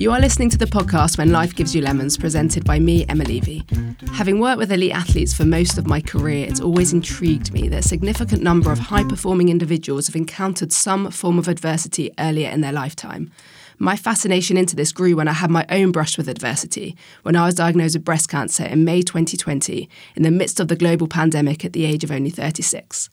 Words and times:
You 0.00 0.12
are 0.12 0.18
listening 0.18 0.48
to 0.48 0.56
the 0.56 0.64
podcast 0.64 1.18
When 1.18 1.30
Life 1.30 1.54
Gives 1.54 1.74
You 1.76 1.82
Lemons, 1.82 2.16
presented 2.16 2.64
by 2.64 2.78
me, 2.78 3.04
Emma 3.10 3.22
Levy. 3.22 3.66
Having 4.14 4.40
worked 4.40 4.56
with 4.56 4.72
elite 4.72 4.94
athletes 4.94 5.34
for 5.34 5.44
most 5.44 5.76
of 5.76 5.86
my 5.86 6.00
career, 6.00 6.46
it's 6.46 6.58
always 6.58 6.94
intrigued 6.94 7.52
me 7.52 7.68
that 7.68 7.84
a 7.84 7.86
significant 7.86 8.42
number 8.42 8.72
of 8.72 8.78
high 8.78 9.04
performing 9.04 9.50
individuals 9.50 10.06
have 10.06 10.16
encountered 10.16 10.72
some 10.72 11.10
form 11.10 11.38
of 11.38 11.48
adversity 11.48 12.10
earlier 12.18 12.48
in 12.48 12.62
their 12.62 12.72
lifetime. 12.72 13.30
My 13.78 13.94
fascination 13.94 14.56
into 14.56 14.74
this 14.74 14.90
grew 14.90 15.16
when 15.16 15.28
I 15.28 15.34
had 15.34 15.50
my 15.50 15.66
own 15.68 15.92
brush 15.92 16.16
with 16.16 16.30
adversity, 16.30 16.96
when 17.22 17.36
I 17.36 17.44
was 17.44 17.56
diagnosed 17.56 17.94
with 17.94 18.02
breast 18.02 18.30
cancer 18.30 18.64
in 18.64 18.86
May 18.86 19.02
2020, 19.02 19.86
in 20.16 20.22
the 20.22 20.30
midst 20.30 20.60
of 20.60 20.68
the 20.68 20.76
global 20.76 21.08
pandemic 21.08 21.62
at 21.62 21.74
the 21.74 21.84
age 21.84 22.04
of 22.04 22.10
only 22.10 22.30
36. 22.30 23.10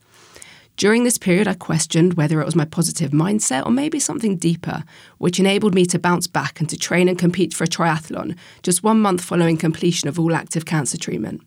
During 0.78 1.02
this 1.02 1.18
period, 1.18 1.48
I 1.48 1.54
questioned 1.54 2.14
whether 2.14 2.40
it 2.40 2.44
was 2.44 2.54
my 2.54 2.64
positive 2.64 3.10
mindset 3.10 3.66
or 3.66 3.72
maybe 3.72 3.98
something 3.98 4.36
deeper, 4.36 4.84
which 5.18 5.40
enabled 5.40 5.74
me 5.74 5.84
to 5.86 5.98
bounce 5.98 6.28
back 6.28 6.60
and 6.60 6.70
to 6.70 6.76
train 6.76 7.08
and 7.08 7.18
compete 7.18 7.52
for 7.52 7.64
a 7.64 7.66
triathlon 7.66 8.36
just 8.62 8.84
one 8.84 9.00
month 9.00 9.20
following 9.20 9.56
completion 9.56 10.08
of 10.08 10.20
all 10.20 10.36
active 10.36 10.66
cancer 10.66 10.96
treatment. 10.96 11.42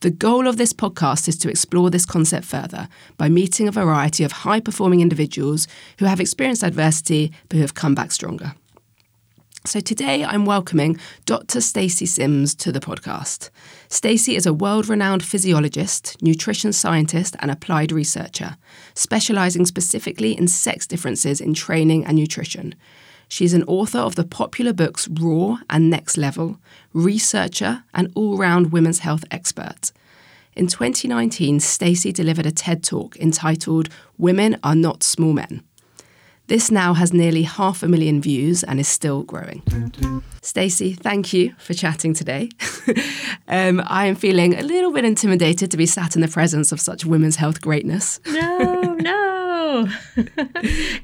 The 0.00 0.10
goal 0.10 0.48
of 0.48 0.56
this 0.56 0.72
podcast 0.72 1.28
is 1.28 1.38
to 1.38 1.48
explore 1.48 1.90
this 1.90 2.04
concept 2.04 2.44
further 2.44 2.88
by 3.18 3.28
meeting 3.28 3.68
a 3.68 3.70
variety 3.70 4.24
of 4.24 4.32
high 4.32 4.58
performing 4.58 5.00
individuals 5.00 5.68
who 6.00 6.06
have 6.06 6.18
experienced 6.18 6.64
adversity 6.64 7.30
but 7.48 7.58
who 7.58 7.62
have 7.62 7.74
come 7.74 7.94
back 7.94 8.10
stronger. 8.10 8.56
So 9.64 9.78
today 9.78 10.24
I'm 10.24 10.44
welcoming 10.44 10.98
Dr. 11.24 11.60
Stacy 11.60 12.04
Sims 12.04 12.52
to 12.56 12.72
the 12.72 12.80
podcast. 12.80 13.50
Stacy 13.92 14.36
is 14.36 14.46
a 14.46 14.54
world-renowned 14.54 15.22
physiologist, 15.22 16.16
nutrition 16.22 16.72
scientist, 16.72 17.36
and 17.40 17.50
applied 17.50 17.92
researcher, 17.92 18.56
specializing 18.94 19.66
specifically 19.66 20.32
in 20.32 20.48
sex 20.48 20.86
differences 20.86 21.42
in 21.42 21.52
training 21.52 22.02
and 22.06 22.16
nutrition. 22.16 22.74
She 23.28 23.44
is 23.44 23.52
an 23.52 23.64
author 23.64 23.98
of 23.98 24.14
the 24.14 24.24
popular 24.24 24.72
books 24.72 25.08
Roar 25.08 25.58
and 25.68 25.90
Next 25.90 26.16
Level, 26.16 26.58
researcher, 26.94 27.84
and 27.92 28.10
all-round 28.14 28.72
women's 28.72 29.00
health 29.00 29.24
expert. 29.30 29.92
In 30.56 30.68
2019, 30.68 31.60
Stacy 31.60 32.12
delivered 32.12 32.46
a 32.46 32.50
TED 32.50 32.82
Talk 32.82 33.18
entitled 33.18 33.90
Women 34.16 34.58
Are 34.64 34.74
Not 34.74 35.02
Small 35.02 35.34
Men. 35.34 35.64
This 36.52 36.70
now 36.70 36.92
has 36.92 37.14
nearly 37.14 37.44
half 37.44 37.82
a 37.82 37.88
million 37.88 38.20
views 38.20 38.62
and 38.62 38.78
is 38.78 38.86
still 38.86 39.22
growing. 39.22 39.62
Stacy, 40.42 40.92
thank 40.92 41.32
you 41.32 41.54
for 41.56 41.72
chatting 41.72 42.12
today. 42.12 42.50
um, 43.48 43.82
I 43.86 44.04
am 44.04 44.16
feeling 44.16 44.58
a 44.58 44.62
little 44.62 44.92
bit 44.92 45.06
intimidated 45.06 45.70
to 45.70 45.78
be 45.78 45.86
sat 45.86 46.14
in 46.14 46.20
the 46.20 46.28
presence 46.28 46.70
of 46.70 46.78
such 46.78 47.06
women's 47.06 47.36
health 47.36 47.62
greatness. 47.62 48.20
No, 48.26 48.96
no. 49.00 49.31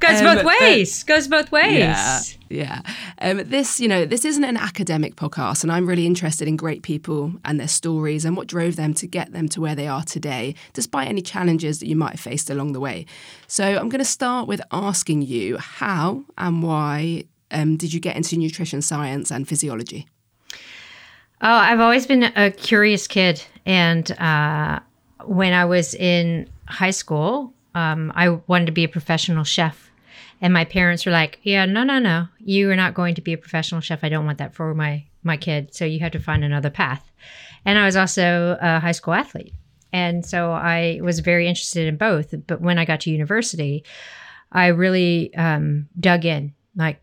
Goes 0.01 0.21
um, 0.21 0.37
both 0.37 0.45
ways. 0.61 1.05
But, 1.05 1.15
Goes 1.15 1.29
both 1.29 1.53
ways. 1.53 1.79
Yeah, 1.79 2.21
yeah. 2.49 2.81
Um, 3.21 3.49
this, 3.49 3.81
you 3.81 3.89
know, 3.89 4.05
this 4.05 4.25
isn't 4.25 4.45
an 4.45 4.57
academic 4.57 5.17
podcast, 5.17 5.63
and 5.63 5.73
I'm 5.73 5.87
really 5.87 6.07
interested 6.07 6.49
in 6.49 6.57
great 6.57 6.83
people 6.83 7.33
and 7.45 7.59
their 7.59 7.69
stories 7.69 8.25
and 8.25 8.37
what 8.37 8.47
drove 8.47 8.77
them 8.77 8.95
to 8.95 9.07
get 9.07 9.33
them 9.33 9.49
to 9.51 9.61
where 9.61 9.75
they 9.75 9.89
are 9.89 10.03
today, 10.03 10.55
despite 10.73 11.09
any 11.09 11.23
challenges 11.23 11.81
that 11.81 11.89
you 11.89 11.97
might 11.97 12.13
have 12.13 12.21
faced 12.21 12.51
along 12.51 12.73
the 12.73 12.81
way. 12.81 13.07
So 13.47 13.65
I'm 13.65 13.89
going 13.89 13.99
to 13.99 14.05
start 14.05 14.47
with 14.47 14.61
asking 14.71 15.23
you 15.23 15.59
how 15.59 16.25
and 16.37 16.63
why 16.63 17.25
um, 17.51 17.77
did 17.77 17.93
you 17.93 18.01
get 18.01 18.17
into 18.17 18.37
nutrition 18.37 18.83
science 18.83 19.31
and 19.31 19.49
physiology? 19.49 20.07
Oh, 21.41 21.49
I've 21.49 21.81
always 21.81 22.07
been 22.07 22.25
a 22.25 22.51
curious 22.51 23.07
kid, 23.07 23.43
and 23.65 24.11
uh, 24.21 24.81
when 25.25 25.53
I 25.53 25.65
was 25.67 25.95
in 25.95 26.49
high 26.67 26.91
school, 26.91 27.53
um, 27.75 28.13
I 28.15 28.31
wanted 28.47 28.67
to 28.67 28.73
be 28.73 28.85
a 28.85 28.89
professional 28.89 29.45
chef. 29.45 29.91
And 30.41 30.53
my 30.53 30.65
parents 30.65 31.05
were 31.05 31.13
like, 31.13 31.41
"Yeah, 31.43 31.65
no, 31.65 31.83
no, 31.83 31.99
no. 31.99 32.29
You 32.39 32.71
are 32.71 32.77
not 32.77 32.95
going 32.95 33.15
to 33.17 33.21
be 33.21 33.33
a 33.33 33.39
professional 33.39 33.81
chef. 33.81 34.05
I 34.05 34.09
don't 34.09 34.27
want 34.27 34.39
that 34.39 34.55
for 34.55 34.75
my 34.75 35.05
my 35.25 35.37
kid. 35.37 35.75
So 35.75 35.85
you 35.85 35.99
have 36.01 36.13
to 36.13 36.21
find 36.21 36.45
another 36.45 36.71
path." 36.71 37.11
And 37.65 37.79
I 37.79 37.85
was 37.85 37.97
also 37.97 38.57
a 38.61 38.79
high 38.79 38.93
school 38.93 39.15
athlete, 39.15 39.53
and 39.93 40.25
so 40.25 40.53
I 40.53 41.01
was 41.03 41.19
very 41.21 41.49
interested 41.49 41.89
in 41.89 41.97
both. 41.97 42.35
But 42.47 42.61
when 42.61 42.79
I 42.79 42.85
got 42.85 43.01
to 43.01 43.11
university, 43.11 43.85
I 44.53 44.69
really 44.69 45.35
um, 45.35 45.89
dug 45.99 46.25
in, 46.25 46.55
like 46.77 47.01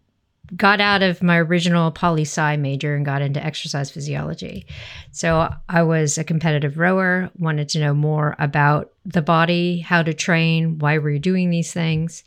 got 0.55 0.81
out 0.81 1.01
of 1.01 1.23
my 1.23 1.37
original 1.37 1.91
poli 1.91 2.23
sci 2.23 2.57
major 2.57 2.95
and 2.95 3.05
got 3.05 3.21
into 3.21 3.43
exercise 3.43 3.89
physiology. 3.91 4.65
So 5.11 5.53
I 5.69 5.83
was 5.83 6.17
a 6.17 6.23
competitive 6.23 6.77
rower, 6.77 7.29
wanted 7.37 7.69
to 7.69 7.79
know 7.79 7.93
more 7.93 8.35
about 8.39 8.91
the 9.05 9.21
body, 9.21 9.79
how 9.79 10.03
to 10.03 10.13
train, 10.13 10.79
why 10.79 10.97
we're 10.97 11.19
doing 11.19 11.49
these 11.49 11.73
things. 11.73 12.23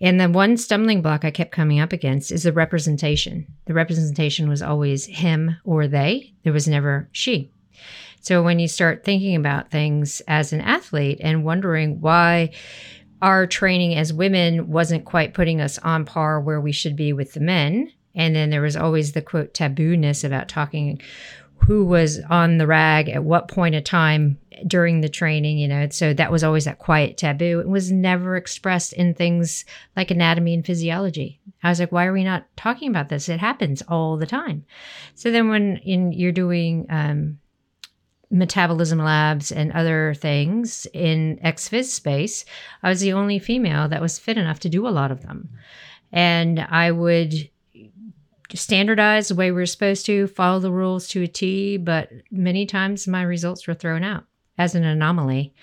And 0.00 0.18
the 0.18 0.30
one 0.30 0.56
stumbling 0.56 1.02
block 1.02 1.24
I 1.24 1.30
kept 1.30 1.52
coming 1.52 1.78
up 1.78 1.92
against 1.92 2.32
is 2.32 2.44
the 2.44 2.52
representation. 2.52 3.46
The 3.66 3.74
representation 3.74 4.48
was 4.48 4.62
always 4.62 5.04
him 5.04 5.56
or 5.64 5.86
they, 5.86 6.32
there 6.42 6.52
was 6.52 6.66
never 6.66 7.08
she. 7.12 7.50
So 8.22 8.42
when 8.42 8.58
you 8.58 8.68
start 8.68 9.04
thinking 9.04 9.34
about 9.34 9.70
things 9.70 10.20
as 10.28 10.52
an 10.52 10.60
athlete 10.60 11.20
and 11.22 11.44
wondering 11.44 12.00
why 12.00 12.52
our 13.22 13.46
training 13.46 13.94
as 13.96 14.12
women 14.12 14.68
wasn't 14.68 15.04
quite 15.04 15.34
putting 15.34 15.60
us 15.60 15.78
on 15.78 16.04
par 16.04 16.40
where 16.40 16.60
we 16.60 16.72
should 16.72 16.96
be 16.96 17.12
with 17.12 17.32
the 17.34 17.40
men, 17.40 17.92
and 18.14 18.34
then 18.34 18.50
there 18.50 18.62
was 18.62 18.76
always 18.76 19.12
the 19.12 19.22
quote 19.22 19.54
tabooness 19.54 20.24
about 20.24 20.48
talking 20.48 21.00
who 21.66 21.84
was 21.84 22.20
on 22.30 22.58
the 22.58 22.66
rag 22.66 23.08
at 23.08 23.22
what 23.22 23.48
point 23.48 23.74
of 23.74 23.84
time 23.84 24.38
during 24.66 25.00
the 25.00 25.08
training, 25.08 25.58
you 25.58 25.68
know. 25.68 25.88
So 25.90 26.14
that 26.14 26.32
was 26.32 26.42
always 26.42 26.64
that 26.64 26.78
quiet 26.78 27.16
taboo. 27.16 27.60
It 27.60 27.68
was 27.68 27.92
never 27.92 28.36
expressed 28.36 28.92
in 28.94 29.14
things 29.14 29.64
like 29.96 30.10
anatomy 30.10 30.54
and 30.54 30.64
physiology. 30.64 31.40
I 31.62 31.68
was 31.68 31.80
like, 31.80 31.92
why 31.92 32.06
are 32.06 32.12
we 32.12 32.24
not 32.24 32.46
talking 32.56 32.88
about 32.88 33.10
this? 33.10 33.28
It 33.28 33.40
happens 33.40 33.82
all 33.88 34.16
the 34.16 34.26
time. 34.26 34.64
So 35.14 35.30
then 35.30 35.48
when 35.48 35.76
in 35.78 36.12
you're 36.12 36.32
doing 36.32 36.86
um, 36.88 37.38
metabolism 38.30 38.98
labs 38.98 39.50
and 39.50 39.72
other 39.72 40.14
things 40.14 40.86
in 40.92 41.38
exphys 41.44 41.86
space, 41.86 42.44
I 42.82 42.88
was 42.88 43.00
the 43.00 43.12
only 43.12 43.38
female 43.38 43.88
that 43.88 44.00
was 44.00 44.18
fit 44.18 44.38
enough 44.38 44.60
to 44.60 44.68
do 44.68 44.86
a 44.86 44.90
lot 44.90 45.10
of 45.10 45.22
them. 45.22 45.50
And 46.12 46.60
I 46.60 46.90
would 46.90 47.50
standardize 48.54 49.28
the 49.28 49.34
way 49.34 49.52
we 49.52 49.62
are 49.62 49.66
supposed 49.66 50.06
to, 50.06 50.26
follow 50.28 50.58
the 50.58 50.72
rules 50.72 51.08
to 51.08 51.22
a 51.22 51.28
T, 51.28 51.76
but 51.76 52.10
many 52.30 52.66
times 52.66 53.06
my 53.06 53.22
results 53.22 53.66
were 53.66 53.74
thrown 53.74 54.02
out 54.02 54.24
as 54.58 54.74
an 54.74 54.84
anomaly. 54.84 55.54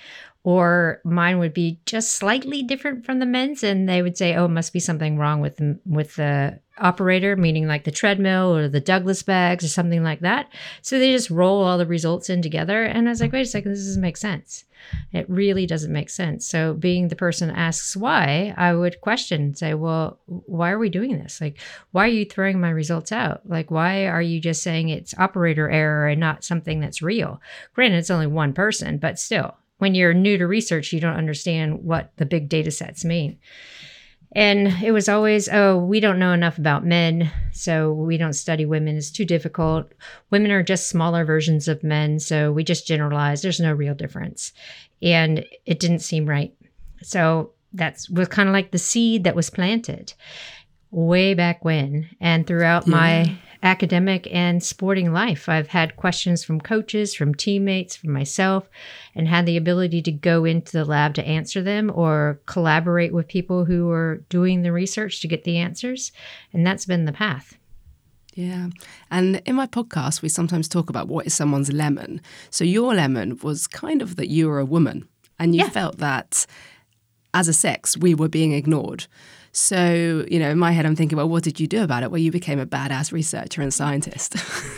Or 0.44 1.02
mine 1.04 1.40
would 1.40 1.54
be 1.54 1.82
just 1.86 2.14
slightly 2.14 2.64
different 2.64 3.06
from 3.06 3.20
the 3.20 3.26
men's, 3.26 3.64
and 3.64 3.90
they 3.90 4.02
would 4.02 4.18
say, 4.18 4.34
"Oh, 4.36 4.46
it 4.46 4.50
must 4.50 4.72
be 4.72 4.80
something 4.80 5.18
wrong 5.18 5.42
with 5.42 5.58
the, 5.58 5.78
with 5.86 6.16
the 6.16 6.60
operator, 6.80 7.36
meaning 7.36 7.68
like 7.68 7.84
the 7.84 7.92
treadmill 7.92 8.56
or 8.56 8.68
the 8.68 8.80
Douglas 8.80 9.24
bags 9.24 9.64
or 9.64 9.70
something 9.70 10.04
like 10.04 10.22
that." 10.22 10.52
So 10.82 11.00
they 11.00 11.12
just 11.12 11.30
roll 11.30 11.64
all 11.64 11.78
the 11.78 11.86
results 11.86 12.30
in 12.30 12.42
together, 12.42 12.84
and 12.84 13.08
I 13.08 13.12
was 13.12 13.22
like, 13.22 13.32
"Wait 13.32 13.42
a 13.42 13.46
second, 13.46 13.72
this 13.72 13.86
doesn't 13.86 14.02
make 14.02 14.18
sense." 14.18 14.66
It 15.12 15.30
really 15.30 15.66
doesn't 15.66 15.92
make 15.92 16.10
sense. 16.10 16.48
So, 16.48 16.74
being 16.74 17.08
the 17.08 17.16
person 17.16 17.50
asks 17.50 17.96
why, 17.96 18.54
I 18.58 18.74
would 18.74 19.02
question, 19.02 19.56
say, 19.56 19.74
well, 19.74 20.20
why 20.26 20.72
are 20.72 20.80
we 20.80 20.90
doing 20.90 21.18
this? 21.18 21.42
Like, 21.42 21.60
why 21.92 22.06
are 22.06 22.12
you 22.12 22.26
throwing 22.26 22.60
my 22.60 22.70
results 22.70 23.12
out? 23.12 23.42
Like, 23.50 23.72
why 23.72 24.08
are 24.08 24.22
you 24.22 24.40
just 24.40 24.62
saying 24.62 24.90
it's 24.90 25.18
operator 25.18 25.70
error 25.70 26.08
and 26.08 26.20
not 26.20 26.44
something 26.44 26.80
that's 26.80 27.02
real? 27.02 27.42
Granted, 27.74 27.98
it's 27.98 28.12
only 28.12 28.28
one 28.28 28.54
person, 28.54 28.98
but 28.98 29.20
still, 29.20 29.56
when 29.78 29.96
you're 29.96 30.14
new 30.14 30.38
to 30.38 30.48
research, 30.48 30.92
you 30.94 31.00
don't 31.00 31.18
understand 31.18 31.84
what 31.84 32.12
the 32.18 32.26
big 32.26 32.50
data 32.50 32.72
sets 32.72 33.06
mean. 33.06 33.38
And 34.34 34.68
it 34.84 34.92
was 34.92 35.08
always, 35.08 35.48
oh, 35.50 35.78
we 35.78 36.00
don't 36.00 36.20
know 36.20 36.34
enough 36.34 36.58
about 36.58 36.86
men, 36.86 37.32
so 37.54 37.94
we 37.94 38.18
don't 38.18 38.34
study 38.34 38.66
women. 38.66 38.98
It's 38.98 39.10
too 39.10 39.26
difficult. 39.26 39.94
Women 40.30 40.52
are 40.52 40.64
just 40.64 40.90
smaller 40.90 41.24
versions 41.24 41.68
of 41.68 41.84
men, 41.84 42.20
so 42.20 42.52
we 42.52 42.64
just 42.64 42.86
generalize. 42.86 43.42
There's 43.42 43.60
no 43.60 43.74
real 43.74 43.96
difference. 43.96 44.52
And 45.02 45.46
it 45.66 45.80
didn't 45.80 46.00
seem 46.00 46.28
right. 46.28 46.54
So 47.02 47.52
that's 47.74 48.10
was 48.10 48.28
kind 48.28 48.50
of 48.50 48.54
like 48.54 48.72
the 48.72 48.78
seed 48.78 49.24
that 49.24 49.36
was 49.36 49.50
planted 49.50 50.14
way 50.92 51.34
back 51.34 51.64
when. 51.64 52.10
And 52.20 52.46
throughout 52.46 52.88
yeah. 52.88 52.92
my 52.92 53.38
academic 53.63 54.27
and 54.33 54.63
sporting 54.63 55.12
life. 55.13 55.50
I've 55.50 55.69
had 55.69 55.95
questions 55.95 56.44
from 56.44 56.62
coaches, 56.62 57.13
from 57.13 57.33
teammates, 57.33 57.95
from 57.95 58.12
myself, 58.12 58.69
and 59.15 59.27
had 59.27 59.45
the 59.45 59.57
ability 59.57 60.01
to 60.04 60.12
go 60.12 60.45
into 60.45 60.71
the 60.71 60.86
lab 60.86 61.13
to 61.15 61.27
answer 61.27 61.62
them 61.62 61.92
or 61.94 62.39
collaborate 62.45 63.13
with 63.13 63.27
people 63.27 63.65
who 63.65 63.89
are 63.89 64.24
doing 64.30 64.62
the 64.62 64.71
research 64.71 65.21
to 65.21 65.27
get 65.27 65.44
the 65.44 65.57
answers. 65.57 66.12
And 66.54 66.65
that's 66.65 66.86
been 66.86 67.06
the 67.06 67.12
path. 67.12 67.57
Yeah. 68.33 68.68
And 69.09 69.42
in 69.45 69.56
my 69.56 69.65
podcast, 69.65 70.21
we 70.21 70.30
sometimes 70.30 70.68
talk 70.68 70.92
about 70.92 71.07
what 71.07 71.25
is 71.25 71.33
someone's 71.33 71.74
lemon. 71.74 72.21
So 72.51 72.63
your 72.63 72.94
lemon 72.94 73.39
was 73.42 73.65
kind 73.65 74.01
of 74.03 74.15
that 74.18 74.30
you 74.30 74.48
were 74.48 74.60
a 74.60 74.65
woman 74.65 75.07
and 75.39 75.56
you 75.56 75.62
yeah. 75.62 75.69
felt 75.69 75.98
that 75.98 76.45
as 77.33 77.48
a 77.48 77.53
sex, 77.53 77.98
we 77.98 78.13
were 78.13 78.30
being 78.30 78.51
ignored. 78.51 79.07
So, 79.57 80.24
you 80.30 80.38
know, 80.38 80.51
in 80.51 80.59
my 80.59 80.71
head, 80.71 80.86
I'm 80.86 80.95
thinking, 80.95 81.18
well, 81.18 81.27
what 81.27 81.44
did 81.44 81.59
you 81.59 81.65
do 81.65 81.81
about 81.83 82.04
it? 82.04 82.12
Well, 82.12 82.21
you 82.21 82.31
became 82.31 82.59
a 82.59 82.65
badass 82.68 83.12
researcher 83.12 83.63
and 83.63 83.74
scientist. 83.74 84.36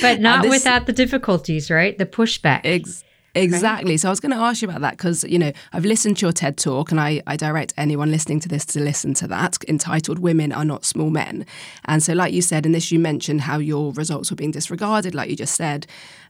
but 0.00 0.18
not 0.18 0.42
this, 0.42 0.50
without 0.50 0.86
the 0.86 0.94
difficulties, 0.94 1.70
right? 1.70 1.98
The 1.98 2.06
pushback. 2.06 2.62
Ex- 2.64 3.04
Exactly. 3.34 3.92
Right? 3.92 4.00
So 4.00 4.08
I 4.08 4.10
was 4.10 4.20
going 4.20 4.32
to 4.32 4.38
ask 4.38 4.62
you 4.62 4.68
about 4.68 4.80
that 4.82 4.92
because, 4.96 5.24
you 5.24 5.38
know, 5.38 5.52
I've 5.72 5.84
listened 5.84 6.18
to 6.18 6.26
your 6.26 6.32
TED 6.32 6.56
talk 6.58 6.90
and 6.90 7.00
I, 7.00 7.22
I 7.26 7.36
direct 7.36 7.72
anyone 7.76 8.10
listening 8.10 8.40
to 8.40 8.48
this 8.48 8.64
to 8.66 8.80
listen 8.80 9.14
to 9.14 9.26
that 9.28 9.58
entitled 9.68 10.18
Women 10.18 10.52
Are 10.52 10.64
Not 10.64 10.84
Small 10.84 11.10
Men. 11.10 11.46
And 11.86 12.02
so, 12.02 12.12
like 12.12 12.32
you 12.32 12.42
said, 12.42 12.66
in 12.66 12.72
this, 12.72 12.92
you 12.92 12.98
mentioned 12.98 13.42
how 13.42 13.58
your 13.58 13.92
results 13.92 14.30
were 14.30 14.36
being 14.36 14.50
disregarded, 14.50 15.14
like 15.14 15.30
you 15.30 15.36
just 15.36 15.54
said. 15.54 15.86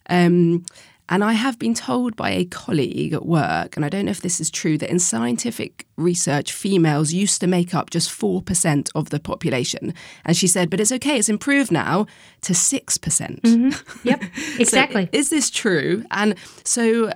Um, 0.08 0.64
and 1.12 1.22
I 1.22 1.34
have 1.34 1.58
been 1.58 1.74
told 1.74 2.16
by 2.16 2.30
a 2.30 2.46
colleague 2.46 3.12
at 3.12 3.26
work, 3.26 3.76
and 3.76 3.84
I 3.84 3.90
don't 3.90 4.06
know 4.06 4.10
if 4.10 4.22
this 4.22 4.40
is 4.40 4.50
true, 4.50 4.78
that 4.78 4.88
in 4.88 4.98
scientific 4.98 5.86
research, 5.98 6.50
females 6.54 7.12
used 7.12 7.38
to 7.42 7.46
make 7.46 7.74
up 7.74 7.90
just 7.90 8.08
4% 8.10 8.88
of 8.94 9.10
the 9.10 9.20
population. 9.20 9.92
And 10.24 10.34
she 10.34 10.46
said, 10.46 10.70
but 10.70 10.80
it's 10.80 10.90
okay, 10.90 11.18
it's 11.18 11.28
improved 11.28 11.70
now 11.70 12.06
to 12.40 12.54
6%. 12.54 13.02
percent 13.02 13.42
mm 13.42 13.74
hmm 13.74 13.98
Yep, 14.08 14.22
exactly. 14.58 15.04
so 15.04 15.10
is 15.12 15.28
this 15.28 15.50
true? 15.50 16.02
And 16.10 16.34
so 16.64 17.12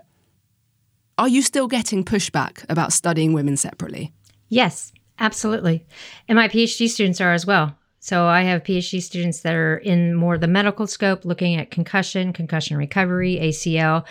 are 1.16 1.28
you 1.28 1.40
still 1.40 1.66
getting 1.66 2.04
pushback 2.04 2.66
about 2.68 2.92
studying 2.92 3.32
women 3.32 3.56
separately? 3.56 4.12
Yes, 4.50 4.92
absolutely. 5.18 5.86
And 6.28 6.36
my 6.36 6.48
PhD 6.48 6.90
students 6.90 7.22
are 7.22 7.32
as 7.32 7.46
well. 7.46 7.78
So 8.06 8.26
I 8.26 8.42
have 8.42 8.62
PhD 8.62 9.02
students 9.02 9.40
that 9.40 9.56
are 9.56 9.78
in 9.78 10.14
more 10.14 10.38
the 10.38 10.46
medical 10.46 10.86
scope, 10.86 11.24
looking 11.24 11.56
at 11.56 11.72
concussion, 11.72 12.32
concussion 12.32 12.76
recovery, 12.76 13.36
ACL. 13.42 14.06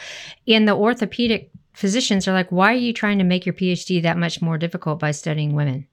And 0.49 0.67
the 0.67 0.75
orthopedic 0.75 1.49
physicians 1.71 2.27
are 2.27 2.33
like, 2.33 2.51
why 2.51 2.73
are 2.73 2.77
you 2.77 2.91
trying 2.91 3.19
to 3.19 3.23
make 3.23 3.45
your 3.45 3.53
PhD 3.53 4.01
that 4.01 4.17
much 4.17 4.41
more 4.41 4.57
difficult 4.57 4.99
by 4.99 5.11
studying 5.11 5.55
women? 5.55 5.87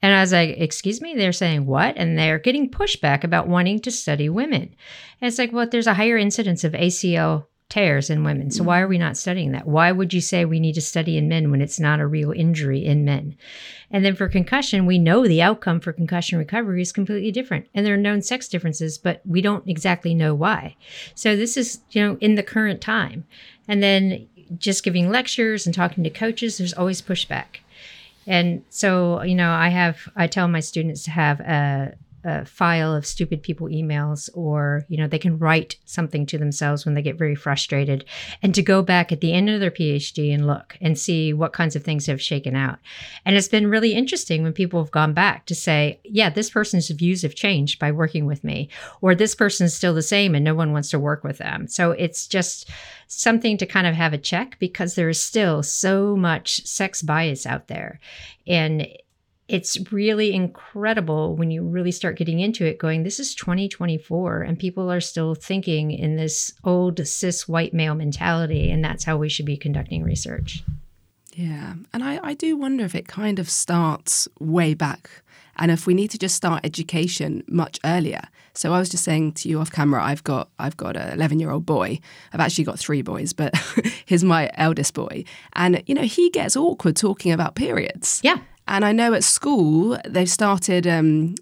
And 0.00 0.14
I 0.14 0.22
was 0.22 0.32
like, 0.32 0.56
excuse 0.56 1.02
me? 1.02 1.16
They're 1.16 1.32
saying 1.32 1.66
what? 1.66 1.98
And 1.98 2.16
they're 2.16 2.38
getting 2.38 2.70
pushback 2.70 3.24
about 3.24 3.46
wanting 3.46 3.80
to 3.80 3.90
study 3.90 4.30
women. 4.30 4.74
And 5.20 5.28
it's 5.28 5.38
like, 5.38 5.52
well, 5.52 5.68
there's 5.68 5.86
a 5.86 5.92
higher 5.92 6.16
incidence 6.16 6.64
of 6.64 6.72
ACL 6.72 7.44
tears 7.68 8.10
in 8.10 8.24
women. 8.24 8.50
So 8.50 8.62
mm. 8.62 8.66
why 8.66 8.80
are 8.80 8.88
we 8.88 8.98
not 8.98 9.16
studying 9.16 9.52
that? 9.52 9.66
Why 9.66 9.90
would 9.90 10.12
you 10.12 10.20
say 10.20 10.44
we 10.44 10.60
need 10.60 10.74
to 10.74 10.80
study 10.80 11.16
in 11.16 11.28
men 11.28 11.50
when 11.50 11.60
it's 11.60 11.80
not 11.80 12.00
a 12.00 12.06
real 12.06 12.30
injury 12.30 12.84
in 12.84 13.04
men? 13.04 13.36
And 13.90 14.04
then 14.04 14.14
for 14.14 14.28
concussion, 14.28 14.86
we 14.86 14.98
know 14.98 15.26
the 15.26 15.42
outcome 15.42 15.80
for 15.80 15.92
concussion 15.92 16.38
recovery 16.38 16.82
is 16.82 16.92
completely 16.92 17.32
different. 17.32 17.66
And 17.74 17.84
there 17.84 17.94
are 17.94 17.98
known 17.98 18.22
sex 18.22 18.48
differences, 18.48 18.98
but 18.98 19.22
we 19.24 19.40
don't 19.40 19.66
exactly 19.68 20.14
know 20.14 20.34
why. 20.34 20.76
So 21.14 21.36
this 21.36 21.56
is, 21.56 21.80
you 21.90 22.02
know, 22.02 22.16
in 22.20 22.34
the 22.34 22.42
current 22.42 22.80
time. 22.80 23.24
And 23.66 23.82
then 23.82 24.28
just 24.58 24.84
giving 24.84 25.10
lectures 25.10 25.66
and 25.66 25.74
talking 25.74 26.04
to 26.04 26.10
coaches, 26.10 26.58
there's 26.58 26.74
always 26.74 27.00
pushback. 27.00 27.58
And 28.26 28.64
so, 28.70 29.22
you 29.22 29.34
know, 29.34 29.50
I 29.50 29.68
have, 29.68 30.08
I 30.16 30.26
tell 30.26 30.48
my 30.48 30.60
students 30.60 31.04
to 31.04 31.10
have 31.10 31.40
a, 31.40 31.94
a 32.24 32.44
file 32.44 32.94
of 32.94 33.06
stupid 33.06 33.42
people 33.42 33.68
emails 33.68 34.30
or 34.34 34.84
you 34.88 34.96
know 34.96 35.06
they 35.06 35.18
can 35.18 35.38
write 35.38 35.76
something 35.84 36.26
to 36.26 36.38
themselves 36.38 36.84
when 36.84 36.94
they 36.94 37.02
get 37.02 37.18
very 37.18 37.34
frustrated 37.34 38.04
and 38.42 38.54
to 38.54 38.62
go 38.62 38.82
back 38.82 39.12
at 39.12 39.20
the 39.20 39.32
end 39.32 39.48
of 39.50 39.60
their 39.60 39.70
phd 39.70 40.34
and 40.34 40.46
look 40.46 40.76
and 40.80 40.98
see 40.98 41.32
what 41.32 41.52
kinds 41.52 41.76
of 41.76 41.84
things 41.84 42.06
have 42.06 42.20
shaken 42.20 42.56
out. 42.56 42.78
And 43.24 43.36
it's 43.36 43.48
been 43.48 43.68
really 43.68 43.92
interesting 43.92 44.42
when 44.42 44.52
people 44.52 44.82
have 44.82 44.90
gone 44.90 45.12
back 45.12 45.46
to 45.46 45.54
say 45.54 46.00
yeah 46.04 46.30
this 46.30 46.50
person's 46.50 46.88
views 46.90 47.22
have 47.22 47.34
changed 47.34 47.78
by 47.78 47.92
working 47.92 48.26
with 48.26 48.42
me 48.44 48.68
or 49.00 49.14
this 49.14 49.34
person's 49.34 49.74
still 49.74 49.94
the 49.94 50.02
same 50.02 50.34
and 50.34 50.44
no 50.44 50.54
one 50.54 50.72
wants 50.72 50.90
to 50.90 50.98
work 50.98 51.24
with 51.24 51.38
them. 51.38 51.66
So 51.68 51.92
it's 51.92 52.26
just 52.26 52.70
something 53.06 53.56
to 53.58 53.66
kind 53.66 53.86
of 53.86 53.94
have 53.94 54.12
a 54.12 54.18
check 54.18 54.56
because 54.58 54.94
there 54.94 55.08
is 55.08 55.20
still 55.20 55.62
so 55.62 56.16
much 56.16 56.64
sex 56.66 57.02
bias 57.02 57.46
out 57.46 57.68
there. 57.68 58.00
And 58.46 58.86
it's 59.48 59.92
really 59.92 60.32
incredible 60.32 61.36
when 61.36 61.50
you 61.50 61.62
really 61.62 61.92
start 61.92 62.16
getting 62.16 62.40
into 62.40 62.64
it 62.64 62.78
going 62.78 63.02
this 63.02 63.20
is 63.20 63.34
2024 63.34 64.42
and 64.42 64.58
people 64.58 64.90
are 64.90 65.00
still 65.00 65.34
thinking 65.34 65.90
in 65.90 66.16
this 66.16 66.52
old 66.64 67.06
cis 67.06 67.46
white 67.46 67.74
male 67.74 67.94
mentality 67.94 68.70
and 68.70 68.82
that's 68.82 69.04
how 69.04 69.16
we 69.16 69.28
should 69.28 69.46
be 69.46 69.56
conducting 69.56 70.02
research. 70.02 70.62
Yeah 71.34 71.74
and 71.92 72.02
i, 72.02 72.20
I 72.22 72.34
do 72.34 72.56
wonder 72.56 72.84
if 72.84 72.94
it 72.94 73.08
kind 73.08 73.38
of 73.38 73.50
starts 73.50 74.28
way 74.40 74.72
back 74.72 75.10
and 75.56 75.70
if 75.70 75.86
we 75.86 75.94
need 75.94 76.10
to 76.10 76.18
just 76.18 76.34
start 76.34 76.64
education 76.64 77.44
much 77.46 77.78
earlier. 77.84 78.22
So 78.54 78.72
i 78.72 78.78
was 78.78 78.88
just 78.88 79.04
saying 79.04 79.32
to 79.34 79.48
you 79.48 79.60
off 79.60 79.70
camera 79.70 80.02
i've 80.02 80.24
got 80.24 80.48
i've 80.58 80.76
got 80.76 80.96
an 80.96 81.12
11 81.12 81.38
year 81.38 81.50
old 81.50 81.66
boy. 81.66 82.00
I've 82.32 82.40
actually 82.40 82.64
got 82.64 82.78
three 82.78 83.02
boys 83.02 83.34
but 83.34 83.54
he's 84.06 84.24
my 84.24 84.50
eldest 84.54 84.94
boy. 84.94 85.24
And 85.52 85.82
you 85.86 85.94
know 85.94 86.02
he 86.02 86.30
gets 86.30 86.56
awkward 86.56 86.96
talking 86.96 87.30
about 87.30 87.56
periods. 87.56 88.22
Yeah 88.24 88.38
and 88.66 88.84
I 88.84 88.92
know 88.92 89.14
at 89.14 89.24
school 89.24 89.98
they've 90.06 90.30
started, 90.30 90.86
um, 90.86 91.34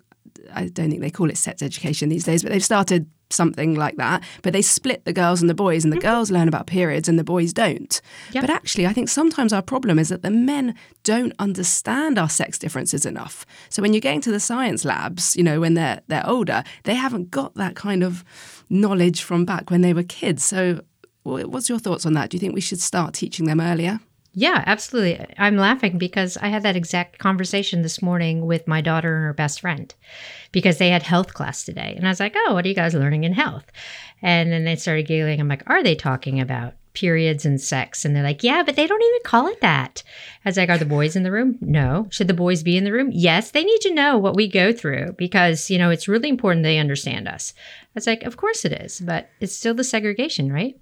I 0.52 0.66
don't 0.66 0.90
think 0.90 1.02
they 1.02 1.10
call 1.10 1.30
it 1.30 1.36
sex 1.36 1.62
education 1.62 2.08
these 2.08 2.24
days, 2.24 2.42
but 2.42 2.52
they've 2.52 2.64
started 2.64 3.08
something 3.32 3.74
like 3.74 3.96
that. 3.96 4.22
But 4.42 4.52
they 4.52 4.62
split 4.62 5.04
the 5.04 5.12
girls 5.12 5.40
and 5.40 5.48
the 5.48 5.54
boys, 5.54 5.84
and 5.84 5.92
the 5.92 5.96
mm-hmm. 5.96 6.08
girls 6.08 6.30
learn 6.30 6.48
about 6.48 6.66
periods 6.66 7.08
and 7.08 7.19
the 7.19 7.24
boys 7.24 7.52
don't. 7.52 8.00
Yep. 8.32 8.42
But 8.42 8.50
actually, 8.50 8.86
I 8.86 8.92
think 8.92 9.08
sometimes 9.08 9.52
our 9.52 9.62
problem 9.62 9.98
is 9.98 10.10
that 10.10 10.22
the 10.22 10.30
men 10.30 10.74
don't 11.02 11.32
understand 11.38 12.19
our 12.19 12.28
sex 12.28 12.58
differences 12.58 13.06
enough. 13.06 13.46
So 13.69 13.82
when 13.82 13.92
you're 13.92 14.00
getting 14.00 14.20
to 14.22 14.30
the 14.30 14.40
science 14.40 14.84
labs, 14.84 15.36
you 15.36 15.42
know, 15.42 15.60
when 15.60 15.74
they're 15.74 16.00
they're 16.08 16.28
older, 16.28 16.62
they 16.84 16.94
haven't 16.94 17.30
got 17.30 17.54
that 17.54 17.74
kind 17.74 18.02
of 18.02 18.24
knowledge 18.69 19.22
from 19.22 19.44
back 19.44 19.70
when 19.70 19.80
they 19.80 19.94
were 19.94 20.02
kids. 20.02 20.44
So 20.44 20.80
what's 21.22 21.69
your 21.69 21.78
thoughts 21.78 22.06
on 22.06 22.14
that? 22.14 22.30
Do 22.30 22.36
you 22.36 22.40
think 22.40 22.54
we 22.54 22.60
should 22.60 22.80
start 22.80 23.14
teaching 23.14 23.46
them 23.46 23.60
earlier? 23.60 24.00
Yeah, 24.34 24.64
absolutely. 24.67 25.26
I'm 25.37 25.56
laughing 25.56 25.99
because 25.99 26.38
I 26.38 26.49
had 26.49 26.62
that 26.62 26.76
exact 26.76 27.19
conversation 27.19 27.82
this 27.82 28.00
morning 28.00 28.46
with 28.46 28.67
my 28.67 28.81
daughter 28.81 29.17
and 29.17 29.25
her 29.25 29.34
best 29.34 29.61
friend 29.61 29.94
because 30.52 30.79
they 30.79 30.88
had 30.88 31.02
health 31.02 31.34
class 31.34 31.64
today. 31.64 31.94
And 31.96 32.06
I 32.06 32.11
was 32.11 32.20
like, 32.20 32.34
oh, 32.37 32.55
what 32.55 32.64
are 32.64 32.69
you 32.69 32.75
guys 32.75 32.94
learning 32.94 33.25
in 33.25 33.34
health? 33.34 33.64
And 34.23 34.50
then 34.50 34.64
they 34.64 34.76
started 34.76 35.06
giggling. 35.06 35.38
I'm 35.38 35.49
like, 35.49 35.69
are 35.69 35.82
they 35.82 35.94
talking 35.94 36.40
about 36.40 36.75
periods 36.94 37.44
and 37.44 37.61
sex? 37.61 38.06
And 38.06 38.17
they're 38.17 38.23
like, 38.23 38.43
yeah, 38.43 38.62
but 38.62 38.75
they 38.75 38.87
don't 38.87 39.02
even 39.02 39.20
call 39.25 39.49
it 39.49 39.61
that. 39.61 40.02
I 40.46 40.49
was 40.49 40.56
like, 40.56 40.70
are 40.70 40.79
the 40.79 40.87
boys 40.87 41.14
in 41.14 41.25
the 41.25 41.32
room? 41.32 41.58
No. 41.61 42.06
Should 42.11 42.29
the 42.29 42.34
boys 42.34 42.62
be 42.62 42.79
in 42.79 42.84
the 42.84 42.93
room? 42.93 43.11
Yes. 43.12 43.50
They 43.50 43.64
need 43.64 43.81
to 43.82 43.94
know 43.94 44.17
what 44.17 44.37
we 44.37 44.49
go 44.49 44.73
through 44.73 45.12
because, 45.19 45.69
you 45.69 45.76
know, 45.76 45.90
it's 45.90 46.08
really 46.08 46.31
important 46.31 46.62
they 46.62 46.79
understand 46.79 47.29
us. 47.29 47.52
I 47.82 47.90
was 47.96 48.06
like, 48.06 48.23
of 48.23 48.38
course 48.38 48.64
it 48.64 48.73
is, 48.73 49.00
but 49.00 49.29
it's 49.40 49.55
still 49.55 49.75
the 49.75 49.84
segregation, 49.84 50.50
right? 50.50 50.75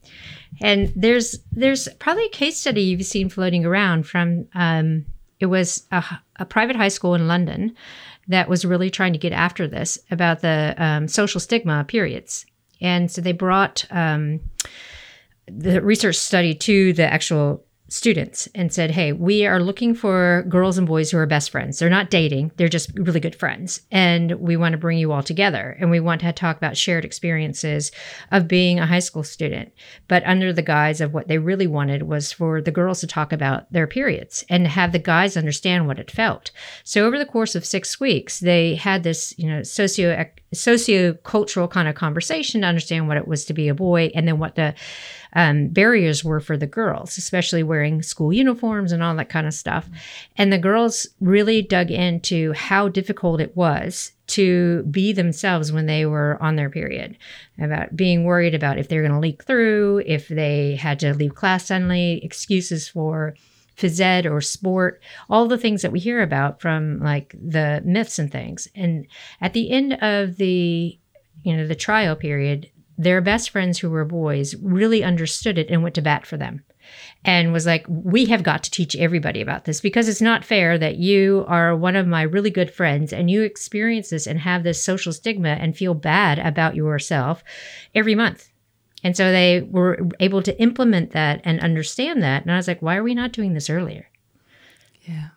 And 0.61 0.93
there's 0.97 1.39
there's 1.53 1.89
probably 1.99 2.27
a 2.27 2.31
case 2.31 2.59
study 2.59 2.83
you've 2.83 3.05
seen 3.05 3.29
floating 3.29 3.65
around 3.65 4.07
from 4.07 4.47
um, 4.55 5.07
it 5.39 5.47
was 5.47 5.87
a, 5.91 6.05
a, 6.37 6.45
private 6.45 6.77
high 6.77 6.89
school 6.89 7.15
in 7.15 7.29
London 7.29 7.75
that 8.29 8.49
was 8.49 8.65
really 8.65 8.91
trying 8.91 9.13
to 9.13 9.19
get 9.19 9.33
after 9.33 9.67
this 9.67 9.99
about 10.11 10.41
the 10.41 10.75
um, 10.77 11.09
social 11.09 11.41
stigma 11.41 11.85
periods, 11.85 12.45
and 12.81 13.11
so 13.11 13.21
they 13.21 13.33
brought 13.33 13.87
um, 13.91 14.41
the 15.47 15.81
research 15.81 16.17
study 16.17 16.55
to 16.55 16.93
the 16.93 17.11
actual 17.11 17.65
students 17.91 18.49
and 18.55 18.73
said, 18.73 18.93
Hey, 18.93 19.13
we 19.13 19.45
are 19.45 19.61
looking 19.61 19.95
for 19.95 20.45
girls 20.49 20.79
and 20.79 20.87
boys 20.87 21.11
who 21.11 21.19
are 21.19 21.27
best 21.27 21.51
friends. 21.51 21.79
They're 21.79 21.91
not 21.91 22.09
dating, 22.09 22.53
they're 22.57 22.69
just 22.69 22.97
really 22.97 23.21
good 23.21 23.35
friends. 23.35 23.83
And 23.91 24.33
we 24.41 24.57
want 24.57 24.73
to 24.73 24.79
bring 24.79 24.97
you 24.97 25.13
all 25.13 25.23
together. 25.23 25.77
And 25.81 25.91
we 25.91 26.01
want 26.01 26.21
to 26.23 26.33
talk 26.33 26.57
about 26.57 26.77
shared 26.77 27.05
experiences 27.05 27.91
of 28.31 28.49
being 28.49 28.79
a 28.79 28.87
high 28.87 29.01
school 29.01 29.25
student. 29.25 29.73
But 30.09 30.23
under 30.25 30.53
the 30.53 30.63
guise 30.63 31.01
of 31.01 31.13
what 31.13 31.29
they 31.29 31.39
really 31.39 31.67
wanted 31.67 32.05
was 32.05 32.33
for 32.33 32.63
the 32.63 32.71
girls 32.71 33.01
to 33.01 33.07
talk 33.07 33.33
about 33.33 33.71
their 33.73 33.89
periods 33.89 34.45
and 34.49 34.67
have 34.67 34.93
the 34.93 34.99
guys 34.99 35.37
understand 35.37 35.87
what 35.87 35.99
it 35.99 36.11
felt. 36.11 36.53
So 36.85 37.07
over 37.07 37.19
the 37.19 37.27
course 37.27 37.57
of 37.57 37.67
six 37.67 37.99
weeks, 37.99 38.39
they 38.39 38.77
had 38.77 39.03
this, 39.03 39.35
you 39.37 39.49
know, 39.49 39.63
socio 39.65 40.25
socio-cultural 40.53 41.69
kind 41.69 41.89
of 41.89 41.95
conversation 41.95 42.63
to 42.63 42.67
understand 42.67 43.07
what 43.07 43.17
it 43.17 43.29
was 43.29 43.45
to 43.45 43.55
be 43.55 43.69
a 43.69 43.75
boy 43.75 44.11
and 44.15 44.27
then 44.27 44.39
what 44.39 44.57
the 44.57 44.75
um, 45.35 45.69
barriers 45.69 46.25
were 46.25 46.41
for 46.41 46.57
the 46.57 46.67
girls, 46.67 47.17
especially 47.17 47.63
wearing 47.63 48.03
school 48.03 48.33
uniforms 48.33 48.93
and 48.93 49.03
all 49.03 49.15
that 49.17 49.29
kind 49.29 49.47
of 49.47 49.55
stuff. 49.55 49.89
And 50.37 50.53
the 50.53 50.59
girls 50.59 51.07
really 51.21 51.63
dug 51.63 51.91
into 51.91 52.53
how 52.53 52.89
difficult 52.89 53.41
it 53.41 53.57
was 53.57 54.13
to 54.29 54.85
be 54.85 55.13
themselves 55.13 55.73
when 55.73 55.87
they 55.87 56.07
were 56.07 56.39
on 56.41 56.57
their 56.57 56.71
period, 56.71 57.17
about 57.61 57.97
being 57.97 58.25
worried 58.25 58.55
about 58.55 58.79
if 58.79 58.89
they're 58.89 59.03
going 59.03 59.13
to 59.13 59.19
leak 59.19 59.45
through, 59.45 60.03
if 60.07 60.29
they 60.29 60.77
had 60.77 61.01
to 61.01 61.15
leave 61.15 61.35
class 61.35 61.67
suddenly, 61.67 62.25
excuses 62.25 62.89
for 62.89 63.35
phys 63.77 64.01
ed 64.01 64.27
or 64.27 64.41
sport, 64.41 65.03
all 65.29 65.49
the 65.49 65.59
things 65.59 65.83
that 65.83 65.91
we 65.91 65.99
hear 65.99 66.23
about 66.23 66.61
from 66.61 67.01
like 67.01 67.35
the 67.41 67.83
myths 67.85 68.19
and 68.19 68.31
things. 68.31 68.69
And 68.75 69.07
at 69.41 69.53
the 69.53 69.71
end 69.71 69.95
of 69.95 70.37
the 70.37 70.99
you 71.43 71.57
know 71.57 71.67
the 71.67 71.75
trial 71.75 72.17
period 72.17 72.71
their 73.01 73.23
best 73.23 73.49
friends 73.49 73.79
who 73.79 73.89
were 73.89 74.05
boys 74.05 74.55
really 74.57 75.03
understood 75.03 75.57
it 75.57 75.71
and 75.71 75.83
went 75.83 75.95
to 75.95 76.03
bat 76.03 76.27
for 76.27 76.37
them 76.37 76.63
and 77.25 77.51
was 77.51 77.65
like, 77.65 77.87
We 77.89 78.27
have 78.27 78.43
got 78.43 78.63
to 78.65 78.71
teach 78.71 78.95
everybody 78.95 79.41
about 79.41 79.65
this 79.65 79.81
because 79.81 80.07
it's 80.07 80.21
not 80.21 80.45
fair 80.45 80.77
that 80.77 80.97
you 80.97 81.47
are 81.49 81.75
one 81.75 81.97
of 81.97 82.07
my 82.07 82.23
really 82.23 82.51
good 82.51 82.71
friends 82.71 83.13
and 83.13 83.31
you 83.31 83.41
experience 83.41 84.11
this 84.11 84.27
and 84.27 84.41
have 84.41 84.65
this 84.65 84.85
social 84.85 85.15
stigma 85.15 85.49
and 85.49 85.77
feel 85.77 85.95
bad 85.95 86.39
about 86.39 86.77
yourself 86.77 87.43
every 87.95 88.15
month. 88.15 88.51
And 89.03 89.17
so 89.17 89.33
they 89.33 89.63
were 89.63 90.07
able 90.21 90.43
to 90.43 90.61
implement 90.61 91.13
that 91.13 91.41
and 91.43 91.59
understand 91.61 92.23
that. 92.23 92.43
And 92.43 92.53
I 92.53 92.57
was 92.57 92.69
like, 92.69 92.83
Why 92.83 92.97
are 92.97 93.03
we 93.03 93.15
not 93.15 93.33
doing 93.33 93.55
this 93.55 93.71
earlier? 93.71 94.11
Yeah. 95.03 95.29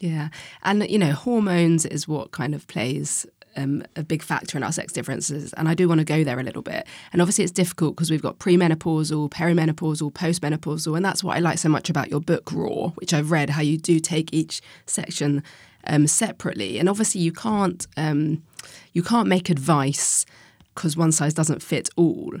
Yeah. 0.00 0.28
And, 0.62 0.86
you 0.90 0.98
know, 0.98 1.12
hormones 1.12 1.86
is 1.86 2.06
what 2.06 2.30
kind 2.30 2.54
of 2.54 2.68
plays 2.68 3.24
um, 3.56 3.82
a 3.96 4.02
big 4.02 4.22
factor 4.22 4.56
in 4.56 4.62
our 4.62 4.72
sex 4.72 4.92
differences, 4.92 5.52
and 5.54 5.68
I 5.68 5.74
do 5.74 5.88
want 5.88 6.00
to 6.00 6.04
go 6.04 6.24
there 6.24 6.38
a 6.38 6.42
little 6.42 6.62
bit. 6.62 6.86
And 7.12 7.22
obviously, 7.22 7.44
it's 7.44 7.52
difficult 7.52 7.96
because 7.96 8.10
we've 8.10 8.22
got 8.22 8.38
premenopausal, 8.38 9.30
perimenopausal, 9.30 10.12
postmenopausal, 10.12 10.96
and 10.96 11.04
that's 11.04 11.24
what 11.24 11.36
I 11.36 11.40
like 11.40 11.58
so 11.58 11.68
much 11.68 11.90
about 11.90 12.10
your 12.10 12.20
book, 12.20 12.52
Roar, 12.52 12.90
which 12.96 13.12
I've 13.12 13.30
read. 13.30 13.50
How 13.50 13.62
you 13.62 13.78
do 13.78 13.98
take 13.98 14.32
each 14.32 14.60
section 14.86 15.42
um, 15.86 16.06
separately, 16.06 16.78
and 16.78 16.88
obviously, 16.88 17.20
you 17.20 17.32
can't 17.32 17.86
um, 17.96 18.42
you 18.92 19.02
can't 19.02 19.28
make 19.28 19.50
advice 19.50 20.26
because 20.74 20.96
one 20.96 21.12
size 21.12 21.34
doesn't 21.34 21.62
fit 21.62 21.88
all. 21.96 22.34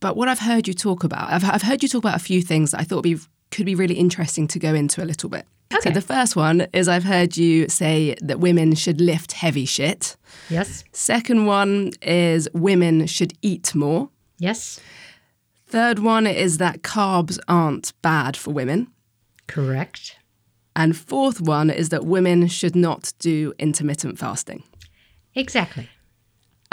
But 0.00 0.16
what 0.16 0.28
I've 0.28 0.40
heard 0.40 0.66
you 0.68 0.74
talk 0.74 1.04
about, 1.04 1.30
I've, 1.30 1.44
I've 1.44 1.62
heard 1.62 1.82
you 1.82 1.88
talk 1.88 2.04
about 2.04 2.16
a 2.16 2.22
few 2.22 2.42
things 2.42 2.72
that 2.72 2.80
I 2.80 2.84
thought 2.84 3.02
be, 3.02 3.16
could 3.50 3.66
be 3.66 3.74
really 3.74 3.94
interesting 3.94 4.46
to 4.48 4.58
go 4.58 4.74
into 4.74 5.02
a 5.02 5.06
little 5.06 5.28
bit. 5.28 5.46
Okay. 5.72 5.88
So 5.88 5.90
the 5.90 6.00
first 6.00 6.36
one 6.36 6.66
is 6.72 6.88
I've 6.88 7.04
heard 7.04 7.36
you 7.36 7.68
say 7.68 8.14
that 8.20 8.40
women 8.40 8.74
should 8.74 9.00
lift 9.00 9.32
heavy 9.32 9.64
shit. 9.64 10.16
Yes. 10.48 10.84
Second 10.92 11.46
one 11.46 11.92
is 12.02 12.48
women 12.52 13.06
should 13.06 13.32
eat 13.42 13.74
more. 13.74 14.10
Yes. 14.38 14.80
Third 15.66 15.98
one 15.98 16.26
is 16.26 16.58
that 16.58 16.82
carbs 16.82 17.38
aren't 17.48 17.92
bad 18.02 18.36
for 18.36 18.52
women. 18.52 18.88
Correct. 19.46 20.16
And 20.76 20.96
fourth 20.96 21.40
one 21.40 21.70
is 21.70 21.88
that 21.90 22.04
women 22.04 22.46
should 22.48 22.76
not 22.76 23.12
do 23.18 23.52
intermittent 23.58 24.18
fasting. 24.18 24.62
Exactly. 25.34 25.88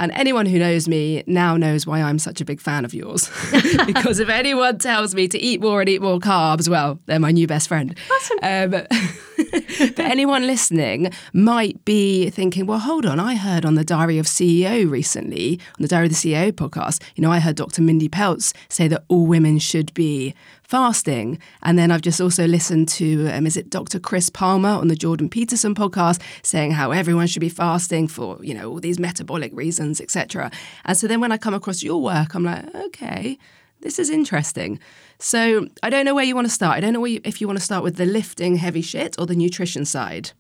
And 0.01 0.11
anyone 0.15 0.47
who 0.47 0.57
knows 0.57 0.87
me 0.87 1.23
now 1.27 1.55
knows 1.57 1.85
why 1.85 2.01
I'm 2.01 2.17
such 2.17 2.41
a 2.41 2.45
big 2.45 2.59
fan 2.59 2.85
of 2.85 2.93
yours. 2.93 3.29
because 3.85 4.19
if 4.19 4.29
anyone 4.29 4.79
tells 4.79 5.13
me 5.13 5.27
to 5.27 5.37
eat 5.37 5.61
more 5.61 5.79
and 5.79 5.87
eat 5.87 6.01
more 6.01 6.17
carbs, 6.17 6.67
well, 6.67 6.99
they're 7.05 7.19
my 7.19 7.29
new 7.29 7.45
best 7.45 7.67
friend. 7.67 7.95
Awesome. 8.11 8.73
Um, 8.73 8.87
but 9.95 9.99
anyone 9.99 10.47
listening 10.47 11.11
might 11.33 11.83
be 11.85 12.29
thinking, 12.29 12.65
well, 12.65 12.79
hold 12.79 13.05
on. 13.05 13.19
I 13.19 13.35
heard 13.35 13.65
on 13.65 13.75
the 13.75 13.83
Diary 13.83 14.17
of 14.17 14.25
CEO 14.25 14.89
recently, 14.89 15.59
on 15.77 15.81
the 15.81 15.87
Diary 15.87 16.07
of 16.07 16.11
the 16.11 16.17
CEO 16.17 16.51
podcast, 16.51 17.01
you 17.15 17.21
know, 17.21 17.31
I 17.31 17.39
heard 17.39 17.55
Dr. 17.55 17.81
Mindy 17.81 18.09
Pelz 18.09 18.53
say 18.69 18.87
that 18.87 19.03
all 19.07 19.25
women 19.25 19.59
should 19.59 19.93
be 19.93 20.33
fasting. 20.71 21.37
And 21.63 21.77
then 21.77 21.91
I've 21.91 22.01
just 22.01 22.21
also 22.21 22.47
listened 22.47 22.87
to, 22.89 23.27
um, 23.27 23.45
is 23.45 23.57
it 23.57 23.69
Dr. 23.69 23.99
Chris 23.99 24.29
Palmer 24.29 24.69
on 24.69 24.87
the 24.87 24.95
Jordan 24.95 25.27
Peterson 25.27 25.75
podcast 25.75 26.21
saying 26.43 26.71
how 26.71 26.91
everyone 26.91 27.27
should 27.27 27.41
be 27.41 27.49
fasting 27.49 28.07
for, 28.07 28.37
you 28.41 28.53
know, 28.53 28.69
all 28.69 28.79
these 28.79 28.97
metabolic 28.97 29.51
reasons, 29.53 29.99
etc. 29.99 30.49
And 30.85 30.97
so 30.97 31.07
then 31.07 31.19
when 31.19 31.33
I 31.33 31.37
come 31.37 31.53
across 31.53 31.83
your 31.83 32.01
work, 32.01 32.35
I'm 32.35 32.45
like, 32.45 32.73
okay, 32.73 33.37
this 33.81 33.99
is 33.99 34.09
interesting. 34.09 34.79
So 35.19 35.67
I 35.83 35.89
don't 35.89 36.05
know 36.05 36.15
where 36.15 36.23
you 36.23 36.35
want 36.35 36.47
to 36.47 36.53
start. 36.53 36.77
I 36.77 36.79
don't 36.79 36.93
know 36.93 37.05
you, 37.05 37.21
if 37.23 37.41
you 37.41 37.47
want 37.47 37.59
to 37.59 37.65
start 37.65 37.83
with 37.83 37.97
the 37.97 38.05
lifting 38.05 38.55
heavy 38.55 38.81
shit 38.81 39.15
or 39.19 39.25
the 39.25 39.35
nutrition 39.35 39.85
side. 39.85 40.31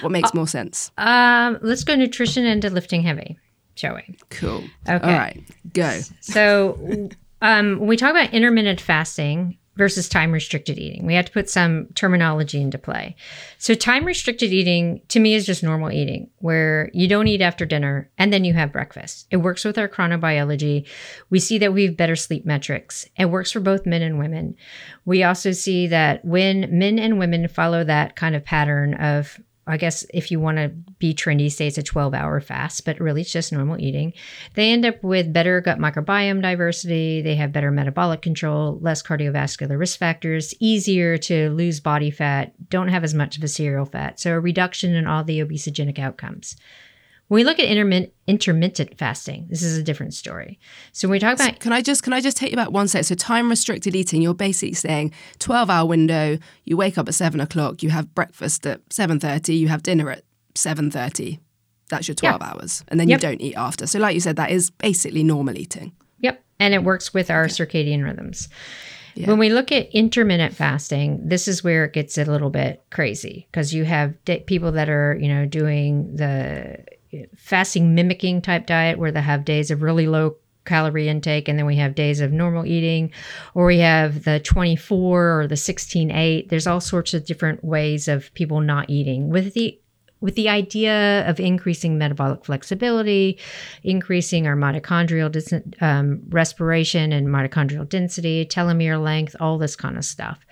What 0.00 0.10
makes 0.10 0.32
more 0.34 0.48
sense? 0.48 0.90
Um, 0.96 1.58
let's 1.62 1.84
go 1.84 1.94
nutrition 1.94 2.44
into 2.44 2.70
lifting 2.70 3.02
heavy, 3.02 3.38
shall 3.74 3.94
we? 3.96 4.16
Cool. 4.30 4.64
Okay. 4.88 5.06
All 5.06 5.18
right, 5.18 5.40
go. 5.72 6.00
So, 6.20 7.10
um, 7.42 7.78
when 7.78 7.88
we 7.88 7.96
talk 7.96 8.10
about 8.10 8.32
intermittent 8.32 8.80
fasting 8.80 9.58
versus 9.78 10.08
time 10.08 10.32
restricted 10.32 10.76
eating, 10.76 11.06
we 11.06 11.14
had 11.14 11.26
to 11.26 11.32
put 11.32 11.48
some 11.48 11.86
terminology 11.94 12.60
into 12.60 12.76
play. 12.76 13.14
So, 13.56 13.74
time 13.74 14.04
restricted 14.04 14.52
eating 14.52 15.00
to 15.08 15.20
me 15.20 15.34
is 15.34 15.46
just 15.46 15.62
normal 15.62 15.92
eating 15.92 16.28
where 16.38 16.90
you 16.92 17.08
don't 17.08 17.28
eat 17.28 17.40
after 17.40 17.64
dinner 17.64 18.10
and 18.18 18.32
then 18.32 18.44
you 18.44 18.52
have 18.54 18.72
breakfast. 18.72 19.28
It 19.30 19.38
works 19.38 19.64
with 19.64 19.78
our 19.78 19.88
chronobiology. 19.88 20.86
We 21.30 21.38
see 21.38 21.58
that 21.58 21.72
we 21.72 21.84
have 21.84 21.96
better 21.96 22.16
sleep 22.16 22.44
metrics. 22.44 23.08
It 23.16 23.26
works 23.26 23.52
for 23.52 23.60
both 23.60 23.86
men 23.86 24.02
and 24.02 24.18
women. 24.18 24.56
We 25.04 25.22
also 25.22 25.52
see 25.52 25.86
that 25.86 26.24
when 26.24 26.68
men 26.76 26.98
and 26.98 27.18
women 27.18 27.48
follow 27.48 27.84
that 27.84 28.16
kind 28.16 28.34
of 28.34 28.44
pattern 28.44 28.94
of 28.94 29.40
I 29.68 29.76
guess 29.76 30.04
if 30.12 30.30
you 30.30 30.40
want 30.40 30.56
to 30.58 30.68
be 30.98 31.14
trendy, 31.14 31.52
say 31.52 31.66
it's 31.66 31.78
a 31.78 31.82
12 31.82 32.14
hour 32.14 32.40
fast, 32.40 32.84
but 32.84 32.98
really 32.98 33.20
it's 33.20 33.32
just 33.32 33.52
normal 33.52 33.78
eating. 33.78 34.12
They 34.54 34.72
end 34.72 34.84
up 34.84 35.02
with 35.02 35.32
better 35.32 35.60
gut 35.60 35.78
microbiome 35.78 36.42
diversity. 36.42 37.22
They 37.22 37.36
have 37.36 37.52
better 37.52 37.70
metabolic 37.70 38.22
control, 38.22 38.78
less 38.80 39.02
cardiovascular 39.02 39.78
risk 39.78 39.98
factors, 39.98 40.54
easier 40.58 41.18
to 41.18 41.50
lose 41.50 41.80
body 41.80 42.10
fat, 42.10 42.54
don't 42.70 42.88
have 42.88 43.04
as 43.04 43.14
much 43.14 43.36
visceral 43.36 43.84
fat. 43.84 44.18
So 44.18 44.32
a 44.32 44.40
reduction 44.40 44.94
in 44.94 45.06
all 45.06 45.22
the 45.22 45.40
obesogenic 45.40 45.98
outcomes. 45.98 46.56
When 47.28 47.36
we 47.40 47.44
look 47.44 47.58
at 47.58 47.66
intermittent, 47.66 48.12
intermittent 48.26 48.98
fasting, 48.98 49.46
this 49.50 49.62
is 49.62 49.76
a 49.76 49.82
different 49.82 50.14
story. 50.14 50.58
So 50.92 51.08
when 51.08 51.12
we 51.12 51.18
talk 51.18 51.34
about 51.34 51.60
Can 51.60 51.72
I 51.72 51.82
just 51.82 52.02
can 52.02 52.12
I 52.14 52.20
just 52.20 52.36
take 52.36 52.50
you 52.50 52.56
back 52.56 52.70
one 52.70 52.88
sec? 52.88 53.04
So 53.04 53.14
time 53.14 53.50
restricted 53.50 53.94
eating, 53.94 54.22
you're 54.22 54.34
basically 54.34 54.74
saying 54.74 55.12
twelve 55.38 55.68
hour 55.70 55.86
window. 55.86 56.38
You 56.64 56.76
wake 56.76 56.96
up 56.98 57.06
at 57.08 57.14
seven 57.14 57.40
o'clock. 57.40 57.82
You 57.82 57.90
have 57.90 58.14
breakfast 58.14 58.66
at 58.66 58.80
seven 58.90 59.20
thirty. 59.20 59.54
You 59.54 59.68
have 59.68 59.82
dinner 59.82 60.10
at 60.10 60.22
seven 60.54 60.90
thirty. 60.90 61.40
That's 61.90 62.08
your 62.08 62.14
twelve 62.14 62.42
hours, 62.42 62.84
and 62.88 62.98
then 63.00 63.08
Yep. 63.08 63.18
you 63.22 63.28
don't 63.28 63.40
eat 63.40 63.54
after. 63.56 63.86
So, 63.86 63.98
like 63.98 64.14
you 64.14 64.20
said, 64.20 64.36
that 64.36 64.50
is 64.50 64.70
basically 64.70 65.22
normal 65.22 65.56
eating. 65.58 65.92
Yep. 66.20 66.42
And 66.60 66.74
it 66.74 66.82
works 66.84 67.14
with 67.14 67.30
our 67.30 67.46
circadian 67.46 68.04
rhythms. 68.04 68.48
When 69.24 69.38
we 69.38 69.48
look 69.48 69.72
at 69.72 69.88
intermittent 69.92 70.54
fasting, 70.54 71.20
this 71.24 71.48
is 71.48 71.64
where 71.64 71.84
it 71.86 71.92
gets 71.92 72.16
a 72.18 72.24
little 72.24 72.50
bit 72.50 72.84
crazy 72.90 73.48
because 73.50 73.74
you 73.74 73.84
have 73.84 74.22
di- 74.24 74.40
people 74.40 74.72
that 74.72 74.88
are, 74.88 75.18
you 75.20 75.26
know, 75.28 75.44
doing 75.44 76.14
the 76.14 76.84
fasting 77.36 77.94
mimicking 77.94 78.42
type 78.42 78.66
diet 78.66 78.98
where 78.98 79.12
they 79.12 79.20
have 79.20 79.44
days 79.44 79.70
of 79.70 79.82
really 79.82 80.06
low 80.06 80.36
calorie 80.64 81.08
intake 81.08 81.48
and 81.48 81.58
then 81.58 81.66
we 81.66 81.76
have 81.76 81.94
days 81.94 82.20
of 82.20 82.30
normal 82.30 82.66
eating 82.66 83.10
or 83.54 83.66
we 83.66 83.78
have 83.78 84.24
the 84.24 84.38
24 84.40 85.40
or 85.40 85.46
the 85.46 85.56
16 85.56 86.10
8 86.10 86.48
there's 86.50 86.66
all 86.66 86.80
sorts 86.80 87.14
of 87.14 87.24
different 87.24 87.64
ways 87.64 88.06
of 88.06 88.32
people 88.34 88.60
not 88.60 88.90
eating 88.90 89.30
with 89.30 89.54
the 89.54 89.80
with 90.20 90.34
the 90.34 90.48
idea 90.48 91.28
of 91.28 91.38
increasing 91.38 91.96
metabolic 91.96 92.44
flexibility, 92.44 93.38
increasing 93.84 94.46
our 94.46 94.56
mitochondrial 94.56 95.30
dis- 95.30 95.54
um, 95.80 96.20
respiration 96.30 97.12
and 97.12 97.28
mitochondrial 97.28 97.88
density, 97.88 98.44
telomere 98.44 99.00
length, 99.00 99.36
all 99.38 99.58
this 99.58 99.76
kind 99.76 99.96
of 99.96 100.04
stuff. 100.04 100.44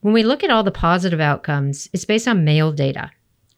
When 0.00 0.14
we 0.14 0.22
look 0.22 0.42
at 0.42 0.50
all 0.50 0.62
the 0.62 0.70
positive 0.70 1.20
outcomes, 1.20 1.88
it's 1.92 2.04
based 2.04 2.28
on 2.28 2.44
male 2.44 2.72
data. 2.72 3.10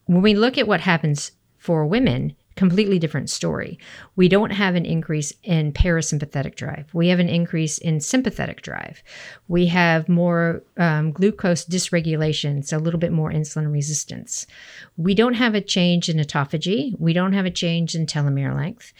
When 0.05 0.21
we 0.21 0.33
look 0.33 0.57
at 0.57 0.67
what 0.67 0.81
happens 0.81 1.31
for 1.67 1.85
women, 1.85 2.33
completely 2.55 2.97
different 2.97 3.29
story. 3.29 3.77
We 4.15 4.29
don't 4.29 4.51
have 4.51 4.75
an 4.75 4.85
increase 4.85 5.33
in 5.43 5.73
parasympathetic 5.73 6.55
drive. 6.55 6.85
We 6.93 7.09
have 7.09 7.19
an 7.19 7.27
increase 7.27 7.77
in 7.77 7.99
sympathetic 7.99 8.61
drive. 8.61 9.03
We 9.49 9.65
have 9.65 10.07
more 10.07 10.63
um, 10.77 11.11
glucose 11.11 11.65
dysregulation, 11.65 12.65
so 12.65 12.77
a 12.77 12.79
little 12.79 13.01
bit 13.01 13.11
more 13.11 13.33
insulin 13.33 13.69
resistance. 13.69 14.47
We 14.95 15.13
don't 15.13 15.33
have 15.33 15.55
a 15.55 15.61
change 15.61 16.07
in 16.07 16.19
autophagy. 16.19 16.97
We 16.97 17.11
don't 17.11 17.33
have 17.33 17.45
a 17.45 17.51
change 17.51 17.95
in 17.95 18.05
telomere 18.05 18.55
length. 18.55 18.93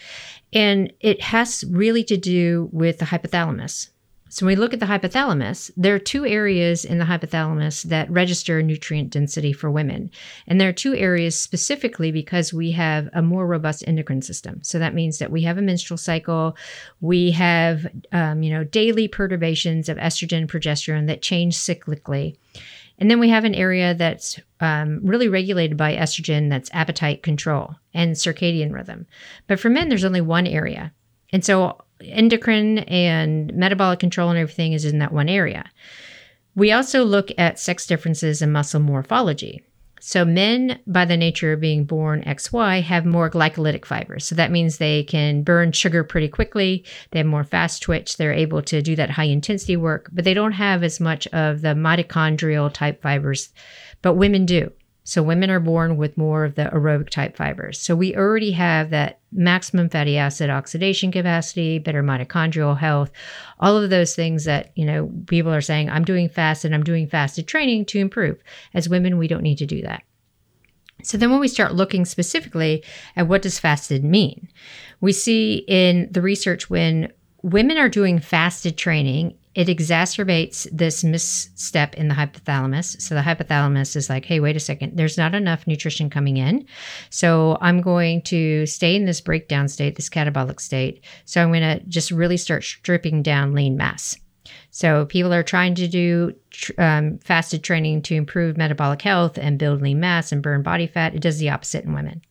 And 0.52 0.92
it 1.00 1.22
has 1.22 1.64
really 1.70 2.04
to 2.04 2.18
do 2.18 2.68
with 2.70 2.98
the 2.98 3.06
hypothalamus. 3.06 3.88
So 4.28 4.44
when 4.44 4.56
we 4.56 4.60
look 4.60 4.74
at 4.74 4.80
the 4.80 4.86
hypothalamus, 4.86 5.70
there 5.76 5.94
are 5.94 5.98
two 5.98 6.26
areas 6.26 6.84
in 6.84 6.98
the 6.98 7.04
hypothalamus 7.04 7.84
that 7.84 8.10
register 8.10 8.62
nutrient 8.62 9.10
density 9.10 9.52
for 9.52 9.70
women. 9.70 10.10
And 10.46 10.60
there 10.60 10.68
are 10.68 10.72
two 10.72 10.94
areas 10.94 11.38
specifically 11.38 12.12
because 12.12 12.52
we 12.52 12.72
have 12.72 13.08
a 13.12 13.22
more 13.22 13.46
robust 13.46 13.84
endocrine 13.86 14.22
system. 14.22 14.62
So 14.62 14.78
that 14.78 14.94
means 14.94 15.18
that 15.18 15.30
we 15.30 15.42
have 15.42 15.58
a 15.58 15.62
menstrual 15.62 15.98
cycle, 15.98 16.56
we 17.00 17.30
have, 17.32 17.86
um, 18.12 18.42
you 18.42 18.50
know, 18.50 18.64
daily 18.64 19.08
perturbations 19.08 19.88
of 19.88 19.96
estrogen 19.96 20.38
and 20.38 20.50
progesterone 20.50 21.06
that 21.06 21.22
change 21.22 21.56
cyclically. 21.56 22.36
And 22.98 23.10
then 23.10 23.20
we 23.20 23.28
have 23.30 23.44
an 23.44 23.54
area 23.54 23.94
that's 23.94 24.40
um, 24.60 25.00
really 25.04 25.28
regulated 25.28 25.76
by 25.76 25.94
estrogen 25.94 26.50
that's 26.50 26.70
appetite 26.72 27.22
control 27.22 27.76
and 27.94 28.16
circadian 28.16 28.72
rhythm. 28.72 29.06
But 29.46 29.60
for 29.60 29.70
men, 29.70 29.88
there's 29.88 30.04
only 30.04 30.20
one 30.20 30.46
area. 30.46 30.92
And 31.32 31.44
so 31.44 31.78
endocrine 32.02 32.78
and 32.78 33.52
metabolic 33.54 33.98
control 33.98 34.30
and 34.30 34.38
everything 34.38 34.72
is 34.72 34.84
in 34.84 34.98
that 34.98 35.12
one 35.12 35.28
area. 35.28 35.70
We 36.54 36.72
also 36.72 37.04
look 37.04 37.30
at 37.38 37.58
sex 37.58 37.86
differences 37.86 38.42
in 38.42 38.52
muscle 38.52 38.80
morphology. 38.80 39.62
So, 40.00 40.24
men, 40.24 40.78
by 40.86 41.04
the 41.04 41.16
nature 41.16 41.52
of 41.52 41.60
being 41.60 41.84
born 41.84 42.22
XY, 42.22 42.82
have 42.82 43.04
more 43.04 43.28
glycolytic 43.28 43.84
fibers. 43.84 44.24
So, 44.24 44.34
that 44.36 44.50
means 44.50 44.78
they 44.78 45.02
can 45.02 45.42
burn 45.42 45.72
sugar 45.72 46.04
pretty 46.04 46.28
quickly. 46.28 46.84
They 47.10 47.18
have 47.18 47.26
more 47.26 47.44
fast 47.44 47.82
twitch. 47.82 48.16
They're 48.16 48.32
able 48.32 48.62
to 48.62 48.80
do 48.80 48.94
that 48.96 49.10
high 49.10 49.24
intensity 49.24 49.76
work, 49.76 50.08
but 50.12 50.24
they 50.24 50.34
don't 50.34 50.52
have 50.52 50.84
as 50.84 51.00
much 51.00 51.26
of 51.28 51.62
the 51.62 51.74
mitochondrial 51.74 52.72
type 52.72 53.02
fibers. 53.02 53.50
But 54.00 54.14
women 54.14 54.46
do. 54.46 54.72
So, 55.08 55.22
women 55.22 55.48
are 55.48 55.58
born 55.58 55.96
with 55.96 56.18
more 56.18 56.44
of 56.44 56.54
the 56.54 56.64
aerobic 56.64 57.08
type 57.08 57.34
fibers. 57.34 57.80
So, 57.80 57.96
we 57.96 58.14
already 58.14 58.50
have 58.50 58.90
that 58.90 59.20
maximum 59.32 59.88
fatty 59.88 60.18
acid 60.18 60.50
oxidation 60.50 61.10
capacity, 61.10 61.78
better 61.78 62.02
mitochondrial 62.02 62.76
health, 62.76 63.10
all 63.58 63.78
of 63.78 63.88
those 63.88 64.14
things 64.14 64.44
that, 64.44 64.70
you 64.74 64.84
know, 64.84 65.10
people 65.26 65.50
are 65.50 65.62
saying, 65.62 65.88
I'm 65.88 66.04
doing 66.04 66.28
fast 66.28 66.66
and 66.66 66.74
I'm 66.74 66.84
doing 66.84 67.08
fasted 67.08 67.48
training 67.48 67.86
to 67.86 67.98
improve. 67.98 68.42
As 68.74 68.90
women, 68.90 69.16
we 69.16 69.28
don't 69.28 69.42
need 69.42 69.56
to 69.56 69.66
do 69.66 69.80
that. 69.80 70.02
So 71.02 71.16
then 71.16 71.30
when 71.30 71.40
we 71.40 71.48
start 71.48 71.74
looking 71.74 72.04
specifically 72.04 72.84
at 73.16 73.28
what 73.28 73.40
does 73.40 73.58
fasted 73.58 74.04
mean, 74.04 74.50
we 75.00 75.12
see 75.12 75.64
in 75.68 76.12
the 76.12 76.20
research 76.20 76.68
when 76.68 77.10
women 77.42 77.78
are 77.78 77.88
doing 77.88 78.20
fasted 78.20 78.76
training 78.76 79.38
it 79.58 79.66
exacerbates 79.66 80.68
this 80.70 81.02
misstep 81.02 81.92
in 81.96 82.06
the 82.06 82.14
hypothalamus. 82.14 83.00
So 83.02 83.16
the 83.16 83.22
hypothalamus 83.22 83.96
is 83.96 84.08
like, 84.08 84.24
hey, 84.24 84.38
wait 84.38 84.54
a 84.54 84.60
second, 84.60 84.96
there's 84.96 85.18
not 85.18 85.34
enough 85.34 85.66
nutrition 85.66 86.08
coming 86.08 86.36
in. 86.36 86.64
So 87.10 87.58
I'm 87.60 87.80
going 87.80 88.22
to 88.22 88.66
stay 88.66 88.94
in 88.94 89.04
this 89.04 89.20
breakdown 89.20 89.66
state, 89.66 89.96
this 89.96 90.08
catabolic 90.08 90.60
state. 90.60 91.04
So 91.24 91.42
I'm 91.42 91.48
going 91.48 91.62
to 91.62 91.84
just 91.88 92.12
really 92.12 92.36
start 92.36 92.62
stripping 92.62 93.20
down 93.20 93.52
lean 93.52 93.76
mass. 93.76 94.16
So 94.70 95.06
people 95.06 95.34
are 95.34 95.42
trying 95.42 95.74
to 95.74 95.88
do 95.88 96.34
um, 96.78 97.18
fasted 97.18 97.64
training 97.64 98.02
to 98.02 98.14
improve 98.14 98.56
metabolic 98.56 99.02
health 99.02 99.38
and 99.38 99.58
build 99.58 99.82
lean 99.82 99.98
mass 99.98 100.30
and 100.30 100.40
burn 100.40 100.62
body 100.62 100.86
fat. 100.86 101.16
It 101.16 101.20
does 101.20 101.38
the 101.38 101.50
opposite 101.50 101.84
in 101.84 101.94
women. 101.94 102.22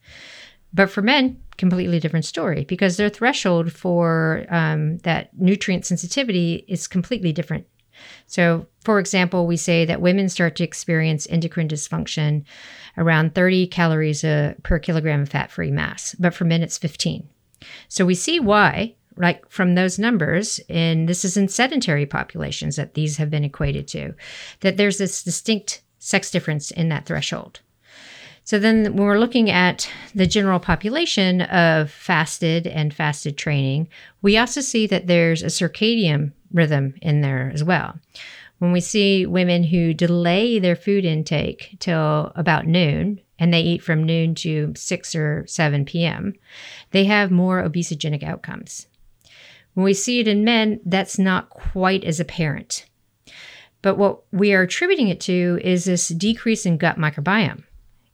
But 0.73 0.89
for 0.89 1.01
men, 1.01 1.41
completely 1.57 1.99
different 1.99 2.25
story 2.25 2.65
because 2.65 2.97
their 2.97 3.09
threshold 3.09 3.71
for 3.71 4.45
um, 4.49 4.97
that 4.99 5.29
nutrient 5.37 5.85
sensitivity 5.85 6.65
is 6.67 6.87
completely 6.87 7.33
different. 7.33 7.65
So, 8.27 8.67
for 8.81 8.99
example, 8.99 9.47
we 9.47 9.57
say 9.57 9.85
that 9.85 10.01
women 10.01 10.29
start 10.29 10.55
to 10.57 10.63
experience 10.63 11.27
endocrine 11.29 11.67
dysfunction 11.67 12.43
around 12.97 13.33
30 13.33 13.67
calories 13.67 14.23
a, 14.23 14.55
per 14.63 14.79
kilogram 14.79 15.21
of 15.21 15.29
fat 15.29 15.51
free 15.51 15.71
mass, 15.71 16.15
but 16.19 16.33
for 16.33 16.45
men, 16.45 16.61
it's 16.61 16.77
15. 16.77 17.27
So, 17.87 18.05
we 18.05 18.13
see 18.13 18.39
why, 18.39 18.95
like 19.15 19.49
from 19.49 19.73
those 19.73 19.97
numbers, 19.97 20.59
and 20.69 21.09
this 21.09 21.25
is 21.25 21.37
in 21.37 21.47
sedentary 21.47 22.05
populations 22.05 22.75
that 22.75 22.93
these 22.93 23.17
have 23.17 23.31
been 23.31 23.43
equated 23.43 23.87
to, 23.89 24.13
that 24.59 24.77
there's 24.77 24.99
this 24.99 25.23
distinct 25.23 25.81
sex 25.97 26.29
difference 26.29 26.69
in 26.69 26.89
that 26.89 27.07
threshold. 27.07 27.61
So 28.47 28.59
then 28.59 28.95
when 28.95 29.05
we're 29.05 29.19
looking 29.19 29.49
at 29.49 29.91
the 30.15 30.25
general 30.25 30.61
population 30.61 31.41
of 31.41 31.91
fasted 31.91 32.65
and 32.65 32.93
fasted 32.93 33.37
training, 33.37 33.89
we 34.21 34.37
also 34.37 34.61
see 34.61 34.87
that 34.87 35.05
there's 35.05 35.43
a 35.43 35.47
circadian 35.47 36.31
rhythm 36.53 36.93
in 37.01 37.19
there 37.19 37.51
as 37.53 37.61
well. 37.61 37.99
When 38.59 38.71
we 38.71 38.79
see 38.79 39.25
women 39.25 39.63
who 39.63 39.93
delay 39.93 40.59
their 40.59 40.77
food 40.77 41.03
intake 41.03 41.75
till 41.79 42.31
about 42.35 42.65
noon 42.65 43.19
and 43.37 43.53
they 43.53 43.59
eat 43.59 43.83
from 43.83 44.05
noon 44.05 44.33
to 44.35 44.71
6 44.73 45.15
or 45.15 45.45
7 45.45 45.83
p.m., 45.83 46.33
they 46.91 47.03
have 47.03 47.29
more 47.29 47.61
obesogenic 47.61 48.23
outcomes. 48.23 48.87
When 49.73 49.83
we 49.83 49.93
see 49.93 50.21
it 50.21 50.27
in 50.29 50.45
men, 50.45 50.79
that's 50.85 51.19
not 51.19 51.49
quite 51.49 52.05
as 52.05 52.21
apparent. 52.21 52.85
But 53.81 53.97
what 53.97 54.21
we 54.31 54.53
are 54.53 54.61
attributing 54.61 55.09
it 55.09 55.19
to 55.21 55.59
is 55.61 55.83
this 55.83 56.07
decrease 56.07 56.65
in 56.65 56.77
gut 56.77 56.97
microbiome 56.97 57.65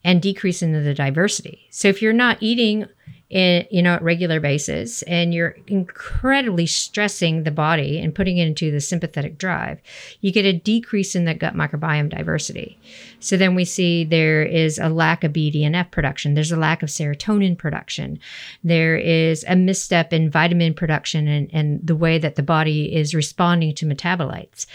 and 0.03 0.21
decrease 0.21 0.61
in 0.61 0.73
the 0.73 0.93
diversity. 0.93 1.67
So 1.69 1.87
if 1.87 2.01
you're 2.01 2.13
not 2.13 2.37
eating 2.41 2.87
in, 3.33 3.65
you 3.71 3.81
know, 3.81 3.95
at 3.95 4.03
regular 4.03 4.39
basis 4.39 5.01
and 5.03 5.33
you're 5.33 5.57
incredibly 5.65 6.67
stressing 6.67 7.43
the 7.43 7.51
body 7.51 7.99
and 7.99 8.13
putting 8.13 8.37
it 8.37 8.47
into 8.47 8.69
the 8.69 8.79
sympathetic 8.79 9.39
drive, 9.39 9.81
you 10.21 10.31
get 10.31 10.45
a 10.45 10.53
decrease 10.53 11.15
in 11.15 11.25
the 11.25 11.33
gut 11.33 11.55
microbiome 11.55 12.09
diversity. 12.09 12.77
So 13.19 13.35
then 13.35 13.55
we 13.55 13.65
see 13.65 14.03
there 14.03 14.43
is 14.43 14.77
a 14.77 14.89
lack 14.89 15.23
of 15.23 15.33
BDNF 15.33 15.89
production. 15.89 16.35
There's 16.35 16.51
a 16.51 16.57
lack 16.57 16.83
of 16.83 16.89
serotonin 16.89 17.57
production. 17.57 18.19
There 18.63 18.97
is 18.97 19.43
a 19.47 19.55
misstep 19.55 20.13
in 20.13 20.29
vitamin 20.29 20.75
production 20.75 21.27
and, 21.27 21.49
and 21.51 21.79
the 21.85 21.95
way 21.95 22.19
that 22.19 22.35
the 22.35 22.43
body 22.43 22.93
is 22.95 23.15
responding 23.15 23.73
to 23.75 23.87
metabolites. 23.87 24.67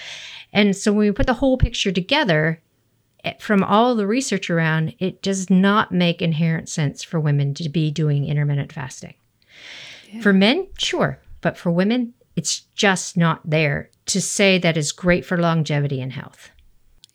And 0.52 0.74
so 0.74 0.92
when 0.92 1.06
we 1.06 1.12
put 1.12 1.26
the 1.26 1.34
whole 1.34 1.58
picture 1.58 1.92
together, 1.92 2.60
from 3.38 3.62
all 3.62 3.94
the 3.94 4.06
research 4.06 4.50
around, 4.50 4.94
it 4.98 5.22
does 5.22 5.50
not 5.50 5.92
make 5.92 6.22
inherent 6.22 6.68
sense 6.68 7.02
for 7.02 7.20
women 7.20 7.54
to 7.54 7.68
be 7.68 7.90
doing 7.90 8.26
intermittent 8.26 8.72
fasting. 8.72 9.14
Yeah. 10.10 10.20
For 10.22 10.32
men, 10.32 10.68
sure, 10.78 11.20
but 11.40 11.56
for 11.58 11.70
women, 11.70 12.14
it's 12.36 12.60
just 12.74 13.16
not 13.16 13.40
there 13.44 13.90
to 14.06 14.20
say 14.20 14.58
that 14.58 14.76
is 14.76 14.92
great 14.92 15.24
for 15.24 15.36
longevity 15.36 16.00
and 16.00 16.12
health. 16.12 16.50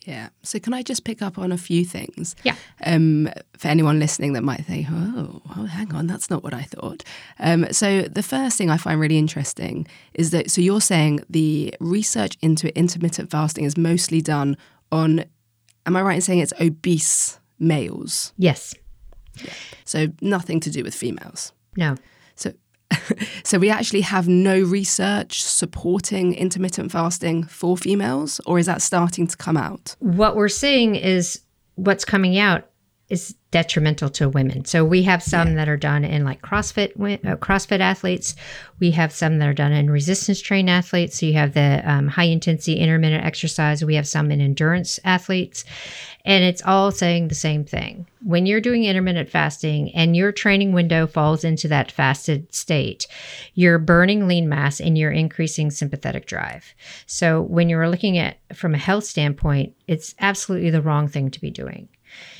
Yeah. 0.05 0.29
So 0.41 0.59
can 0.59 0.73
I 0.73 0.81
just 0.81 1.05
pick 1.05 1.21
up 1.21 1.37
on 1.37 1.51
a 1.51 1.57
few 1.57 1.85
things? 1.85 2.35
Yeah. 2.43 2.55
Um, 2.85 3.29
for 3.57 3.69
anyone 3.69 3.99
listening 3.99 4.33
that 4.33 4.43
might 4.43 4.65
think, 4.65 4.87
oh, 4.91 5.41
oh 5.55 5.65
hang 5.65 5.93
on, 5.93 6.07
that's 6.07 6.29
not 6.29 6.43
what 6.43 6.53
I 6.53 6.63
thought. 6.63 7.03
Um, 7.39 7.71
so 7.71 8.01
the 8.01 8.23
first 8.23 8.57
thing 8.57 8.69
I 8.69 8.77
find 8.77 8.99
really 8.99 9.17
interesting 9.17 9.87
is 10.13 10.31
that 10.31 10.51
so 10.51 10.59
you're 10.61 10.81
saying 10.81 11.21
the 11.29 11.73
research 11.79 12.37
into 12.41 12.75
intermittent 12.77 13.31
fasting 13.31 13.63
is 13.63 13.77
mostly 13.77 14.21
done 14.21 14.57
on 14.91 15.25
Am 15.85 15.95
I 15.95 16.01
right 16.01 16.15
in 16.15 16.21
saying 16.21 16.39
it's 16.39 16.53
obese 16.59 17.39
males? 17.59 18.33
Yes. 18.37 18.73
Yeah. 19.43 19.53
So 19.85 20.07
nothing 20.21 20.59
to 20.61 20.69
do 20.69 20.83
with 20.83 20.95
females. 20.95 21.53
No. 21.75 21.95
So 22.35 22.53
so 23.43 23.57
we 23.57 23.69
actually 23.69 24.01
have 24.01 24.27
no 24.27 24.61
research 24.61 25.43
supporting 25.43 26.33
intermittent 26.35 26.91
fasting 26.91 27.43
for 27.43 27.77
females 27.77 28.39
or 28.45 28.59
is 28.59 28.65
that 28.65 28.81
starting 28.81 29.27
to 29.27 29.37
come 29.37 29.57
out? 29.57 29.95
What 29.99 30.35
we're 30.35 30.49
seeing 30.49 30.95
is 30.95 31.41
what's 31.75 32.05
coming 32.05 32.37
out 32.37 32.69
is 33.13 33.35
detrimental 33.51 34.09
to 34.09 34.27
women. 34.27 34.65
So 34.65 34.83
we 34.83 35.03
have 35.03 35.21
some 35.21 35.49
yeah. 35.49 35.55
that 35.57 35.69
are 35.69 35.77
done 35.77 36.03
in 36.03 36.25
like 36.25 36.41
CrossFit 36.41 36.93
uh, 37.23 37.35
CrossFit 37.35 37.79
athletes. 37.79 38.35
We 38.79 38.89
have 38.91 39.13
some 39.13 39.37
that 39.37 39.47
are 39.47 39.53
done 39.53 39.71
in 39.71 39.91
resistance 39.91 40.41
train 40.41 40.67
athletes. 40.67 41.19
So 41.19 41.27
you 41.27 41.33
have 41.33 41.53
the 41.53 41.83
um, 41.85 42.07
high 42.07 42.23
intensity 42.23 42.77
intermittent 42.77 43.23
exercise. 43.23 43.85
We 43.85 43.93
have 43.93 44.07
some 44.07 44.31
in 44.31 44.41
endurance 44.41 44.99
athletes, 45.03 45.65
and 46.25 46.43
it's 46.43 46.63
all 46.65 46.89
saying 46.91 47.27
the 47.27 47.35
same 47.35 47.63
thing. 47.63 48.07
When 48.23 48.47
you're 48.47 48.59
doing 48.59 48.85
intermittent 48.85 49.29
fasting 49.29 49.93
and 49.93 50.15
your 50.15 50.31
training 50.31 50.73
window 50.73 51.05
falls 51.05 51.43
into 51.43 51.67
that 51.67 51.91
fasted 51.91 52.51
state, 52.55 53.05
you're 53.53 53.77
burning 53.77 54.27
lean 54.27 54.49
mass 54.49 54.79
and 54.81 54.97
you're 54.97 55.11
increasing 55.11 55.69
sympathetic 55.69 56.25
drive. 56.25 56.73
So 57.05 57.43
when 57.43 57.69
you're 57.69 57.87
looking 57.87 58.17
at 58.17 58.39
from 58.55 58.73
a 58.73 58.79
health 58.79 59.03
standpoint, 59.03 59.75
it's 59.87 60.15
absolutely 60.19 60.71
the 60.71 60.81
wrong 60.81 61.07
thing 61.07 61.29
to 61.29 61.39
be 61.39 61.51
doing. 61.51 61.89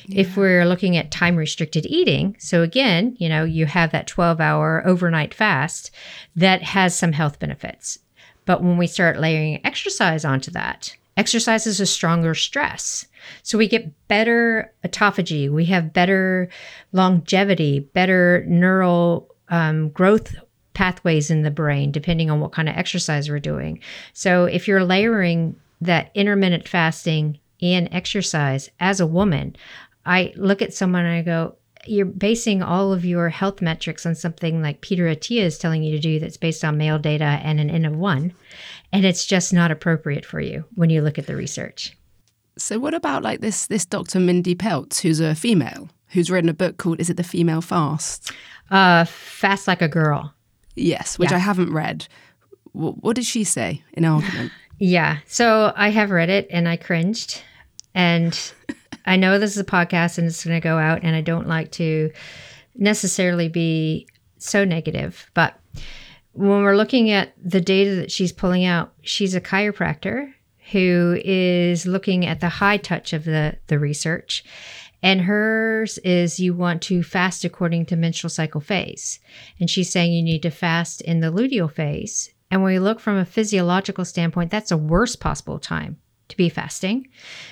Yeah. 0.06 0.20
If 0.20 0.36
we're 0.36 0.64
looking 0.66 0.96
at 0.96 1.10
time 1.10 1.36
restricted 1.36 1.86
eating, 1.86 2.36
so 2.38 2.62
again, 2.62 3.16
you 3.18 3.28
know, 3.28 3.44
you 3.44 3.66
have 3.66 3.92
that 3.92 4.06
12 4.06 4.40
hour 4.40 4.82
overnight 4.86 5.34
fast 5.34 5.90
that 6.36 6.62
has 6.62 6.96
some 6.96 7.12
health 7.12 7.38
benefits. 7.38 7.98
But 8.46 8.62
when 8.62 8.76
we 8.76 8.86
start 8.86 9.18
layering 9.18 9.60
exercise 9.64 10.24
onto 10.24 10.50
that, 10.50 10.94
exercise 11.16 11.66
is 11.66 11.80
a 11.80 11.86
stronger 11.86 12.34
stress. 12.34 13.06
So 13.42 13.56
we 13.56 13.68
get 13.68 13.92
better 14.08 14.72
autophagy, 14.84 15.50
we 15.50 15.64
have 15.66 15.92
better 15.92 16.48
longevity, 16.92 17.80
better 17.80 18.44
neural 18.46 19.34
um, 19.48 19.90
growth 19.90 20.34
pathways 20.74 21.30
in 21.30 21.42
the 21.42 21.50
brain, 21.50 21.92
depending 21.92 22.30
on 22.30 22.40
what 22.40 22.52
kind 22.52 22.68
of 22.68 22.76
exercise 22.76 23.30
we're 23.30 23.38
doing. 23.38 23.80
So 24.12 24.44
if 24.44 24.68
you're 24.68 24.84
layering 24.84 25.56
that 25.80 26.10
intermittent 26.14 26.68
fasting 26.68 27.38
and 27.72 27.88
exercise 27.92 28.68
as 28.80 29.00
a 29.00 29.06
woman, 29.06 29.56
I 30.04 30.32
look 30.36 30.60
at 30.60 30.74
someone 30.74 31.04
and 31.04 31.14
I 31.14 31.22
go, 31.22 31.56
you're 31.86 32.06
basing 32.06 32.62
all 32.62 32.92
of 32.92 33.04
your 33.04 33.28
health 33.28 33.60
metrics 33.60 34.06
on 34.06 34.14
something 34.14 34.62
like 34.62 34.80
Peter 34.80 35.04
Attia 35.04 35.42
is 35.42 35.58
telling 35.58 35.82
you 35.82 35.92
to 35.92 35.98
do 35.98 36.18
that's 36.18 36.36
based 36.36 36.64
on 36.64 36.78
male 36.78 36.98
data 36.98 37.24
and 37.24 37.60
an 37.60 37.70
N 37.70 37.84
of 37.84 37.96
one. 37.96 38.32
And 38.92 39.04
it's 39.04 39.26
just 39.26 39.52
not 39.52 39.70
appropriate 39.70 40.24
for 40.24 40.40
you 40.40 40.64
when 40.74 40.90
you 40.90 41.02
look 41.02 41.18
at 41.18 41.26
the 41.26 41.36
research. 41.36 41.96
So 42.56 42.78
what 42.78 42.94
about 42.94 43.22
like 43.22 43.40
this 43.40 43.66
this 43.66 43.84
Dr. 43.84 44.20
Mindy 44.20 44.54
Pelz, 44.54 45.00
who's 45.00 45.20
a 45.20 45.34
female, 45.34 45.88
who's 46.08 46.30
written 46.30 46.48
a 46.48 46.54
book 46.54 46.76
called 46.76 47.00
Is 47.00 47.10
it 47.10 47.16
the 47.16 47.24
Female 47.24 47.60
Fast? 47.60 48.32
Uh 48.70 49.04
Fast 49.04 49.66
Like 49.66 49.82
a 49.82 49.88
Girl. 49.88 50.32
Yes, 50.76 51.18
which 51.18 51.30
yeah. 51.30 51.36
I 51.36 51.40
haven't 51.40 51.72
read. 51.72 52.06
What 52.72 53.14
did 53.14 53.24
she 53.24 53.44
say 53.44 53.82
in 53.92 54.04
argument? 54.04 54.52
Yeah. 54.78 55.18
So 55.26 55.72
I 55.76 55.90
have 55.90 56.10
read 56.10 56.30
it 56.30 56.48
and 56.50 56.68
I 56.68 56.76
cringed. 56.76 57.40
And 57.94 58.52
I 59.06 59.16
know 59.16 59.38
this 59.38 59.52
is 59.52 59.58
a 59.58 59.64
podcast 59.64 60.18
and 60.18 60.26
it's 60.26 60.44
going 60.44 60.60
to 60.60 60.64
go 60.64 60.78
out, 60.78 61.00
and 61.02 61.14
I 61.14 61.20
don't 61.20 61.48
like 61.48 61.70
to 61.72 62.10
necessarily 62.74 63.48
be 63.48 64.08
so 64.38 64.64
negative, 64.64 65.30
but 65.34 65.58
when 66.32 66.62
we're 66.62 66.76
looking 66.76 67.10
at 67.10 67.32
the 67.42 67.60
data 67.60 67.94
that 67.96 68.10
she's 68.10 68.32
pulling 68.32 68.64
out, 68.64 68.92
she's 69.02 69.34
a 69.34 69.40
chiropractor 69.40 70.32
who 70.72 71.18
is 71.24 71.86
looking 71.86 72.26
at 72.26 72.40
the 72.40 72.48
high 72.48 72.76
touch 72.76 73.12
of 73.12 73.24
the, 73.24 73.56
the 73.68 73.78
research. 73.78 74.44
And 75.02 75.20
hers 75.20 75.98
is 75.98 76.40
you 76.40 76.54
want 76.54 76.82
to 76.82 77.02
fast 77.02 77.44
according 77.44 77.86
to 77.86 77.96
menstrual 77.96 78.30
cycle 78.30 78.60
phase. 78.60 79.20
And 79.60 79.70
she's 79.70 79.90
saying 79.90 80.12
you 80.12 80.22
need 80.22 80.42
to 80.42 80.50
fast 80.50 81.02
in 81.02 81.20
the 81.20 81.30
luteal 81.30 81.70
phase. 81.70 82.30
And 82.50 82.62
when 82.62 82.72
we 82.72 82.78
look 82.78 83.00
from 83.00 83.16
a 83.16 83.26
physiological 83.26 84.04
standpoint, 84.04 84.50
that's 84.50 84.70
the 84.70 84.76
worst 84.76 85.20
possible 85.20 85.58
time 85.58 85.98
to 86.28 86.36
be 86.36 86.48
fasting 86.48 87.08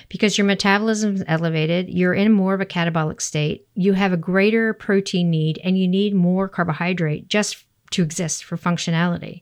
because 0.09 0.37
your 0.37 0.45
metabolism 0.45 1.15
is 1.15 1.23
elevated. 1.27 1.89
You're 1.89 2.13
in 2.13 2.31
more 2.31 2.53
of 2.53 2.61
a 2.61 2.65
catabolic 2.65 3.21
state. 3.21 3.67
You 3.75 3.93
have 3.93 4.13
a 4.13 4.17
greater 4.17 4.73
protein 4.73 5.29
need 5.29 5.59
and 5.63 5.77
you 5.77 5.87
need 5.87 6.15
more 6.15 6.47
carbohydrate 6.49 7.27
just 7.27 7.65
to 7.91 8.01
exist 8.01 8.43
for 8.43 8.57
functionality. 8.57 9.41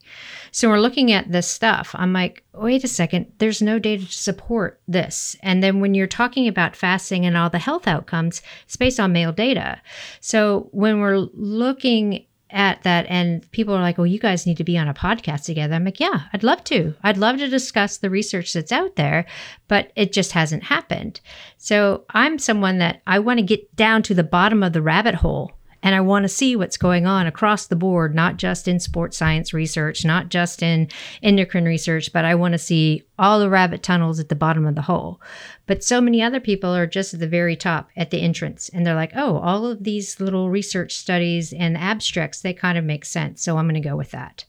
So 0.52 0.68
we're 0.68 0.82
looking 0.82 1.14
at 1.14 1.32
this 1.32 1.48
stuff. 1.48 1.96
I'm 1.98 2.12
like, 2.12 2.44
wait 2.54 2.84
a 2.84 2.88
second, 2.88 3.32
there's 3.38 3.62
no 3.62 3.80
data 3.80 4.06
to 4.06 4.12
support 4.12 4.82
this. 4.90 5.38
And 5.42 5.64
then 5.64 5.80
when 5.80 5.94
you're 5.94 6.08
talking 6.08 6.50
about 6.50 6.76
fasting 6.76 7.26
and 7.26 7.38
all 7.38 7.50
the 7.50 7.60
health 7.60 7.88
outcomes, 7.88 8.42
it's 8.66 8.76
based 8.76 9.00
on 9.00 9.14
male 9.14 9.32
data. 9.32 9.82
So 10.20 10.68
when 10.72 11.00
we're 11.00 11.30
looking 11.34 12.26
at 12.52 12.84
that 12.84 13.06
and 13.10 13.50
people 13.52 13.74
are 13.74 13.82
like, 13.82 13.98
well 13.98 14.08
you 14.08 14.20
guys 14.20 14.46
need 14.46 14.58
to 14.58 14.64
be 14.64 14.78
on 14.78 14.88
a 14.88 14.94
podcast 14.94 15.46
together." 15.46 15.76
I'm 15.76 15.86
like, 15.86 16.00
"Yeah, 16.00 16.24
I'd 16.34 16.44
love 16.44 16.64
to. 16.66 16.94
I'd 17.04 17.18
love 17.18 17.38
to 17.38 17.48
discuss 17.48 17.98
the 17.98 18.10
research 18.10 18.54
that's 18.54 18.72
out 18.72 18.96
there, 18.96 19.26
but 19.68 19.92
it 19.96 20.12
just 20.14 20.32
hasn't 20.34 20.64
happened." 20.64 21.22
So, 21.58 22.06
I'm 22.10 22.40
someone 22.40 22.78
that 22.80 23.02
I 23.08 23.20
want 23.20 23.40
to 23.40 23.46
get 23.46 23.76
down 23.76 24.04
to 24.04 24.14
the 24.14 24.24
bottom 24.24 24.64
of 24.64 24.74
the 24.74 24.82
rabbit 24.82 25.16
hole 25.16 25.52
and 25.84 25.96
I 25.96 26.02
want 26.02 26.24
to 26.24 26.30
see 26.30 26.56
what's 26.56 26.78
going 26.78 27.06
on 27.06 27.28
across 27.28 27.68
the 27.68 27.76
board, 27.76 28.14
not 28.14 28.38
just 28.38 28.68
in 28.68 28.80
sports 28.80 29.18
science 29.18 29.54
research, 29.54 30.06
not 30.06 30.30
just 30.30 30.62
in 30.62 30.90
endocrine 31.24 31.66
research, 31.66 32.14
but 32.14 32.26
I 32.26 32.36
want 32.36 32.54
to 32.54 32.60
see 32.60 33.04
all 33.18 33.40
the 33.40 33.50
rabbit 33.50 33.84
tunnels 33.84 34.20
at 34.20 34.30
the 34.30 34.36
bottom 34.36 34.66
of 34.66 34.76
the 34.76 34.82
hole. 34.82 35.22
But 35.66 35.84
so 35.84 36.02
many 36.02 36.22
other 36.22 36.40
people 36.40 36.76
are 36.76 36.88
just 36.88 37.14
at 37.14 37.20
the 37.20 37.28
very 37.28 37.56
top 37.56 37.90
at 37.96 38.12
the 38.12 38.22
entrance 38.22 38.70
and 38.70 38.86
they're 38.86 38.96
like, 38.96 39.14
oh, 39.16 39.38
all 39.38 39.66
of 39.66 39.84
these 39.84 40.20
little 40.20 40.50
research 40.50 40.96
studies 40.96 41.54
and 41.54 41.78
abstracts, 41.78 42.42
they 42.42 42.54
kind 42.54 42.78
of 42.78 42.84
make 42.84 43.06
sense. 43.06 43.42
So 43.42 43.58
I'm 43.58 43.66
going 43.66 43.82
to 43.82 43.90
go 43.90 43.96
with 43.96 44.12
that. 44.12 44.46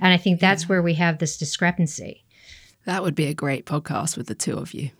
And 0.00 0.12
I 0.12 0.16
think 0.16 0.40
that's 0.40 0.64
yeah. 0.64 0.68
where 0.68 0.82
we 0.82 0.94
have 0.94 1.18
this 1.18 1.38
discrepancy. 1.38 2.24
That 2.86 3.02
would 3.02 3.14
be 3.14 3.26
a 3.26 3.34
great 3.34 3.64
podcast 3.64 4.16
with 4.16 4.26
the 4.26 4.34
two 4.34 4.58
of 4.58 4.74
you. 4.74 4.90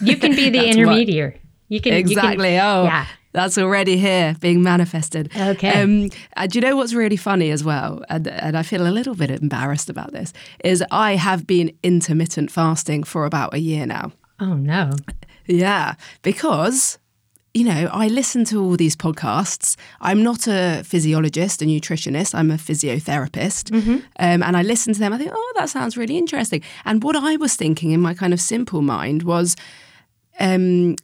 You 0.00 0.16
can 0.16 0.34
be 0.34 0.50
the 0.50 0.66
intermediary. 0.70 1.40
You 1.68 1.80
can 1.80 1.92
exactly. 1.94 2.54
You 2.54 2.58
can, 2.58 2.76
oh, 2.76 2.84
yeah. 2.84 3.06
That's 3.32 3.56
already 3.58 3.96
here, 3.96 4.34
being 4.40 4.62
manifested. 4.62 5.30
Okay. 5.36 5.82
Um, 5.82 6.10
and 6.34 6.54
you 6.54 6.60
know 6.60 6.76
what's 6.76 6.94
really 6.94 7.16
funny 7.16 7.50
as 7.50 7.62
well, 7.62 8.02
and, 8.08 8.26
and 8.26 8.56
I 8.56 8.62
feel 8.62 8.86
a 8.86 8.90
little 8.90 9.14
bit 9.14 9.30
embarrassed 9.30 9.88
about 9.88 10.12
this, 10.12 10.32
is 10.64 10.82
I 10.90 11.16
have 11.16 11.46
been 11.46 11.72
intermittent 11.82 12.50
fasting 12.50 13.04
for 13.04 13.24
about 13.24 13.54
a 13.54 13.58
year 13.58 13.86
now. 13.86 14.12
Oh 14.40 14.54
no. 14.54 14.90
Yeah, 15.46 15.94
because 16.22 16.98
you 17.52 17.64
know, 17.64 17.90
I 17.92 18.06
listen 18.06 18.44
to 18.46 18.62
all 18.62 18.76
these 18.76 18.94
podcasts. 18.94 19.76
I'm 20.00 20.22
not 20.22 20.46
a 20.46 20.82
physiologist, 20.84 21.62
a 21.62 21.64
nutritionist. 21.64 22.34
I'm 22.34 22.50
a 22.50 22.54
physiotherapist. 22.54 23.70
Mm-hmm. 23.70 23.96
Um, 24.20 24.42
and 24.42 24.56
I 24.56 24.62
listen 24.62 24.92
to 24.94 25.00
them. 25.00 25.12
I 25.12 25.18
think, 25.18 25.32
oh, 25.34 25.52
that 25.56 25.68
sounds 25.68 25.96
really 25.96 26.16
interesting. 26.16 26.62
And 26.84 27.02
what 27.02 27.16
I 27.16 27.36
was 27.36 27.56
thinking 27.56 27.90
in 27.90 28.00
my 28.00 28.14
kind 28.14 28.32
of 28.32 28.40
simple 28.40 28.82
mind 28.82 29.24
was, 29.24 29.56
um, 30.38 30.94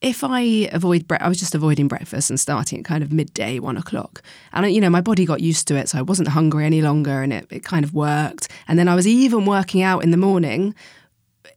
if 0.00 0.22
I 0.22 0.68
avoid, 0.72 1.08
bre- 1.08 1.16
I 1.20 1.28
was 1.28 1.38
just 1.38 1.54
avoiding 1.54 1.88
breakfast 1.88 2.30
and 2.30 2.38
starting 2.38 2.78
at 2.78 2.84
kind 2.84 3.02
of 3.02 3.12
midday, 3.12 3.58
one 3.58 3.76
o'clock. 3.76 4.22
And, 4.52 4.72
you 4.72 4.80
know, 4.80 4.90
my 4.90 5.00
body 5.00 5.24
got 5.24 5.40
used 5.40 5.66
to 5.68 5.76
it. 5.76 5.88
So 5.88 5.98
I 5.98 6.02
wasn't 6.02 6.28
hungry 6.28 6.64
any 6.64 6.82
longer 6.82 7.22
and 7.22 7.32
it, 7.32 7.46
it 7.50 7.64
kind 7.64 7.84
of 7.84 7.94
worked. 7.94 8.48
And 8.68 8.78
then 8.78 8.88
I 8.88 8.94
was 8.94 9.06
even 9.06 9.44
working 9.44 9.82
out 9.82 10.04
in 10.04 10.12
the 10.12 10.16
morning, 10.16 10.74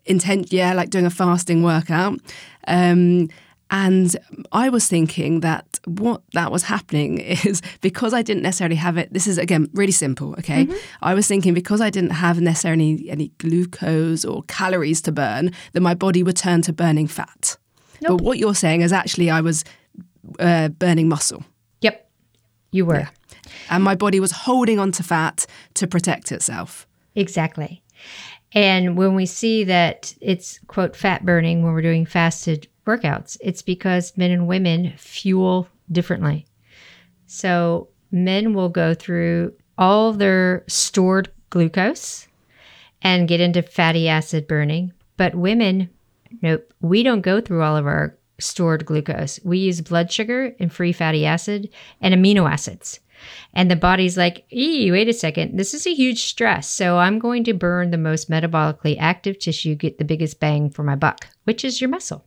intent, 0.05 0.51
yeah, 0.51 0.73
like 0.73 0.89
doing 0.89 1.05
a 1.05 1.11
fasting 1.11 1.61
workout. 1.61 2.19
Um, 2.67 3.29
and 3.69 4.17
I 4.51 4.69
was 4.69 4.87
thinking 4.87 5.39
that 5.41 5.79
what 5.85 6.23
that 6.33 6.51
was 6.51 6.63
happening 6.63 7.17
is 7.45 7.61
because 7.79 8.13
I 8.13 8.23
didn't 8.23 8.43
necessarily 8.43 8.75
have 8.75 8.97
it. 8.97 9.13
This 9.13 9.27
is 9.27 9.37
again 9.37 9.69
really 9.73 9.93
simple, 9.93 10.33
okay? 10.39 10.65
Mm-hmm. 10.65 10.77
I 11.01 11.13
was 11.13 11.27
thinking 11.27 11.53
because 11.53 11.79
I 11.79 11.89
didn't 11.89 12.11
have 12.11 12.41
necessarily 12.41 13.07
any 13.09 13.29
glucose 13.37 14.25
or 14.25 14.43
calories 14.43 15.01
to 15.03 15.11
burn, 15.11 15.51
that 15.73 15.81
my 15.81 15.93
body 15.93 16.23
would 16.23 16.37
turn 16.37 16.63
to 16.63 16.73
burning 16.73 17.07
fat. 17.07 17.57
Nope. 18.01 18.17
But 18.17 18.25
what 18.25 18.37
you're 18.37 18.55
saying 18.55 18.81
is 18.81 18.91
actually 18.91 19.29
I 19.29 19.41
was 19.41 19.63
uh, 20.39 20.69
burning 20.69 21.07
muscle. 21.07 21.43
Yep, 21.81 22.09
you 22.71 22.85
were. 22.85 22.99
Yeah. 22.99 23.09
And 23.69 23.83
my 23.83 23.95
body 23.95 24.19
was 24.19 24.31
holding 24.31 24.79
on 24.79 24.91
to 24.93 25.03
fat 25.03 25.45
to 25.75 25.87
protect 25.87 26.31
itself. 26.31 26.87
Exactly. 27.15 27.83
And 28.53 28.97
when 28.97 29.15
we 29.15 29.25
see 29.25 29.63
that 29.63 30.13
it's, 30.19 30.59
quote, 30.67 30.95
fat 30.95 31.25
burning 31.25 31.63
when 31.63 31.73
we're 31.73 31.81
doing 31.81 32.05
fasted 32.05 32.67
workouts, 32.85 33.37
it's 33.41 33.61
because 33.61 34.17
men 34.17 34.31
and 34.31 34.47
women 34.47 34.93
fuel 34.97 35.67
differently. 35.91 36.45
So 37.27 37.89
men 38.11 38.53
will 38.53 38.69
go 38.69 38.93
through 38.93 39.53
all 39.77 40.11
their 40.11 40.65
stored 40.67 41.31
glucose 41.49 42.27
and 43.01 43.27
get 43.27 43.39
into 43.39 43.61
fatty 43.61 44.07
acid 44.09 44.47
burning, 44.47 44.91
but 45.17 45.33
women 45.33 45.89
Nope. 46.41 46.73
We 46.81 47.03
don't 47.03 47.21
go 47.21 47.41
through 47.41 47.63
all 47.63 47.77
of 47.77 47.85
our 47.85 48.17
stored 48.39 48.85
glucose. 48.85 49.39
We 49.43 49.59
use 49.59 49.81
blood 49.81 50.11
sugar 50.11 50.55
and 50.59 50.71
free 50.71 50.93
fatty 50.93 51.25
acid 51.25 51.69
and 52.01 52.13
amino 52.13 52.49
acids. 52.49 52.99
And 53.53 53.69
the 53.69 53.75
body's 53.75 54.17
like, 54.17 54.45
wait 54.51 55.07
a 55.07 55.13
second, 55.13 55.57
this 55.57 55.73
is 55.73 55.85
a 55.85 55.93
huge 55.93 56.23
stress. 56.23 56.69
So 56.69 56.97
I'm 56.97 57.19
going 57.19 57.43
to 57.43 57.53
burn 57.53 57.91
the 57.91 57.97
most 57.97 58.29
metabolically 58.29 58.97
active 58.99 59.37
tissue, 59.37 59.75
get 59.75 59.99
the 59.99 60.05
biggest 60.05 60.39
bang 60.39 60.69
for 60.69 60.83
my 60.83 60.95
buck, 60.95 61.27
which 61.43 61.63
is 61.63 61.79
your 61.79 61.89
muscle. 61.89 62.25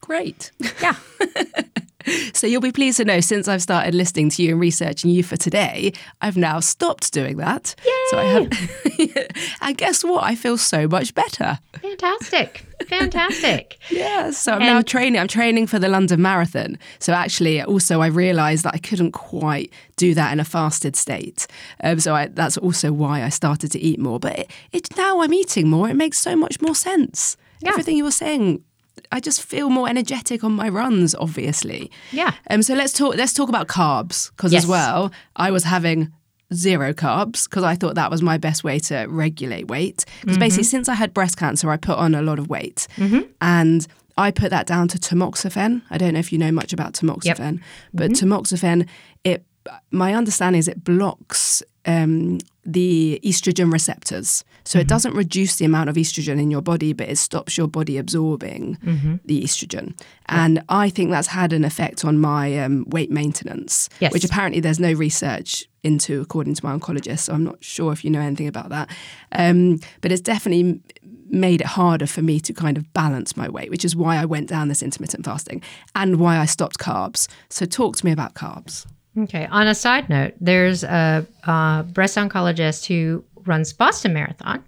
Great. 0.00 0.50
Yeah. 0.80 0.96
so 2.34 2.46
you'll 2.46 2.60
be 2.60 2.72
pleased 2.72 2.98
to 2.98 3.04
know 3.04 3.20
since 3.20 3.48
I've 3.48 3.62
started 3.62 3.94
listening 3.94 4.30
to 4.30 4.42
you 4.42 4.52
and 4.52 4.60
researching 4.60 5.10
you 5.10 5.22
for 5.22 5.36
today, 5.36 5.92
I've 6.20 6.36
now 6.36 6.60
stopped 6.60 7.12
doing 7.12 7.36
that. 7.38 7.74
Yay! 7.84 7.92
So 8.10 8.18
I 8.18 8.24
have 8.24 9.26
and 9.60 9.76
guess 9.76 10.04
what? 10.04 10.24
I 10.24 10.34
feel 10.34 10.56
so 10.56 10.88
much 10.88 11.14
better. 11.14 11.58
Fantastic. 11.80 12.66
Fantastic. 12.88 13.78
yeah. 13.90 14.30
So 14.30 14.52
I'm 14.52 14.62
and- 14.62 14.70
now 14.70 14.82
training. 14.82 15.20
I'm 15.20 15.28
training 15.28 15.66
for 15.66 15.78
the 15.78 15.88
London 15.88 16.20
Marathon. 16.22 16.78
So 16.98 17.12
actually 17.12 17.62
also 17.62 18.00
I 18.00 18.06
realized 18.06 18.64
that 18.64 18.74
I 18.74 18.78
couldn't 18.78 19.12
quite 19.12 19.72
do 19.96 20.14
that 20.14 20.32
in 20.32 20.40
a 20.40 20.44
fasted 20.44 20.96
state. 20.96 21.46
Um, 21.82 22.00
so 22.00 22.14
I, 22.14 22.26
that's 22.26 22.56
also 22.56 22.92
why 22.92 23.22
I 23.22 23.28
started 23.28 23.70
to 23.72 23.78
eat 23.80 23.98
more. 23.98 24.18
But 24.18 24.38
it, 24.38 24.50
it 24.72 24.96
now 24.96 25.20
I'm 25.20 25.32
eating 25.32 25.68
more. 25.68 25.88
It 25.88 25.94
makes 25.94 26.18
so 26.18 26.36
much 26.36 26.60
more 26.60 26.74
sense. 26.74 27.36
Yeah. 27.60 27.70
Everything 27.70 27.96
you 27.96 28.04
were 28.04 28.10
saying 28.10 28.64
I 29.12 29.20
just 29.20 29.42
feel 29.42 29.70
more 29.70 29.88
energetic 29.88 30.42
on 30.42 30.52
my 30.52 30.68
runs, 30.68 31.14
obviously. 31.14 31.90
Yeah. 32.10 32.32
Um. 32.50 32.62
So 32.62 32.74
let's 32.74 32.92
talk. 32.92 33.16
Let's 33.16 33.32
talk 33.32 33.48
about 33.48 33.68
carbs 33.68 34.30
because 34.30 34.52
yes. 34.52 34.64
as 34.64 34.68
well, 34.68 35.12
I 35.36 35.50
was 35.50 35.64
having 35.64 36.12
zero 36.52 36.92
carbs 36.92 37.48
because 37.48 37.62
I 37.62 37.74
thought 37.74 37.94
that 37.94 38.10
was 38.10 38.22
my 38.22 38.38
best 38.38 38.64
way 38.64 38.78
to 38.80 39.06
regulate 39.08 39.68
weight. 39.68 40.04
Because 40.20 40.34
mm-hmm. 40.34 40.40
basically, 40.40 40.64
since 40.64 40.88
I 40.88 40.94
had 40.94 41.14
breast 41.14 41.36
cancer, 41.36 41.70
I 41.70 41.76
put 41.76 41.98
on 41.98 42.14
a 42.14 42.22
lot 42.22 42.38
of 42.38 42.48
weight, 42.48 42.86
mm-hmm. 42.96 43.20
and 43.40 43.86
I 44.16 44.30
put 44.30 44.50
that 44.50 44.66
down 44.66 44.88
to 44.88 44.98
tamoxifen. 44.98 45.82
I 45.90 45.98
don't 45.98 46.14
know 46.14 46.20
if 46.20 46.32
you 46.32 46.38
know 46.38 46.52
much 46.52 46.72
about 46.72 46.94
tamoxifen, 46.94 47.54
yep. 47.54 47.62
but 47.92 48.10
mm-hmm. 48.10 48.32
tamoxifen, 48.32 48.88
it 49.24 49.44
my 49.90 50.14
understanding 50.14 50.58
is 50.58 50.68
it 50.68 50.82
blocks 50.82 51.62
um, 51.86 52.38
the 52.64 53.20
estrogen 53.24 53.72
receptors. 53.72 54.44
So 54.64 54.76
mm-hmm. 54.76 54.82
it 54.82 54.88
doesn't 54.88 55.14
reduce 55.14 55.56
the 55.56 55.64
amount 55.64 55.90
of 55.90 55.96
estrogen 55.96 56.40
in 56.40 56.50
your 56.50 56.62
body, 56.62 56.92
but 56.92 57.08
it 57.08 57.18
stops 57.18 57.58
your 57.58 57.66
body 57.66 57.98
absorbing 57.98 58.78
mm-hmm. 58.84 59.16
the 59.24 59.42
estrogen. 59.42 59.98
And 60.26 60.62
I 60.68 60.88
think 60.88 61.10
that's 61.10 61.28
had 61.28 61.52
an 61.52 61.64
effect 61.64 62.04
on 62.04 62.18
my 62.18 62.58
um, 62.58 62.84
weight 62.88 63.10
maintenance, 63.10 63.88
yes. 64.00 64.12
which 64.12 64.24
apparently 64.24 64.60
there's 64.60 64.78
no 64.78 64.92
research 64.92 65.66
into, 65.82 66.20
according 66.20 66.54
to 66.54 66.64
my 66.64 66.76
oncologist. 66.76 67.20
So 67.20 67.32
I'm 67.32 67.44
not 67.44 67.62
sure 67.62 67.92
if 67.92 68.04
you 68.04 68.10
know 68.10 68.20
anything 68.20 68.46
about 68.46 68.68
that. 68.68 68.88
Um, 69.32 69.80
but 70.00 70.12
it's 70.12 70.22
definitely 70.22 70.80
made 71.28 71.62
it 71.62 71.66
harder 71.66 72.06
for 72.06 72.22
me 72.22 72.38
to 72.38 72.52
kind 72.52 72.76
of 72.76 72.92
balance 72.92 73.36
my 73.36 73.48
weight, 73.48 73.70
which 73.70 73.84
is 73.84 73.96
why 73.96 74.18
I 74.18 74.24
went 74.26 74.48
down 74.48 74.68
this 74.68 74.82
intermittent 74.82 75.24
fasting 75.24 75.62
and 75.96 76.20
why 76.20 76.38
I 76.38 76.44
stopped 76.44 76.78
carbs. 76.78 77.26
So 77.48 77.64
talk 77.64 77.96
to 77.96 78.04
me 78.04 78.12
about 78.12 78.34
carbs. 78.34 78.86
Okay. 79.18 79.46
On 79.46 79.66
a 79.66 79.74
side 79.74 80.08
note, 80.08 80.34
there's 80.40 80.84
a, 80.84 81.26
a 81.44 81.84
breast 81.92 82.16
oncologist 82.16 82.86
who 82.86 83.24
runs 83.44 83.72
Boston 83.72 84.14
Marathon 84.14 84.64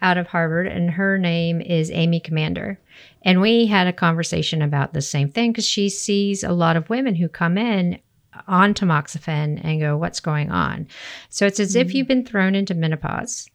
out 0.00 0.18
of 0.18 0.26
Harvard, 0.26 0.66
and 0.66 0.90
her 0.90 1.18
name 1.18 1.60
is 1.60 1.90
Amy 1.90 2.20
Comander. 2.20 2.76
And 3.22 3.40
we 3.40 3.66
had 3.66 3.86
a 3.86 3.92
conversation 3.92 4.62
about 4.62 4.92
the 4.92 5.02
same 5.02 5.30
thing 5.30 5.52
because 5.52 5.66
she 5.66 5.88
sees 5.88 6.44
a 6.44 6.52
lot 6.52 6.76
of 6.76 6.90
women 6.90 7.14
who 7.14 7.28
come 7.28 7.58
in 7.58 7.98
on 8.46 8.74
tamoxifen 8.74 9.60
and 9.64 9.80
go, 9.80 9.96
What's 9.96 10.20
going 10.20 10.50
on? 10.50 10.86
So 11.28 11.46
it's 11.46 11.60
as 11.60 11.70
mm-hmm. 11.74 11.80
if 11.80 11.94
you've 11.94 12.08
been 12.08 12.24
thrown 12.24 12.54
into 12.54 12.74
menopause 12.74 13.48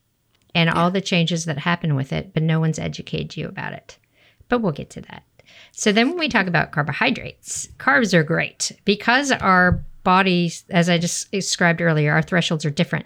and 0.56 0.68
yeah. 0.68 0.74
all 0.74 0.92
the 0.92 1.02
changes 1.02 1.46
that 1.46 1.58
happen 1.58 1.96
with 1.96 2.12
it, 2.12 2.34
but 2.34 2.44
no 2.44 2.60
one's 2.60 2.80
educated 2.80 3.38
you 3.38 3.48
about 3.48 3.74
it. 3.74 3.98
But 4.48 4.62
we'll 4.62 4.72
get 4.72 4.90
to 4.92 5.02
that. 5.02 5.24
So 5.72 5.92
then 5.92 6.10
when 6.10 6.18
we 6.18 6.30
talk 6.30 6.48
about 6.48 6.72
carbohydrates, 6.72 7.68
carbs 7.78 8.14
are 8.14 8.24
great 8.24 8.72
because 8.86 9.32
our 9.32 9.84
bodies, 10.10 10.66
as 10.72 10.90
I 10.90 10.98
just 10.98 11.32
described 11.32 11.82
earlier, 11.82 12.12
our 12.12 12.24
thresholds 12.24 12.66
are 12.66 12.72
different. 12.72 13.06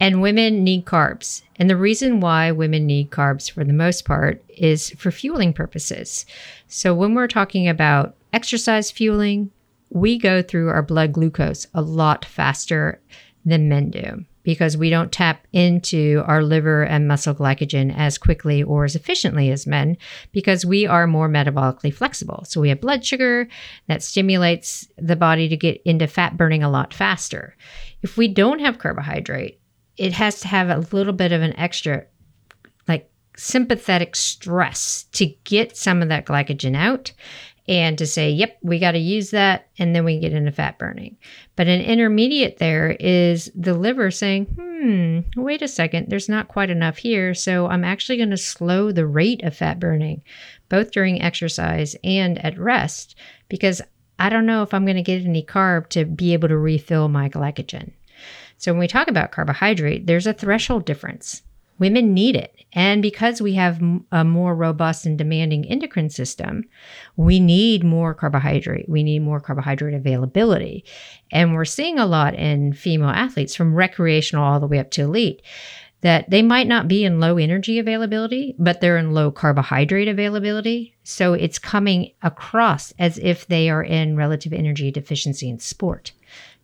And 0.00 0.20
women 0.20 0.64
need 0.64 0.84
carbs. 0.84 1.42
And 1.54 1.70
the 1.70 1.76
reason 1.76 2.18
why 2.18 2.50
women 2.50 2.84
need 2.84 3.10
carbs 3.10 3.48
for 3.48 3.62
the 3.62 3.72
most 3.72 4.04
part 4.04 4.42
is 4.48 4.90
for 4.98 5.12
fueling 5.12 5.52
purposes. 5.52 6.26
So 6.66 6.96
when 6.96 7.14
we're 7.14 7.28
talking 7.28 7.68
about 7.68 8.16
exercise 8.32 8.90
fueling, 8.90 9.52
we 9.90 10.18
go 10.18 10.42
through 10.42 10.70
our 10.70 10.82
blood 10.82 11.12
glucose 11.12 11.68
a 11.74 11.80
lot 11.80 12.24
faster 12.24 13.00
than 13.44 13.68
men 13.68 13.90
do 13.90 14.24
because 14.50 14.76
we 14.76 14.90
don't 14.90 15.12
tap 15.12 15.46
into 15.52 16.24
our 16.26 16.42
liver 16.42 16.82
and 16.82 17.06
muscle 17.06 17.32
glycogen 17.32 17.96
as 17.96 18.18
quickly 18.18 18.64
or 18.64 18.84
as 18.84 18.96
efficiently 18.96 19.48
as 19.52 19.64
men 19.64 19.96
because 20.32 20.66
we 20.66 20.88
are 20.88 21.06
more 21.06 21.28
metabolically 21.28 21.94
flexible. 21.94 22.42
So 22.48 22.60
we 22.60 22.68
have 22.70 22.80
blood 22.80 23.04
sugar 23.04 23.46
that 23.86 24.02
stimulates 24.02 24.88
the 24.98 25.14
body 25.14 25.48
to 25.48 25.56
get 25.56 25.80
into 25.84 26.08
fat 26.08 26.36
burning 26.36 26.64
a 26.64 26.68
lot 26.68 26.92
faster. 26.92 27.54
If 28.02 28.16
we 28.16 28.26
don't 28.26 28.58
have 28.58 28.80
carbohydrate, 28.80 29.60
it 29.96 30.14
has 30.14 30.40
to 30.40 30.48
have 30.48 30.68
a 30.68 30.84
little 30.92 31.12
bit 31.12 31.30
of 31.30 31.42
an 31.42 31.56
extra 31.56 32.06
like 32.88 33.08
sympathetic 33.36 34.16
stress 34.16 35.04
to 35.12 35.26
get 35.44 35.76
some 35.76 36.02
of 36.02 36.08
that 36.08 36.26
glycogen 36.26 36.74
out 36.74 37.12
and 37.70 37.96
to 37.98 38.04
say, 38.04 38.32
yep, 38.32 38.58
we 38.62 38.80
got 38.80 38.92
to 38.92 38.98
use 38.98 39.30
that, 39.30 39.68
and 39.78 39.94
then 39.94 40.04
we 40.04 40.18
get 40.18 40.32
into 40.32 40.50
fat 40.50 40.76
burning. 40.76 41.16
But 41.54 41.68
an 41.68 41.80
intermediate 41.80 42.58
there 42.58 42.96
is 42.98 43.48
the 43.54 43.74
liver 43.74 44.10
saying, 44.10 44.46
hmm, 44.46 45.20
wait 45.40 45.62
a 45.62 45.68
second, 45.68 46.08
there's 46.08 46.28
not 46.28 46.48
quite 46.48 46.68
enough 46.68 46.98
here. 46.98 47.32
So 47.32 47.68
I'm 47.68 47.84
actually 47.84 48.16
going 48.16 48.30
to 48.30 48.36
slow 48.36 48.90
the 48.90 49.06
rate 49.06 49.44
of 49.44 49.56
fat 49.56 49.78
burning, 49.78 50.22
both 50.68 50.90
during 50.90 51.22
exercise 51.22 51.94
and 52.02 52.44
at 52.44 52.58
rest, 52.58 53.14
because 53.48 53.80
I 54.18 54.30
don't 54.30 54.46
know 54.46 54.64
if 54.64 54.74
I'm 54.74 54.84
going 54.84 54.96
to 54.96 55.02
get 55.02 55.24
any 55.24 55.44
carb 55.44 55.90
to 55.90 56.04
be 56.04 56.32
able 56.32 56.48
to 56.48 56.58
refill 56.58 57.08
my 57.08 57.28
glycogen. 57.28 57.92
So 58.58 58.72
when 58.72 58.80
we 58.80 58.88
talk 58.88 59.06
about 59.06 59.30
carbohydrate, 59.30 60.08
there's 60.08 60.26
a 60.26 60.34
threshold 60.34 60.84
difference. 60.84 61.42
Women 61.80 62.14
need 62.14 62.36
it. 62.36 62.54
And 62.72 63.02
because 63.02 63.42
we 63.42 63.54
have 63.54 63.82
a 64.12 64.22
more 64.22 64.54
robust 64.54 65.06
and 65.06 65.18
demanding 65.18 65.64
endocrine 65.64 66.10
system, 66.10 66.62
we 67.16 67.40
need 67.40 67.82
more 67.82 68.14
carbohydrate. 68.14 68.88
We 68.88 69.02
need 69.02 69.22
more 69.22 69.40
carbohydrate 69.40 69.94
availability. 69.94 70.84
And 71.32 71.54
we're 71.54 71.64
seeing 71.64 71.98
a 71.98 72.06
lot 72.06 72.34
in 72.34 72.74
female 72.74 73.08
athletes 73.08 73.56
from 73.56 73.74
recreational 73.74 74.44
all 74.44 74.60
the 74.60 74.68
way 74.68 74.78
up 74.78 74.92
to 74.92 75.02
elite 75.02 75.42
that 76.02 76.30
they 76.30 76.42
might 76.42 76.66
not 76.66 76.88
be 76.88 77.04
in 77.04 77.20
low 77.20 77.36
energy 77.36 77.78
availability, 77.78 78.54
but 78.58 78.80
they're 78.80 78.96
in 78.96 79.12
low 79.12 79.30
carbohydrate 79.30 80.08
availability. 80.08 80.94
So 81.02 81.34
it's 81.34 81.58
coming 81.58 82.12
across 82.22 82.92
as 82.98 83.18
if 83.18 83.46
they 83.46 83.68
are 83.68 83.82
in 83.82 84.16
relative 84.16 84.52
energy 84.52 84.90
deficiency 84.90 85.50
in 85.50 85.58
sport. 85.58 86.12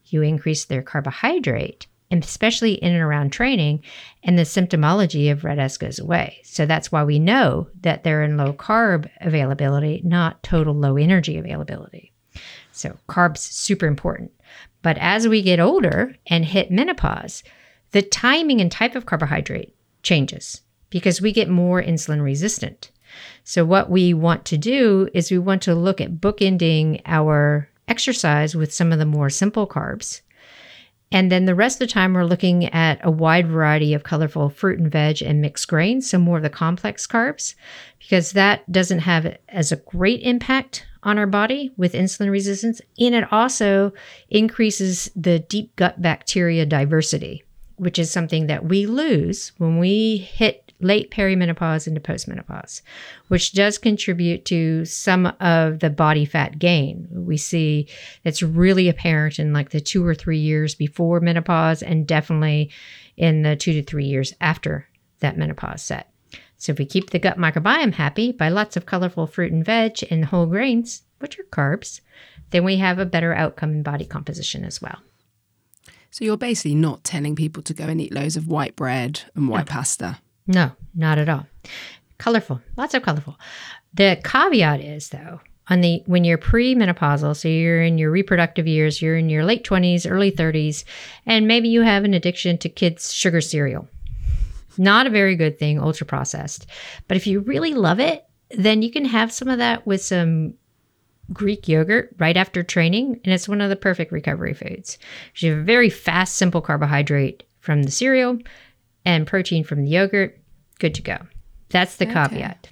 You 0.07 0.23
increase 0.23 0.65
their 0.65 0.83
carbohydrate 0.83 1.87
especially 2.11 2.75
in 2.75 2.93
and 2.93 3.03
around 3.03 3.31
training, 3.31 3.83
and 4.23 4.39
the 4.39 4.43
symptomology 4.43 5.31
of 5.31 5.45
RED-S 5.45 5.77
goes 5.77 5.99
away. 5.99 6.41
So 6.45 6.67
that's 6.67 6.93
why 6.93 7.05
we 7.05 7.19
know 7.19 7.69
that 7.81 8.05
they're 8.05 8.23
in 8.23 8.37
low 8.37 8.53
carb 8.53 9.09
availability, 9.21 10.03
not 10.05 10.43
total 10.43 10.75
low 10.75 10.97
energy 10.97 11.37
availability. 11.39 12.13
So 12.73 12.97
carbs 13.09 13.39
super 13.39 13.87
important. 13.87 14.33
But 14.83 14.99
as 14.99 15.27
we 15.27 15.43
get 15.43 15.59
older 15.59 16.15
and 16.27 16.45
hit 16.45 16.71
menopause, 16.71 17.43
the 17.91 18.03
timing 18.03 18.61
and 18.61 18.71
type 18.71 18.95
of 18.95 19.07
carbohydrate 19.07 19.75
changes 20.03 20.61
because 20.91 21.21
we 21.21 21.33
get 21.33 21.49
more 21.49 21.83
insulin 21.83 22.23
resistant. 22.23 22.91
So 23.45 23.65
what 23.65 23.91
we 23.91 24.15
want 24.15 24.45
to 24.47 24.59
do 24.59 25.09
is 25.15 25.31
we 25.31 25.39
want 25.39 25.63
to 25.63 25.75
look 25.75 26.01
at 26.01 26.21
bookending 26.21 27.01
our 27.07 27.69
exercise 27.89 28.55
with 28.55 28.73
some 28.73 28.93
of 28.93 28.99
the 28.99 29.07
more 29.07 29.31
simple 29.31 29.67
carbs 29.67 30.21
and 31.17 31.33
then 31.33 31.47
the 31.47 31.55
rest 31.55 31.81
of 31.81 31.89
the 31.89 31.95
time, 31.95 32.13
we're 32.13 32.25
looking 32.25 32.67
at 32.67 33.01
a 33.03 33.11
wide 33.11 33.47
variety 33.47 33.95
of 33.95 34.03
colorful 34.03 34.51
fruit 34.51 34.79
and 34.79 34.93
veg 34.93 35.23
and 35.23 35.41
mixed 35.41 35.67
grains, 35.67 36.11
so 36.11 36.19
more 36.19 36.37
of 36.37 36.43
the 36.43 36.51
complex 36.51 37.07
carbs, 37.07 37.55
because 37.99 38.33
that 38.33 38.71
doesn't 38.71 38.99
have 38.99 39.35
as 39.49 39.73
a 39.73 39.77
great 39.77 40.21
impact 40.21 40.85
on 41.05 41.17
our 41.17 41.27
body 41.27 41.73
with 41.79 41.95
insulin 41.95 42.31
resistance. 42.31 42.83
And 42.99 43.15
it 43.15 43.33
also 43.33 43.95
increases 44.29 45.11
the 45.17 45.39
deep 45.39 45.75
gut 45.77 46.03
bacteria 46.03 46.67
diversity, 46.67 47.45
which 47.77 47.99
is 47.99 48.11
something 48.11 48.47
that 48.49 48.67
we 48.67 48.85
lose 48.85 49.53
when 49.57 49.79
we 49.79 50.19
hit 50.19 50.66
late 50.81 51.11
perimenopause 51.11 51.87
into 51.87 52.01
postmenopause, 52.01 52.83
which 53.29 53.53
does 53.53 53.79
contribute 53.79 54.45
to 54.47 54.85
some 54.85 55.27
of 55.41 55.81
the 55.81 55.91
body 55.91 56.25
fat 56.25 56.59
gain. 56.59 57.09
We 57.11 57.37
see 57.37 57.89
it's 58.25 58.43
really 58.43 58.89
apparent 58.89 59.39
in 59.39 59.53
like 59.53 59.71
the 59.71 59.81
two 59.81 60.05
or 60.07 60.15
three 60.15 60.39
years 60.39 60.75
before 60.75 61.21
menopause, 61.21 61.83
and 61.83 62.07
definitely 62.07 62.71
in 63.17 63.43
the 63.43 63.57
two 63.57 63.73
to 63.73 63.83
three 63.83 64.07
years 64.07 64.35
after 64.41 64.87
that 65.21 65.39
menopause 65.39 65.83
set. 65.83 66.11
So, 66.59 66.73
if 66.73 66.79
we 66.79 66.87
keep 66.87 67.11
the 67.11 67.19
gut 67.19 67.39
microbiome 67.39 67.95
happy 67.95 68.33
by 68.33 68.49
lots 68.49 68.77
of 68.77 68.87
colorful 68.87 69.27
fruit 69.27 69.53
and 69.53 69.65
veg 69.65 69.99
and 70.11 70.25
whole 70.25 70.47
grains, 70.47 71.03
which 71.19 71.39
are 71.39 71.45
carbs, 71.45 72.01
then 72.51 72.65
we 72.65 72.77
have 72.77 72.99
a 72.99 73.07
better 73.07 73.35
outcome 73.35 73.73
in 73.73 73.83
body 73.83 74.05
composition 74.05 74.65
as 74.65 74.81
well. 74.81 74.99
So, 76.11 76.25
you're 76.25 76.37
basically 76.37 76.75
not 76.75 77.05
telling 77.05 77.37
people 77.37 77.63
to 77.65 77.75
go 77.75 77.85
and 77.85 78.01
eat 78.01 78.13
loads 78.13 78.37
of 78.37 78.49
white 78.49 78.75
bread 78.75 79.23
and 79.35 79.49
white 79.49 79.67
pasta. 79.67 80.19
No, 80.47 80.73
not 80.95 81.19
at 81.19 81.29
all. 81.29 81.47
Colorful, 82.19 82.61
lots 82.77 82.95
of 82.95 83.03
colorful. 83.03 83.39
The 83.95 84.21
caveat 84.25 84.81
is 84.81 85.09
though, 85.11 85.41
on 85.69 85.81
the 85.81 86.03
when 86.07 86.25
you're 86.25 86.39
pre-menopausal, 86.39 87.37
so 87.37 87.49
you're 87.49 87.83
in 87.83 87.99
your 87.99 88.11
reproductive 88.11 88.67
years, 88.67 89.03
you're 89.03 89.17
in 89.17 89.29
your 89.29 89.45
late 89.45 89.65
20s, 89.65 90.09
early 90.09 90.31
30s, 90.31 90.85
and 91.27 91.49
maybe 91.49 91.69
you 91.69 91.83
have 91.83 92.05
an 92.05 92.15
addiction 92.15 92.57
to 92.59 92.69
kids' 92.69 93.13
sugar 93.13 93.41
cereal. 93.41 93.89
Not 94.79 95.07
a 95.07 95.11
very 95.11 95.37
good 95.37 95.59
thing, 95.59 95.81
ultra 95.81 96.07
processed. 96.07 96.67
But 97.09 97.17
if 97.17 97.27
you 97.27 97.41
really 97.41 97.75
love 97.75 97.99
it, 97.99 98.25
then 98.51 98.83
you 98.83 98.91
can 98.91 99.07
have 99.07 99.33
some 99.33 99.49
of 99.49 99.59
that 99.59 99.87
with 99.87 100.03
some 100.03 100.55
Greek 101.33 101.67
yogurt 101.67 102.15
right 102.19 102.37
after 102.37 102.63
training, 102.63 103.21
and 103.25 103.35
it's 103.35 103.49
one 103.49 103.61
of 103.61 103.71
the 103.71 103.77
perfect 103.77 104.13
recovery 104.13 104.55
foods. 104.55 104.99
You 105.37 105.51
have 105.51 105.61
a 105.61 105.65
very 105.65 105.91
fast, 105.91 106.37
simple 106.37 106.61
carbohydrate 106.61 107.43
from 107.59 107.83
the 107.83 107.91
cereal, 107.91 108.39
and 109.07 109.27
protein 109.27 109.65
from 109.65 109.85
the 109.85 109.89
yogurt, 109.89 110.39
good 110.79 110.95
to 110.97 111.03
go. 111.03 111.17
That's 111.71 111.97
the 111.97 112.05
okay. 112.05 112.15
caveat. 112.15 112.69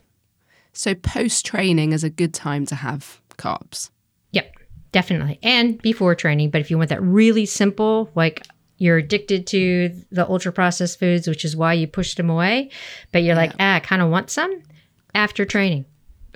So 0.72 0.94
post 0.94 1.46
training 1.46 1.92
is 1.92 2.04
a 2.04 2.10
good 2.10 2.34
time 2.34 2.66
to 2.66 2.74
have 2.74 3.22
carbs. 3.38 3.90
Yep, 4.32 4.52
definitely. 4.92 5.38
And 5.42 5.80
before 5.80 6.14
training, 6.16 6.50
but 6.50 6.60
if 6.60 6.70
you 6.70 6.76
want 6.76 6.90
that 6.90 7.00
really 7.00 7.46
simple, 7.46 8.10
like 8.16 8.44
you're 8.78 8.98
addicted 8.98 9.46
to 9.48 9.94
the 10.10 10.28
ultra 10.28 10.52
processed 10.52 10.98
foods, 10.98 11.28
which 11.28 11.44
is 11.44 11.56
why 11.56 11.74
you 11.74 11.86
pushed 11.86 12.16
them 12.16 12.28
away, 12.28 12.70
but 13.12 13.22
you're 13.22 13.36
yeah. 13.36 13.40
like, 13.40 13.52
ah, 13.60 13.76
I 13.76 13.80
kind 13.80 14.02
of 14.02 14.10
want 14.10 14.30
some 14.30 14.62
after 15.14 15.44
training. 15.44 15.86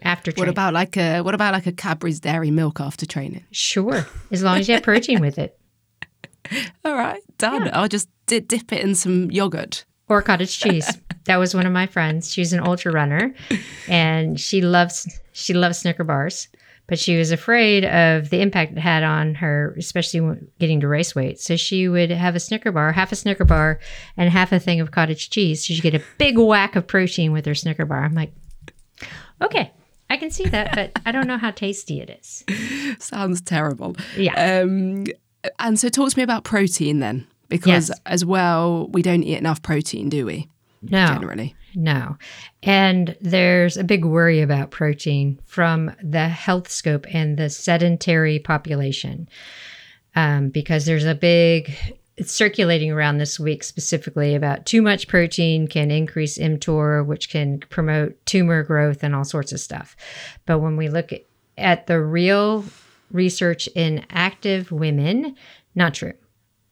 After 0.02 0.30
training. 0.30 0.46
What 0.46 0.52
about 0.52 0.74
like 0.74 0.96
a 0.96 1.22
what 1.22 1.34
about 1.34 1.52
like 1.52 1.66
a 1.66 1.72
Cadbury's 1.72 2.20
dairy 2.20 2.52
milk 2.52 2.80
after 2.80 3.04
training? 3.04 3.44
Sure, 3.50 4.06
as 4.30 4.44
long 4.44 4.58
as 4.58 4.68
you 4.68 4.74
have 4.74 4.84
protein 4.84 5.20
with 5.20 5.38
it. 5.38 5.58
All 6.84 6.94
right, 6.94 7.20
done. 7.38 7.66
Yeah. 7.66 7.70
I'll 7.80 7.88
just 7.88 8.08
dip 8.26 8.72
it 8.72 8.80
in 8.80 8.94
some 8.94 9.28
yogurt 9.32 9.84
or 10.08 10.22
cottage 10.22 10.58
cheese. 10.58 10.98
that 11.24 11.36
was 11.36 11.54
one 11.54 11.66
of 11.66 11.72
my 11.72 11.86
friends. 11.86 12.32
She's 12.32 12.52
an 12.52 12.60
ultra 12.60 12.92
runner, 12.92 13.34
and 13.88 14.38
she 14.40 14.60
loves 14.60 15.20
she 15.32 15.54
loves 15.54 15.78
Snicker 15.78 16.04
bars, 16.04 16.48
but 16.86 16.98
she 16.98 17.16
was 17.16 17.30
afraid 17.30 17.84
of 17.84 18.30
the 18.30 18.40
impact 18.40 18.72
it 18.72 18.78
had 18.78 19.02
on 19.02 19.34
her, 19.36 19.74
especially 19.78 20.36
getting 20.58 20.80
to 20.80 20.88
race 20.88 21.14
weight. 21.14 21.38
So 21.38 21.56
she 21.56 21.88
would 21.88 22.10
have 22.10 22.34
a 22.34 22.40
Snicker 22.40 22.72
bar, 22.72 22.92
half 22.92 23.12
a 23.12 23.16
Snicker 23.16 23.44
bar, 23.44 23.78
and 24.16 24.30
half 24.30 24.52
a 24.52 24.58
thing 24.58 24.80
of 24.80 24.90
cottage 24.90 25.30
cheese. 25.30 25.66
So 25.66 25.74
she 25.74 25.80
get 25.80 25.94
a 25.94 26.02
big 26.18 26.38
whack 26.38 26.76
of 26.76 26.86
protein 26.86 27.32
with 27.32 27.46
her 27.46 27.54
Snicker 27.54 27.84
bar. 27.84 28.04
I'm 28.04 28.14
like, 28.14 28.32
okay. 29.42 29.72
I 30.10 30.16
can 30.16 30.30
see 30.30 30.44
that, 30.44 30.74
but 30.74 31.02
I 31.04 31.12
don't 31.12 31.26
know 31.26 31.36
how 31.36 31.50
tasty 31.50 32.00
it 32.00 32.08
is. 32.08 32.42
Sounds 32.98 33.42
terrible. 33.42 33.94
Yeah. 34.16 34.62
Um, 34.62 35.04
and 35.58 35.78
so, 35.78 35.90
talk 35.90 36.10
to 36.10 36.16
me 36.16 36.22
about 36.22 36.44
protein 36.44 37.00
then 37.00 37.26
because 37.48 37.88
yes. 37.88 38.00
as 38.06 38.24
well 38.24 38.88
we 38.88 39.02
don't 39.02 39.22
eat 39.22 39.38
enough 39.38 39.62
protein 39.62 40.08
do 40.08 40.26
we? 40.26 40.48
No. 40.82 41.06
Generally. 41.06 41.56
No. 41.74 42.16
And 42.62 43.16
there's 43.20 43.76
a 43.76 43.84
big 43.84 44.04
worry 44.04 44.40
about 44.40 44.70
protein 44.70 45.40
from 45.44 45.94
the 46.02 46.28
health 46.28 46.70
scope 46.70 47.06
and 47.12 47.36
the 47.36 47.50
sedentary 47.50 48.38
population 48.38 49.28
um, 50.14 50.48
because 50.50 50.86
there's 50.86 51.04
a 51.04 51.14
big 51.14 51.74
it's 52.16 52.32
circulating 52.32 52.90
around 52.90 53.18
this 53.18 53.38
week 53.38 53.62
specifically 53.62 54.34
about 54.34 54.66
too 54.66 54.82
much 54.82 55.06
protein 55.06 55.68
can 55.68 55.92
increase 55.92 56.36
mTOR, 56.36 57.06
which 57.06 57.30
can 57.30 57.60
promote 57.70 58.18
tumor 58.26 58.64
growth 58.64 59.04
and 59.04 59.14
all 59.14 59.24
sorts 59.24 59.52
of 59.52 59.60
stuff. 59.60 59.96
But 60.44 60.58
when 60.58 60.76
we 60.76 60.88
look 60.88 61.12
at 61.56 61.86
the 61.86 62.00
real 62.00 62.64
research 63.12 63.68
in 63.76 64.04
active 64.10 64.72
women, 64.72 65.36
not 65.76 65.94
true 65.94 66.14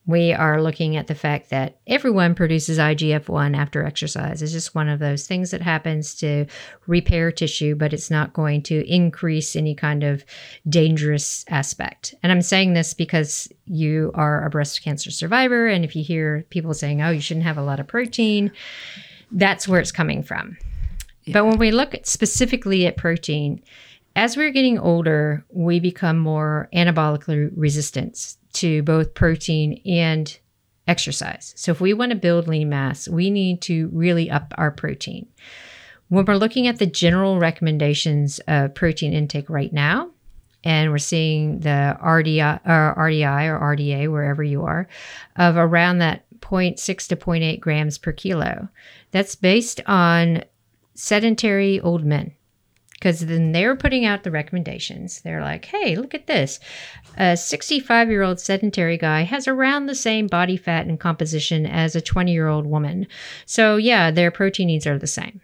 we 0.07 0.33
are 0.33 0.63
looking 0.63 0.97
at 0.97 1.09
the 1.09 1.15
fact 1.15 1.51
that 1.51 1.79
everyone 1.89 2.35
produces 2.35 2.79
IGF 2.79 3.29
1 3.29 3.57
after 3.57 3.85
exercise. 3.85 4.41
It's 4.41 4.53
just 4.53 4.75
one 4.75 4.89
of 4.89 5.01
those 5.01 5.27
things 5.27 5.51
that 5.51 5.61
happens 5.61 6.15
to 6.17 6.47
repair 6.87 7.33
tissue, 7.33 7.75
but 7.75 7.93
it's 7.93 8.11
not 8.11 8.33
going 8.33 8.63
to 8.63 8.89
increase 8.89 9.57
any 9.57 9.75
kind 9.75 10.05
of 10.05 10.25
dangerous 10.69 11.45
aspect. 11.49 12.15
And 12.23 12.31
I'm 12.31 12.43
saying 12.43 12.75
this 12.75 12.95
because 12.95 13.49
you 13.65 14.13
are 14.15 14.45
a 14.45 14.51
breast 14.51 14.83
cancer 14.83 15.11
survivor. 15.11 15.67
And 15.67 15.85
if 15.85 15.97
you 15.97 16.05
hear 16.05 16.47
people 16.51 16.73
saying, 16.73 17.03
oh, 17.03 17.11
you 17.11 17.21
shouldn't 17.21 17.47
have 17.47 17.59
a 17.59 17.63
lot 17.63 17.81
of 17.81 17.89
protein, 17.89 18.53
that's 19.33 19.67
where 19.67 19.81
it's 19.81 19.93
coming 19.93 20.23
from. 20.23 20.57
Yeah. 21.25 21.33
But 21.33 21.47
when 21.47 21.59
we 21.59 21.73
look 21.73 21.95
at 21.95 22.07
specifically 22.07 22.87
at 22.87 22.97
protein, 22.97 23.61
as 24.15 24.37
we're 24.37 24.51
getting 24.51 24.79
older, 24.79 25.45
we 25.51 25.81
become 25.81 26.17
more 26.17 26.69
anabolically 26.73 27.51
resistant 27.55 28.37
to 28.57 28.83
both 28.83 29.15
protein 29.15 29.81
and 29.87 30.39
exercise. 30.87 31.53
So 31.57 31.73
if 31.73 31.81
we 31.81 31.95
want 31.95 32.11
to 32.11 32.17
build 32.17 32.49
lean 32.49 32.69
mass, 32.69 33.09
we 33.09 33.31
need 33.31 33.61
to 33.63 33.89
really 33.93 34.31
up 34.31 34.55
our 34.57 34.71
protein. 34.71 35.27
When 36.09 36.25
we're 36.25 36.37
looking 36.37 36.69
at 36.69 36.79
the 36.79 36.87
general 36.87 37.39
recommendations 37.39 38.39
of 38.47 38.75
protein 38.75 39.13
intake 39.13 39.51
right 39.51 39.73
now, 39.73 40.11
and 40.65 40.91
we're 40.91 40.99
seeing 40.99 41.61
the 41.61 41.97
RDI 42.03 42.61
uh, 42.67 42.71
or 42.71 42.95
RDI 42.99 43.49
or 43.49 43.77
RDA 43.77 44.11
wherever 44.11 44.43
you 44.43 44.65
are 44.65 44.89
of 45.37 45.57
around 45.57 45.99
that 45.99 46.25
0.6 46.41 47.09
to 47.09 47.17
0.8 47.17 47.61
grams 47.61 47.99
per 47.99 48.13
kilo. 48.13 48.69
That's 49.13 49.35
based 49.35 49.81
on 49.87 50.45
sedentary 50.95 51.81
old 51.81 52.05
men. 52.05 52.33
Because 52.99 53.21
then 53.21 53.53
they're 53.53 53.77
putting 53.77 54.05
out 54.05 54.25
the 54.25 54.31
recommendations. 54.31 55.21
They're 55.21 55.43
like, 55.43 55.67
hey, 55.67 55.97
look 55.97 56.15
at 56.15 56.27
this. 56.27 56.59
A 57.19 57.37
65 57.37 58.09
year 58.09 58.23
old 58.23 58.41
sedentary 58.41 58.97
guy 58.97 59.23
has 59.23 59.47
around 59.47 59.87
the 59.87 59.95
same 59.95 60.27
body 60.27 60.57
fat 60.57 60.87
and 60.87 60.99
composition 60.99 61.67
as 61.67 61.95
a 61.95 62.01
20 62.01 62.33
year 62.33 62.49
old 62.49 62.67
woman. 62.67 63.07
So, 63.45 63.77
yeah, 63.77 64.11
their 64.11 64.31
protein 64.31 64.69
needs 64.69 64.87
are 64.87 64.99
the 64.99 65.07
same. 65.07 65.41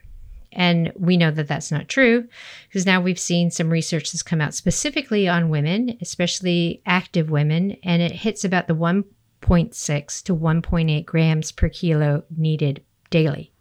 And 0.53 0.93
we 0.97 1.17
know 1.17 1.31
that 1.31 1.49
that's 1.49 1.71
not 1.71 1.89
true 1.89 2.29
because 2.69 2.87
now 2.87 3.01
we've 3.01 3.19
seen 3.19 3.51
some 3.51 3.71
research 3.71 4.13
that's 4.13 4.23
come 4.23 4.41
out 4.41 4.55
specifically 4.55 5.29
on 5.29 5.49
women, 5.49 5.97
especially 6.01 6.83
active 6.85 7.31
women, 7.31 7.77
and 7.83 8.03
it 8.03 8.13
hits 8.13 8.45
about 8.45 8.67
the 8.67 8.75
1.6 8.75 10.23
to 10.25 10.37
1.8 10.37 11.07
grams 11.07 11.53
per 11.53 11.69
kilo 11.69 12.25
needed 12.37 12.83
daily. 13.11 13.52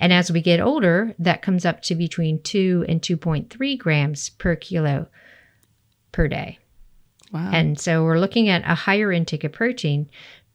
And 0.00 0.12
as 0.12 0.32
we 0.32 0.40
get 0.40 0.60
older, 0.60 1.14
that 1.18 1.42
comes 1.42 1.64
up 1.64 1.82
to 1.82 1.94
between 1.94 2.42
2 2.42 2.86
and 2.88 3.02
2.3 3.02 3.78
grams 3.78 4.30
per 4.30 4.56
kilo 4.56 5.06
per 6.10 6.26
day. 6.26 6.58
Wow. 7.32 7.50
And 7.52 7.78
so 7.78 8.02
we're 8.02 8.18
looking 8.18 8.48
at 8.48 8.62
a 8.64 8.74
higher 8.74 9.12
intake 9.12 9.44
of 9.44 9.52
protein. 9.52 10.08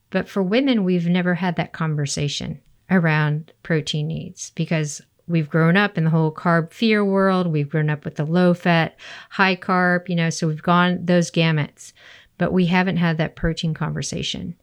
But 0.09 0.27
for 0.27 0.43
women, 0.43 0.83
we've 0.83 1.07
never 1.07 1.35
had 1.35 1.55
that 1.55 1.73
conversation 1.73 2.59
around 2.89 3.53
protein 3.63 4.07
needs 4.07 4.51
because 4.51 5.01
we've 5.27 5.49
grown 5.49 5.77
up 5.77 5.97
in 5.97 6.05
the 6.05 6.09
whole 6.09 6.31
carb 6.31 6.71
fear 6.71 7.03
world. 7.03 7.47
We've 7.47 7.69
grown 7.69 7.89
up 7.89 8.05
with 8.05 8.15
the 8.15 8.25
low 8.25 8.53
fat, 8.53 8.95
high 9.29 9.55
carb, 9.55 10.09
you 10.09 10.15
know, 10.15 10.29
so 10.29 10.47
we've 10.47 10.61
gone 10.61 11.05
those 11.05 11.31
gamuts, 11.31 11.93
but 12.37 12.51
we 12.51 12.65
haven't 12.65 12.97
had 12.97 13.17
that 13.17 13.35
protein 13.35 13.73
conversation. 13.73 14.55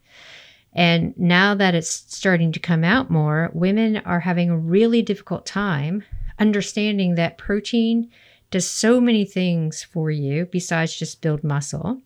And 0.75 1.15
now 1.19 1.55
that 1.55 1.75
it's 1.75 1.91
starting 1.91 2.53
to 2.53 2.61
come 2.61 2.83
out 2.83 3.11
more, 3.11 3.51
women 3.53 3.99
are 3.99 4.21
having 4.21 4.51
a 4.51 4.57
really 4.57 5.03
difficult 5.03 5.45
time 5.45 6.05
understanding 6.39 7.15
that 7.15 7.39
protein 7.39 8.11
does 8.51 8.67
so 8.67 9.01
many 9.01 9.25
things 9.25 9.83
for 9.83 10.11
you 10.11 10.47
besides 10.47 10.97
just 10.97 11.21
build 11.21 11.45
muscle. 11.45 12.01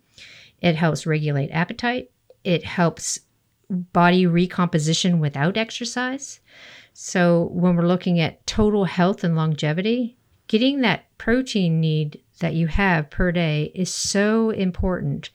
It 0.61 0.75
helps 0.77 1.07
regulate 1.07 1.51
appetite, 1.51 2.11
it 2.45 2.65
helps 2.65 3.21
body 3.69 4.27
recomposition 4.27 5.19
without 5.19 5.57
exercise. 5.57 6.41
So, 6.93 7.51
when 7.53 7.77
we're 7.77 7.87
looking 7.87 8.21
at 8.21 8.47
total 8.47 8.85
health 8.85 9.23
and 9.23 9.37
longevity, 9.37 10.17
getting 10.49 10.81
that 10.81 11.07
protein 11.19 11.81
need 11.81 12.23
that 12.41 12.55
you 12.55 12.69
have 12.69 13.11
per 13.11 13.33
day 13.33 13.73
is 13.75 13.93
so 13.93 14.51
important 14.51 15.31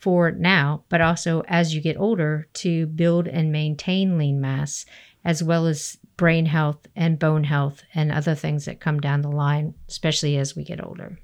for 0.00 0.32
now, 0.32 0.82
but 0.88 1.00
also 1.00 1.42
as 1.46 1.74
you 1.74 1.80
get 1.80 1.98
older 1.98 2.48
to 2.54 2.86
build 2.86 3.28
and 3.28 3.52
maintain 3.52 4.18
lean 4.18 4.40
mass, 4.40 4.86
as 5.24 5.42
well 5.42 5.66
as 5.66 5.98
brain 6.16 6.46
health 6.46 6.86
and 6.96 7.18
bone 7.18 7.44
health 7.44 7.82
and 7.94 8.10
other 8.10 8.34
things 8.34 8.64
that 8.64 8.80
come 8.80 9.00
down 9.00 9.22
the 9.22 9.30
line, 9.30 9.74
especially 9.88 10.36
as 10.36 10.56
we 10.56 10.64
get 10.64 10.84
older. 10.84 11.18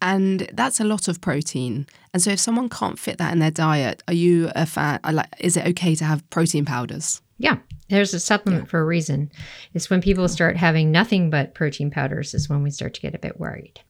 And 0.00 0.48
that's 0.52 0.80
a 0.80 0.84
lot 0.84 1.08
of 1.08 1.20
protein. 1.20 1.86
And 2.12 2.22
so, 2.22 2.30
if 2.30 2.38
someone 2.38 2.68
can't 2.68 2.98
fit 2.98 3.18
that 3.18 3.32
in 3.32 3.40
their 3.40 3.50
diet, 3.50 4.02
are 4.06 4.14
you 4.14 4.50
a 4.54 4.64
fan? 4.64 5.00
Uh, 5.02 5.12
like, 5.12 5.26
is 5.40 5.56
it 5.56 5.66
okay 5.68 5.94
to 5.96 6.04
have 6.04 6.28
protein 6.30 6.64
powders? 6.64 7.20
Yeah, 7.38 7.58
there's 7.88 8.14
a 8.14 8.20
supplement 8.20 8.64
yeah. 8.64 8.70
for 8.70 8.80
a 8.80 8.84
reason. 8.84 9.30
It's 9.74 9.90
when 9.90 10.00
people 10.00 10.28
start 10.28 10.56
having 10.56 10.92
nothing 10.92 11.30
but 11.30 11.54
protein 11.54 11.90
powders 11.90 12.32
is 12.32 12.48
when 12.48 12.62
we 12.62 12.70
start 12.70 12.94
to 12.94 13.00
get 13.00 13.14
a 13.14 13.18
bit 13.18 13.40
worried. 13.40 13.80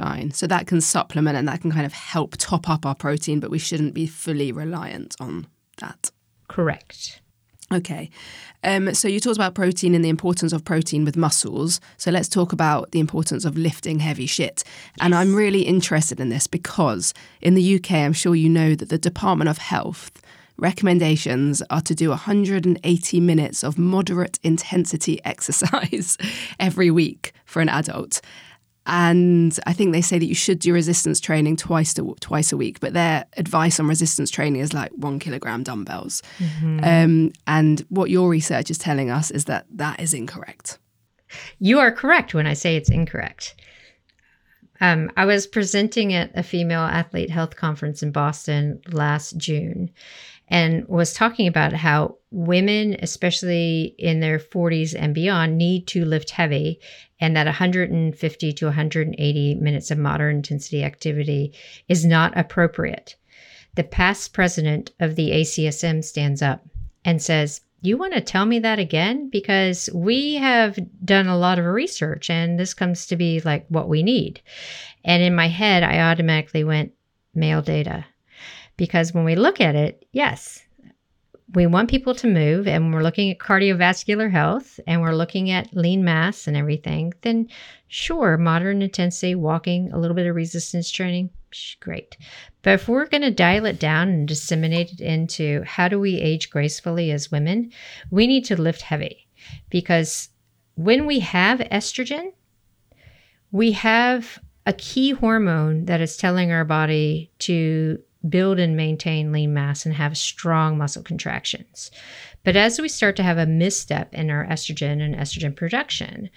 Fine. 0.00 0.30
So 0.30 0.46
that 0.46 0.66
can 0.66 0.80
supplement 0.80 1.36
and 1.36 1.46
that 1.46 1.60
can 1.60 1.70
kind 1.70 1.84
of 1.84 1.92
help 1.92 2.34
top 2.38 2.70
up 2.70 2.86
our 2.86 2.94
protein, 2.94 3.38
but 3.38 3.50
we 3.50 3.58
shouldn't 3.58 3.92
be 3.92 4.06
fully 4.06 4.50
reliant 4.50 5.14
on 5.20 5.46
that. 5.76 6.10
Correct. 6.48 7.20
Okay. 7.70 8.08
Um, 8.64 8.94
so 8.94 9.08
you 9.08 9.20
talked 9.20 9.36
about 9.36 9.54
protein 9.54 9.94
and 9.94 10.02
the 10.02 10.08
importance 10.08 10.54
of 10.54 10.64
protein 10.64 11.04
with 11.04 11.18
muscles. 11.18 11.80
So 11.98 12.10
let's 12.10 12.30
talk 12.30 12.54
about 12.54 12.92
the 12.92 12.98
importance 12.98 13.44
of 13.44 13.58
lifting 13.58 13.98
heavy 13.98 14.24
shit. 14.24 14.64
Yes. 14.64 14.74
And 15.02 15.14
I'm 15.14 15.34
really 15.34 15.62
interested 15.62 16.18
in 16.18 16.30
this 16.30 16.46
because 16.46 17.12
in 17.42 17.54
the 17.54 17.74
UK, 17.76 17.92
I'm 17.92 18.14
sure 18.14 18.34
you 18.34 18.48
know 18.48 18.74
that 18.74 18.88
the 18.88 18.98
Department 18.98 19.50
of 19.50 19.58
Health 19.58 20.10
recommendations 20.56 21.62
are 21.70 21.80
to 21.82 21.94
do 21.94 22.08
180 22.08 23.20
minutes 23.20 23.62
of 23.62 23.78
moderate 23.78 24.38
intensity 24.42 25.20
exercise 25.24 26.16
every 26.58 26.90
week 26.90 27.32
for 27.44 27.60
an 27.60 27.68
adult. 27.68 28.22
And 28.92 29.56
I 29.68 29.72
think 29.72 29.92
they 29.92 30.02
say 30.02 30.18
that 30.18 30.26
you 30.26 30.34
should 30.34 30.58
do 30.58 30.74
resistance 30.74 31.20
training 31.20 31.56
twice 31.56 31.94
to, 31.94 32.16
twice 32.18 32.50
a 32.50 32.56
week, 32.56 32.80
but 32.80 32.92
their 32.92 33.24
advice 33.36 33.78
on 33.78 33.86
resistance 33.86 34.32
training 34.32 34.60
is 34.60 34.74
like 34.74 34.90
one 34.90 35.20
kilogram 35.20 35.62
dumbbells. 35.62 36.24
Mm-hmm. 36.38 36.80
Um, 36.82 37.32
and 37.46 37.86
what 37.88 38.10
your 38.10 38.28
research 38.28 38.68
is 38.68 38.78
telling 38.78 39.08
us 39.08 39.30
is 39.30 39.44
that 39.44 39.66
that 39.74 40.00
is 40.00 40.12
incorrect. 40.12 40.78
You 41.60 41.78
are 41.78 41.92
correct 41.92 42.34
when 42.34 42.48
I 42.48 42.54
say 42.54 42.74
it's 42.74 42.90
incorrect. 42.90 43.54
Um, 44.80 45.08
I 45.16 45.24
was 45.24 45.46
presenting 45.46 46.12
at 46.12 46.36
a 46.36 46.42
female 46.42 46.80
athlete 46.80 47.30
health 47.30 47.54
conference 47.54 48.02
in 48.02 48.10
Boston 48.10 48.80
last 48.90 49.36
June 49.36 49.90
and 50.50 50.86
was 50.88 51.14
talking 51.14 51.46
about 51.46 51.72
how 51.72 52.16
women, 52.32 52.96
especially 53.00 53.94
in 53.98 54.20
their 54.20 54.38
40s 54.38 54.94
and 54.98 55.14
beyond, 55.14 55.56
need 55.56 55.86
to 55.88 56.04
lift 56.04 56.30
heavy 56.30 56.80
and 57.20 57.36
that 57.36 57.46
150 57.46 58.52
to 58.52 58.64
180 58.64 59.54
minutes 59.54 59.90
of 59.90 59.98
moderate 59.98 60.36
intensity 60.36 60.82
activity 60.82 61.52
is 61.88 62.04
not 62.04 62.36
appropriate. 62.36 63.14
The 63.76 63.84
past 63.84 64.32
president 64.32 64.90
of 64.98 65.14
the 65.14 65.30
ACSM 65.30 66.02
stands 66.02 66.42
up 66.42 66.66
and 67.04 67.22
says, 67.22 67.60
You 67.82 67.96
want 67.96 68.14
to 68.14 68.20
tell 68.20 68.46
me 68.46 68.58
that 68.60 68.80
again? 68.80 69.28
Because 69.30 69.88
we 69.94 70.34
have 70.34 70.78
done 71.04 71.28
a 71.28 71.38
lot 71.38 71.58
of 71.58 71.64
research 71.66 72.28
and 72.28 72.58
this 72.58 72.74
comes 72.74 73.06
to 73.06 73.16
be 73.16 73.40
like 73.40 73.66
what 73.68 73.88
we 73.88 74.02
need. 74.02 74.40
And 75.04 75.22
in 75.22 75.34
my 75.34 75.46
head, 75.48 75.82
I 75.84 76.00
automatically 76.00 76.64
went, 76.64 76.92
Male 77.32 77.62
data. 77.62 78.06
Because 78.80 79.12
when 79.12 79.24
we 79.24 79.34
look 79.34 79.60
at 79.60 79.74
it, 79.74 80.06
yes, 80.12 80.62
we 81.52 81.66
want 81.66 81.90
people 81.90 82.14
to 82.14 82.26
move 82.26 82.66
and 82.66 82.94
we're 82.94 83.02
looking 83.02 83.30
at 83.30 83.38
cardiovascular 83.38 84.30
health 84.30 84.80
and 84.86 85.02
we're 85.02 85.14
looking 85.14 85.50
at 85.50 85.76
lean 85.76 86.02
mass 86.02 86.48
and 86.48 86.56
everything, 86.56 87.12
then 87.20 87.46
sure, 87.88 88.38
moderate 88.38 88.82
intensity, 88.82 89.34
walking, 89.34 89.92
a 89.92 89.98
little 89.98 90.14
bit 90.14 90.26
of 90.26 90.34
resistance 90.34 90.90
training, 90.90 91.28
great. 91.80 92.16
But 92.62 92.70
if 92.70 92.88
we're 92.88 93.04
going 93.04 93.20
to 93.20 93.30
dial 93.30 93.66
it 93.66 93.78
down 93.78 94.08
and 94.08 94.26
disseminate 94.26 94.94
it 94.94 95.02
into 95.02 95.62
how 95.64 95.88
do 95.88 96.00
we 96.00 96.18
age 96.18 96.48
gracefully 96.48 97.10
as 97.10 97.30
women, 97.30 97.72
we 98.10 98.26
need 98.26 98.46
to 98.46 98.58
lift 98.58 98.80
heavy 98.80 99.28
because 99.68 100.30
when 100.76 101.04
we 101.04 101.20
have 101.20 101.58
estrogen, 101.58 102.32
we 103.52 103.72
have 103.72 104.38
a 104.64 104.72
key 104.72 105.10
hormone 105.10 105.84
that 105.84 106.00
is 106.00 106.16
telling 106.16 106.50
our 106.50 106.64
body 106.64 107.30
to 107.40 108.02
build 108.28 108.58
and 108.58 108.76
maintain 108.76 109.32
lean 109.32 109.54
mass 109.54 109.86
and 109.86 109.94
have 109.94 110.16
strong 110.16 110.76
muscle 110.76 111.02
contractions. 111.02 111.90
But 112.44 112.56
as 112.56 112.80
we 112.80 112.88
start 112.88 113.16
to 113.16 113.22
have 113.22 113.38
a 113.38 113.46
misstep 113.46 114.14
in 114.14 114.30
our 114.30 114.46
estrogen 114.46 115.02
and 115.02 115.14
estrogen 115.14 115.54
production, 115.54 116.30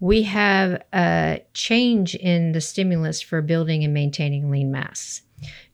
we 0.00 0.22
have 0.22 0.82
a 0.92 1.40
change 1.54 2.14
in 2.14 2.52
the 2.52 2.60
stimulus 2.60 3.20
for 3.20 3.42
building 3.42 3.84
and 3.84 3.94
maintaining 3.94 4.50
lean 4.50 4.70
mass. 4.70 5.22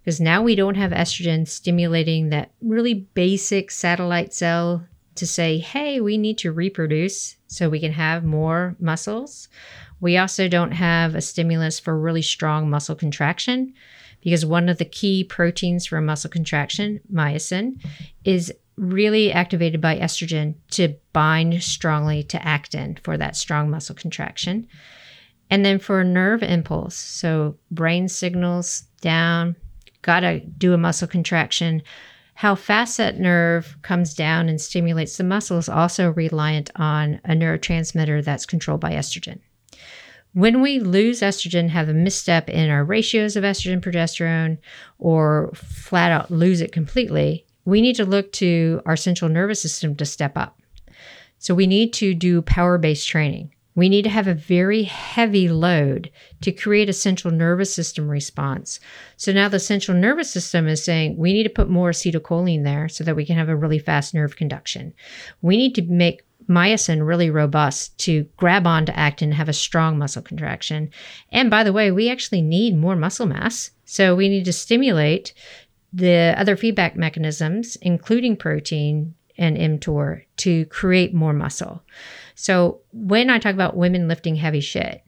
Because 0.01 0.21
now 0.21 0.42
we 0.42 0.55
don't 0.55 0.77
have 0.77 0.92
estrogen 0.92 1.47
stimulating 1.47 2.31
that 2.31 2.51
really 2.62 2.94
basic 2.94 3.71
satellite 3.71 4.33
cell 4.33 4.87
to 5.16 5.27
say, 5.27 5.59
hey, 5.59 6.01
we 6.01 6.16
need 6.16 6.38
to 6.38 6.53
reproduce 6.53 7.37
so 7.49 7.68
we 7.68 7.81
can 7.81 7.92
have 7.92 8.25
more 8.25 8.77
muscles. 8.79 9.49
We 10.01 10.16
also 10.16 10.49
don't 10.49 10.73
have 10.73 11.14
a 11.14 11.21
stimulus 11.21 11.81
for 11.81 11.99
really 11.99 12.23
strong 12.23 12.71
muscle 12.71 12.94
contraction 12.94 13.75
because 14.20 14.44
one 14.44 14.68
of 14.68 14.78
the 14.78 14.85
key 14.85 15.24
proteins 15.24 15.87
for 15.87 16.00
muscle 16.00 16.31
contraction, 16.31 17.00
myosin, 17.12 17.81
is 18.24 18.52
really 18.76 19.33
activated 19.33 19.81
by 19.81 19.98
estrogen 19.98 20.54
to 20.70 20.94
bind 21.12 21.62
strongly 21.62 22.22
to 22.22 22.44
actin 22.46 22.96
for 23.02 23.16
that 23.16 23.37
strong 23.37 23.70
muscle 23.70 23.94
contraction. 23.94 24.66
And 25.50 25.64
then 25.64 25.78
for 25.78 26.04
nerve 26.04 26.42
impulse, 26.42 26.94
so 26.94 27.57
brain 27.70 28.09
signals 28.09 28.85
down, 29.00 29.57
gotta 30.02 30.40
do 30.40 30.74
a 30.74 30.78
muscle 30.78 31.09
contraction. 31.09 31.83
How 32.35 32.54
fast 32.54 32.98
that 32.98 33.18
nerve 33.18 33.76
comes 33.83 34.14
down 34.14 34.48
and 34.48 34.61
stimulates 34.61 35.16
the 35.16 35.24
muscle 35.24 35.59
is 35.59 35.68
also 35.68 36.11
reliant 36.11 36.70
on 36.76 37.20
a 37.24 37.31
neurotransmitter 37.31 38.22
that's 38.24 38.46
controlled 38.46 38.81
by 38.81 38.92
estrogen. 38.92 39.40
When 40.34 40.60
we 40.60 40.78
lose 40.78 41.20
estrogen, 41.20 41.70
have 41.70 41.88
a 41.88 41.94
misstep 41.94 42.48
in 42.48 42.70
our 42.70 42.84
ratios 42.84 43.34
of 43.34 43.44
estrogen 43.44 43.80
progesterone, 43.80 44.58
or 44.98 45.50
flat 45.54 46.12
out 46.12 46.30
lose 46.30 46.60
it 46.60 46.72
completely, 46.72 47.46
we 47.64 47.80
need 47.80 47.96
to 47.96 48.04
look 48.04 48.32
to 48.32 48.80
our 48.86 48.96
central 48.96 49.30
nervous 49.30 49.60
system 49.60 49.96
to 49.96 50.04
step 50.04 50.36
up. 50.36 50.60
So 51.38 51.54
we 51.54 51.66
need 51.66 51.92
to 51.94 52.14
do 52.14 52.42
power 52.42 52.78
based 52.78 53.08
training. 53.08 53.54
We 53.74 53.88
need 53.88 54.02
to 54.02 54.10
have 54.10 54.26
a 54.26 54.34
very 54.34 54.82
heavy 54.82 55.48
load 55.48 56.10
to 56.40 56.50
create 56.50 56.88
a 56.88 56.92
central 56.92 57.33
nervous 57.33 57.72
system 57.72 58.08
response. 58.08 58.81
So 59.16 59.33
now 59.33 59.48
the 59.48 59.60
central 59.60 59.96
nervous 59.96 60.31
system 60.31 60.66
is 60.66 60.83
saying 60.83 61.16
we 61.16 61.33
need 61.33 61.44
to 61.44 61.48
put 61.48 61.70
more 61.70 61.90
acetylcholine 61.90 62.64
there 62.64 62.88
so 62.88 63.04
that 63.04 63.14
we 63.14 63.24
can 63.24 63.37
have 63.37 63.48
a 63.48 63.54
really 63.54 63.79
fast 63.79 64.14
nerve 64.14 64.35
conduction. 64.35 64.94
We 65.42 65.56
need 65.56 65.76
to 65.76 65.83
make 65.83 66.22
myosin 66.49 67.07
really 67.07 67.31
robust 67.31 67.99
to 67.99 68.27
grab 68.37 68.67
onto 68.67 68.92
actin, 68.92 69.33
have 69.33 69.49
a 69.49 69.53
strong 69.53 69.99
muscle 69.99 70.23
contraction. 70.23 70.90
And 71.31 71.51
by 71.51 71.65
the 71.65 71.73
way, 71.73 71.90
we 71.90 72.11
actually 72.11 72.42
need 72.42 72.77
more 72.77 72.96
muscle 72.96 73.27
mass. 73.27 73.71
So 73.85 74.15
we 74.15 74.29
need 74.29 74.44
to 74.46 74.53
stimulate 74.53 75.35
the 75.92 76.35
other 76.37 76.57
feedback 76.57 76.96
mechanisms, 76.96 77.77
including 77.83 78.37
protein 78.37 79.15
and 79.37 79.57
mTOR, 79.57 80.25
to 80.38 80.67
create 80.67 81.15
more 81.15 81.33
muscle. 81.33 81.83
So 82.35 82.81
when 82.92 83.31
I 83.31 83.38
talk 83.38 83.55
about 83.55 83.77
women 83.77 84.09
lifting 84.09 84.37
heavy 84.37 84.61
shit, 84.61 85.03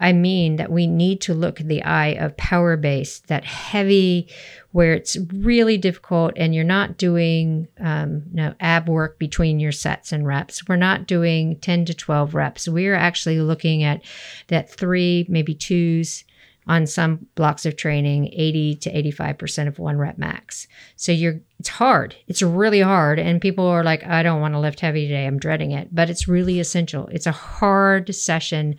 I 0.00 0.12
mean 0.12 0.56
that 0.56 0.72
we 0.72 0.86
need 0.86 1.20
to 1.22 1.34
look 1.34 1.58
the 1.58 1.82
eye 1.82 2.08
of 2.08 2.36
power 2.36 2.76
base, 2.76 3.20
that 3.20 3.44
heavy, 3.44 4.28
where 4.74 4.92
it's 4.92 5.16
really 5.32 5.78
difficult 5.78 6.32
and 6.36 6.52
you're 6.52 6.64
not 6.64 6.98
doing 6.98 7.68
um, 7.78 8.24
you 8.30 8.38
know, 8.38 8.52
ab 8.58 8.88
work 8.88 9.20
between 9.20 9.60
your 9.60 9.70
sets 9.70 10.10
and 10.10 10.26
reps. 10.26 10.66
We're 10.66 10.74
not 10.74 11.06
doing 11.06 11.60
10 11.60 11.84
to 11.84 11.94
12 11.94 12.34
reps. 12.34 12.66
We're 12.66 12.96
actually 12.96 13.38
looking 13.38 13.84
at 13.84 14.02
that 14.48 14.68
three, 14.68 15.26
maybe 15.28 15.54
twos 15.54 16.24
on 16.66 16.88
some 16.88 17.24
blocks 17.36 17.64
of 17.64 17.76
training, 17.76 18.32
80 18.32 18.74
to 18.74 19.12
85% 19.12 19.68
of 19.68 19.78
one 19.78 19.96
rep 19.96 20.18
max. 20.18 20.66
So 20.96 21.12
you're 21.12 21.38
it's 21.60 21.68
hard. 21.68 22.16
It's 22.26 22.42
really 22.42 22.80
hard. 22.80 23.20
And 23.20 23.40
people 23.40 23.66
are 23.66 23.84
like, 23.84 24.04
I 24.04 24.24
don't 24.24 24.40
want 24.40 24.54
to 24.54 24.60
lift 24.60 24.80
heavy 24.80 25.06
today. 25.06 25.24
I'm 25.24 25.38
dreading 25.38 25.70
it. 25.70 25.94
But 25.94 26.10
it's 26.10 26.26
really 26.26 26.58
essential. 26.58 27.06
It's 27.12 27.28
a 27.28 27.32
hard 27.32 28.12
session, 28.12 28.74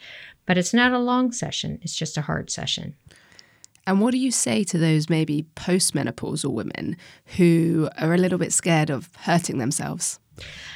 but 0.46 0.58
it's 0.58 0.74
not 0.74 0.92
a 0.92 1.00
long 1.00 1.32
session. 1.32 1.80
It's 1.84 1.96
just 1.96 2.18
a 2.18 2.22
hard 2.22 2.50
session. 2.50 2.96
And 3.88 4.02
what 4.02 4.12
do 4.12 4.18
you 4.18 4.32
say 4.32 4.64
to 4.66 4.78
those 4.78 5.10
maybe 5.10 5.46
postmenopausal 5.56 6.52
women 6.52 6.98
who 7.38 7.90
are 7.98 8.14
a 8.14 8.18
little 8.18 8.40
bit 8.40 8.52
scared 8.52 8.90
of 8.90 9.10
hurting 9.20 9.60
themselves? 9.60 10.20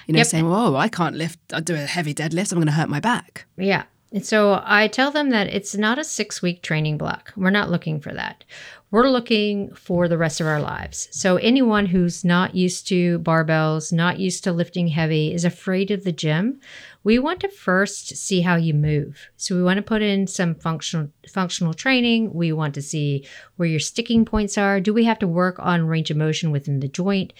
You 0.07 0.13
know, 0.13 0.19
yep. 0.19 0.27
saying, 0.27 0.45
"Oh, 0.45 0.75
I 0.75 0.87
can't 0.87 1.15
lift. 1.15 1.39
I 1.51 1.59
do 1.59 1.75
a 1.75 1.79
heavy 1.79 2.13
deadlift. 2.13 2.51
I'm 2.51 2.59
going 2.59 2.67
to 2.67 2.73
hurt 2.73 2.89
my 2.89 2.99
back." 2.99 3.45
Yeah. 3.57 3.83
And 4.11 4.25
so 4.25 4.61
I 4.65 4.87
tell 4.87 5.11
them 5.11 5.29
that 5.29 5.47
it's 5.47 5.75
not 5.75 5.99
a 5.99 6.03
six 6.03 6.41
week 6.41 6.63
training 6.63 6.97
block. 6.97 7.31
We're 7.35 7.51
not 7.51 7.69
looking 7.69 7.99
for 7.99 8.13
that. 8.13 8.43
We're 8.91 9.09
looking 9.09 9.71
for 9.75 10.07
the 10.07 10.17
rest 10.17 10.41
of 10.41 10.47
our 10.47 10.59
lives. 10.59 11.09
So 11.11 11.37
anyone 11.37 11.85
who's 11.85 12.25
not 12.25 12.55
used 12.55 12.87
to 12.87 13.19
barbells, 13.19 13.93
not 13.93 14.17
used 14.17 14.43
to 14.45 14.51
lifting 14.51 14.87
heavy, 14.87 15.31
is 15.31 15.45
afraid 15.45 15.91
of 15.91 16.03
the 16.03 16.11
gym, 16.11 16.59
we 17.03 17.17
want 17.17 17.39
to 17.41 17.49
first 17.49 18.15
see 18.17 18.41
how 18.41 18.55
you 18.55 18.73
move. 18.73 19.29
So 19.37 19.55
we 19.55 19.63
want 19.63 19.77
to 19.77 19.83
put 19.83 20.01
in 20.01 20.27
some 20.27 20.55
functional 20.55 21.09
functional 21.29 21.73
training. 21.73 22.33
We 22.33 22.51
want 22.51 22.73
to 22.75 22.81
see 22.81 23.27
where 23.55 23.67
your 23.67 23.79
sticking 23.79 24.25
points 24.25 24.57
are. 24.57 24.79
Do 24.79 24.93
we 24.93 25.05
have 25.05 25.19
to 25.19 25.27
work 25.27 25.57
on 25.59 25.87
range 25.87 26.11
of 26.11 26.17
motion 26.17 26.51
within 26.51 26.79
the 26.79 26.87
joint? 26.87 27.33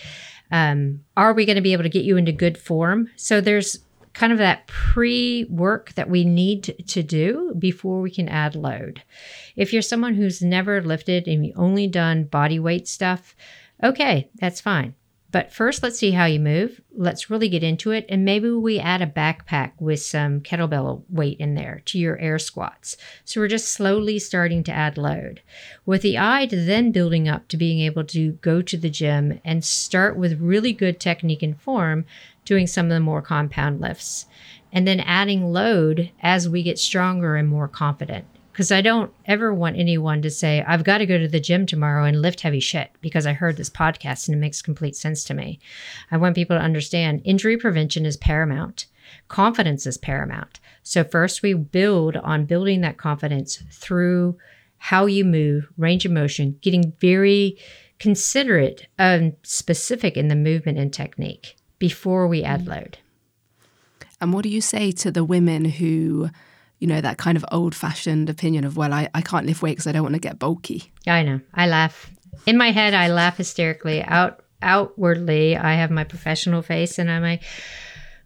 Um, 0.52 1.02
are 1.16 1.34
we 1.34 1.46
going 1.46 1.58
to 1.58 1.62
be 1.62 1.74
able 1.74 1.84
to 1.84 1.90
get 1.90 2.06
you 2.06 2.18
into 2.18 2.32
good 2.32 2.58
form? 2.58 3.10
So 3.16 3.42
there's 3.42 3.80
kind 4.14 4.32
of 4.32 4.40
that 4.40 4.68
pre 4.68 5.46
work 5.46 5.94
that 5.94 6.10
we 6.10 6.26
need 6.26 6.86
to 6.88 7.04
do 7.04 7.54
before 7.58 8.02
we 8.02 8.12
can 8.12 8.28
add 8.28 8.56
load. 8.56 9.04
If 9.56 9.74
you're 9.74 9.82
someone 9.82 10.16
who's 10.16 10.42
never 10.42 10.82
lifted 10.82 11.28
and 11.28 11.46
you 11.46 11.54
only 11.56 11.88
done 11.88 12.24
body 12.26 12.60
weight 12.60 12.88
stuff, 12.88 13.36
okay, 13.84 14.30
that's 14.36 14.62
fine. 14.62 14.96
But 15.32 15.54
first, 15.54 15.84
let's 15.84 16.00
see 16.00 16.12
how 16.12 16.26
you 16.26 16.40
move. 16.40 16.82
Let's 16.92 17.30
really 17.30 17.50
get 17.50 17.62
into 17.62 17.92
it. 17.92 18.06
And 18.10 18.26
maybe 18.26 18.50
we 18.50 18.80
add 18.80 19.04
a 19.04 19.08
backpack 19.08 19.74
with 19.80 20.02
some 20.02 20.42
kettlebell 20.42 21.04
weight 21.08 21.40
in 21.40 21.54
there 21.54 21.84
to 21.86 22.00
your 22.00 22.18
air 22.18 22.40
squats. 22.40 22.98
So 23.26 23.40
we're 23.40 23.48
just 23.48 23.70
slowly 23.70 24.18
starting 24.18 24.64
to 24.64 24.72
add 24.72 24.98
load 24.98 25.42
with 25.86 26.02
the 26.02 26.18
eye 26.18 26.48
to 26.48 26.56
then 26.56 26.92
building 26.92 27.30
up 27.30 27.48
to 27.50 27.58
being 27.58 27.80
able 27.82 28.06
to 28.06 28.34
go 28.34 28.64
to 28.64 28.78
the 28.78 28.90
gym 28.90 29.40
and 29.46 29.64
start 29.64 30.18
with 30.18 30.42
really 30.42 30.74
good 30.74 31.00
technique 31.00 31.44
and 31.44 31.60
form, 31.62 32.06
doing 32.44 32.66
some 32.66 32.88
of 32.88 32.92
the 32.92 33.00
more 33.00 33.22
compound 33.22 33.80
lifts. 33.80 34.26
And 34.72 34.88
then 34.88 35.00
adding 35.00 35.52
load 35.52 36.12
as 36.22 36.50
we 36.50 36.64
get 36.64 36.80
stronger 36.80 37.36
and 37.36 37.48
more 37.48 37.68
confident 37.68 38.26
because 38.60 38.74
I 38.74 38.82
don't 38.82 39.14
ever 39.24 39.54
want 39.54 39.78
anyone 39.78 40.22
to 40.22 40.30
say, 40.30 40.66
I've 40.68 40.84
got 40.84 40.98
to 40.98 41.06
go 41.06 41.18
to 41.18 41.30
the 41.30 41.40
gym 41.40 41.66
tomorrow 41.66 42.04
and 42.04 42.22
lift 42.22 42.42
heavy 42.42 42.60
shit 42.60 42.92
because 43.00 43.26
I 43.26 43.32
heard 43.32 43.56
this 43.56 43.70
podcast 43.70 44.28
and 44.28 44.36
it 44.36 44.40
makes 44.42 44.62
complete 44.62 44.98
sense 44.98 45.24
to 45.24 45.34
me. 45.34 45.62
I 46.12 46.18
want 46.18 46.36
people 46.36 46.58
to 46.58 46.62
understand 46.62 47.22
injury 47.24 47.56
prevention 47.56 48.06
is 48.06 48.18
paramount, 48.18 48.88
confidence 49.30 49.88
is 49.88 49.98
paramount. 49.98 50.60
So, 50.84 51.06
first, 51.06 51.42
we 51.42 51.54
build 51.54 52.18
on 52.18 52.44
building 52.44 52.82
that 52.82 52.98
confidence 52.98 53.64
through 53.72 54.38
how 54.78 55.06
you 55.06 55.24
move, 55.24 55.70
range 55.78 56.06
of 56.06 56.12
motion, 56.12 56.60
getting 56.62 56.92
very 57.00 57.58
considerate 57.98 58.90
and 58.98 59.38
specific 59.42 60.18
in 60.18 60.28
the 60.28 60.36
movement 60.36 60.78
and 60.78 60.92
technique 60.92 61.56
before 61.78 62.28
we 62.28 62.42
mm-hmm. 62.42 62.52
add 62.52 62.68
load. 62.68 62.98
And 64.20 64.34
what 64.34 64.44
do 64.44 64.50
you 64.50 64.60
say 64.60 64.92
to 64.92 65.12
the 65.12 65.24
women 65.24 65.64
who 65.64 66.30
you 66.80 66.88
know, 66.88 67.02
that 67.02 67.18
kind 67.18 67.38
of 67.38 67.46
old 67.52 67.76
fashioned 67.76 68.30
opinion 68.30 68.64
of, 68.64 68.78
well, 68.78 68.94
I, 68.94 69.10
I 69.14 69.22
can't 69.22 69.46
lift 69.46 69.62
weight 69.62 69.74
because 69.74 69.88
I 69.88 69.92
don't 69.92 70.04
want 70.04 70.16
to 70.16 70.20
get 70.20 70.40
bulky. 70.40 70.92
I 71.06 71.24
know. 71.24 71.42
I 71.54 71.68
laugh. 71.68 72.10
In 72.46 72.58
my 72.58 72.72
head, 72.72 72.94
I 72.94 73.10
laugh 73.10 73.38
hysterically. 73.38 74.02
Out 74.04 74.44
outwardly, 74.62 75.56
I 75.56 75.76
have 75.76 75.92
my 75.92 76.04
professional 76.04 76.62
face 76.62 77.00
and 77.00 77.10
I'm 77.10 77.22
like, 77.22 77.44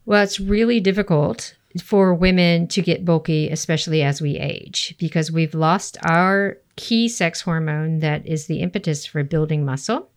well, 0.05 0.23
it's 0.23 0.39
really 0.39 0.79
difficult 0.79 1.55
for 1.81 2.13
women 2.13 2.67
to 2.67 2.81
get 2.81 3.05
bulky, 3.05 3.49
especially 3.49 4.01
as 4.03 4.21
we 4.21 4.37
age, 4.37 4.95
because 4.99 5.31
we've 5.31 5.53
lost 5.53 5.97
our 6.03 6.57
key 6.75 7.07
sex 7.07 7.41
hormone 7.41 7.99
that 7.99 8.25
is 8.25 8.47
the 8.47 8.61
impetus 8.61 9.05
for 9.05 9.23
building 9.23 9.65
muscle. 9.65 10.09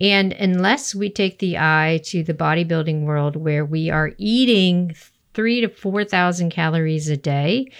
And 0.00 0.32
unless 0.34 0.94
we 0.94 1.08
take 1.08 1.38
the 1.38 1.56
eye 1.56 2.00
to 2.04 2.22
the 2.22 2.34
bodybuilding 2.34 3.04
world 3.04 3.36
where 3.36 3.64
we 3.64 3.88
are 3.88 4.12
eating 4.18 4.94
three 5.36 5.60
to 5.60 5.68
4,000 5.68 6.50
calories 6.50 7.08
a 7.10 7.16
day 7.16 7.70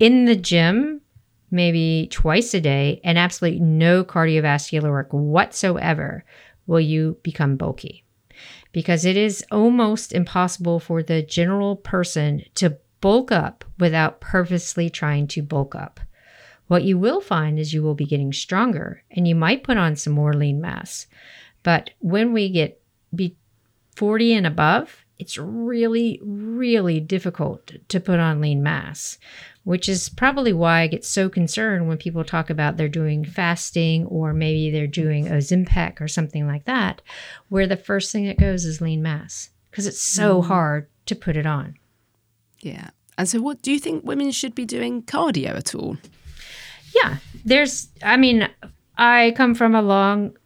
in 0.00 0.24
the 0.24 0.34
gym, 0.34 1.00
maybe 1.48 2.08
twice 2.10 2.54
a 2.54 2.60
day, 2.60 3.00
and 3.04 3.16
absolutely 3.16 3.60
no 3.60 4.04
cardiovascular 4.04 4.90
work 4.90 5.08
whatsoever, 5.12 6.24
will 6.66 6.80
you 6.80 7.16
become 7.22 7.56
bulky. 7.56 8.04
Because 8.72 9.04
it 9.04 9.16
is 9.16 9.44
almost 9.52 10.12
impossible 10.12 10.80
for 10.80 11.04
the 11.04 11.22
general 11.22 11.76
person 11.76 12.42
to 12.56 12.78
bulk 13.00 13.30
up 13.30 13.64
without 13.78 14.20
purposely 14.20 14.90
trying 14.90 15.28
to 15.28 15.42
bulk 15.42 15.76
up. 15.76 16.00
What 16.66 16.82
you 16.82 16.98
will 16.98 17.20
find 17.20 17.60
is 17.60 17.72
you 17.72 17.84
will 17.84 17.94
be 17.94 18.06
getting 18.06 18.32
stronger 18.32 19.04
and 19.10 19.28
you 19.28 19.36
might 19.36 19.62
put 19.62 19.76
on 19.76 19.94
some 19.94 20.14
more 20.14 20.32
lean 20.32 20.60
mass. 20.60 21.06
But 21.62 21.90
when 22.00 22.32
we 22.32 22.50
get 22.50 22.82
be 23.14 23.36
40 23.94 24.34
and 24.34 24.46
above, 24.46 25.01
it's 25.22 25.38
really, 25.38 26.18
really 26.20 26.98
difficult 26.98 27.70
to 27.86 28.00
put 28.00 28.18
on 28.18 28.40
lean 28.40 28.60
mass, 28.60 29.18
which 29.62 29.88
is 29.88 30.08
probably 30.08 30.52
why 30.52 30.80
I 30.80 30.88
get 30.88 31.04
so 31.04 31.28
concerned 31.28 31.86
when 31.86 31.96
people 31.96 32.24
talk 32.24 32.50
about 32.50 32.76
they're 32.76 32.88
doing 32.88 33.24
fasting 33.24 34.04
or 34.06 34.32
maybe 34.32 34.72
they're 34.72 34.88
doing 34.88 35.26
Ozempic 35.26 36.00
or 36.00 36.08
something 36.08 36.48
like 36.48 36.64
that, 36.64 37.02
where 37.50 37.68
the 37.68 37.76
first 37.76 38.10
thing 38.10 38.26
that 38.26 38.36
goes 38.36 38.64
is 38.64 38.80
lean 38.80 39.00
mass 39.00 39.50
because 39.70 39.86
it's 39.86 40.02
so 40.02 40.42
mm. 40.42 40.46
hard 40.46 40.88
to 41.06 41.14
put 41.14 41.36
it 41.36 41.46
on. 41.46 41.76
Yeah. 42.58 42.90
And 43.16 43.28
so, 43.28 43.40
what 43.40 43.62
do 43.62 43.70
you 43.70 43.78
think 43.78 44.02
women 44.04 44.32
should 44.32 44.56
be 44.56 44.64
doing 44.64 45.04
cardio 45.04 45.50
at 45.50 45.72
all? 45.72 45.98
Yeah. 46.96 47.18
There's, 47.44 47.90
I 48.02 48.16
mean, 48.16 48.48
I 48.98 49.34
come 49.36 49.54
from 49.54 49.76
a 49.76 49.82
long 49.82 50.36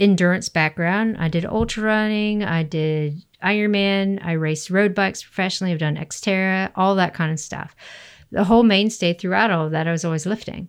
endurance 0.00 0.48
background. 0.48 1.18
I 1.20 1.28
did 1.28 1.46
ultra 1.46 1.84
running, 1.84 2.42
I 2.42 2.64
did 2.64 3.22
Ironman. 3.44 4.24
I 4.24 4.32
raced 4.32 4.70
road 4.70 4.94
bikes 4.94 5.22
professionally. 5.22 5.72
I've 5.72 5.78
done 5.78 5.96
Xterra, 5.96 6.72
all 6.74 6.94
that 6.96 7.14
kind 7.14 7.30
of 7.30 7.38
stuff. 7.38 7.76
The 8.30 8.44
whole 8.44 8.62
mainstay 8.62 9.14
throughout 9.14 9.50
all 9.50 9.66
of 9.66 9.72
that, 9.72 9.86
I 9.86 9.92
was 9.92 10.04
always 10.04 10.26
lifting 10.26 10.68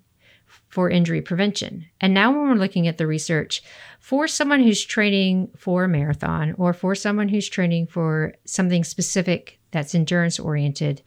for 0.68 0.90
injury 0.90 1.22
prevention. 1.22 1.86
And 2.02 2.14
now 2.14 2.32
when 2.32 2.50
we're 2.50 2.56
looking 2.56 2.88
at 2.88 2.98
the 2.98 3.08
research 3.08 3.64
for 4.00 4.28
someone 4.28 4.62
who's 4.62 4.84
training 4.84 5.50
for 5.58 5.86
a 5.86 5.88
marathon 5.88 6.54
or 6.58 6.74
for 6.74 6.96
someone 6.96 7.30
who's 7.30 7.48
training 7.48 7.88
for 7.88 8.34
something 8.46 8.84
specific 8.84 9.60
that's 9.72 9.96
endurance 9.96 10.38
oriented, 10.38 11.02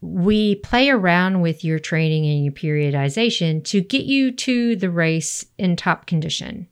we 0.00 0.56
play 0.56 0.90
around 0.90 1.40
with 1.40 1.64
your 1.64 1.78
training 1.78 2.26
and 2.26 2.44
your 2.44 2.52
periodization 2.52 3.62
to 3.64 3.80
get 3.80 4.04
you 4.04 4.32
to 4.32 4.76
the 4.76 4.90
race 4.90 5.46
in 5.56 5.76
top 5.76 6.06
condition. 6.06 6.68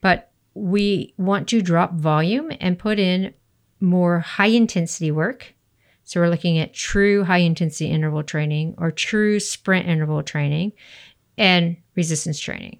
But 0.00 0.31
we 0.54 1.14
want 1.16 1.48
to 1.48 1.62
drop 1.62 1.94
volume 1.94 2.50
and 2.60 2.78
put 2.78 2.98
in 2.98 3.34
more 3.80 4.20
high 4.20 4.46
intensity 4.46 5.10
work. 5.10 5.54
So 6.04 6.20
we're 6.20 6.28
looking 6.28 6.58
at 6.58 6.74
true 6.74 7.24
high 7.24 7.38
intensity 7.38 7.90
interval 7.90 8.22
training 8.22 8.74
or 8.78 8.90
true 8.90 9.40
sprint 9.40 9.86
interval 9.86 10.22
training 10.22 10.72
and 11.38 11.76
resistance 11.94 12.38
training. 12.38 12.78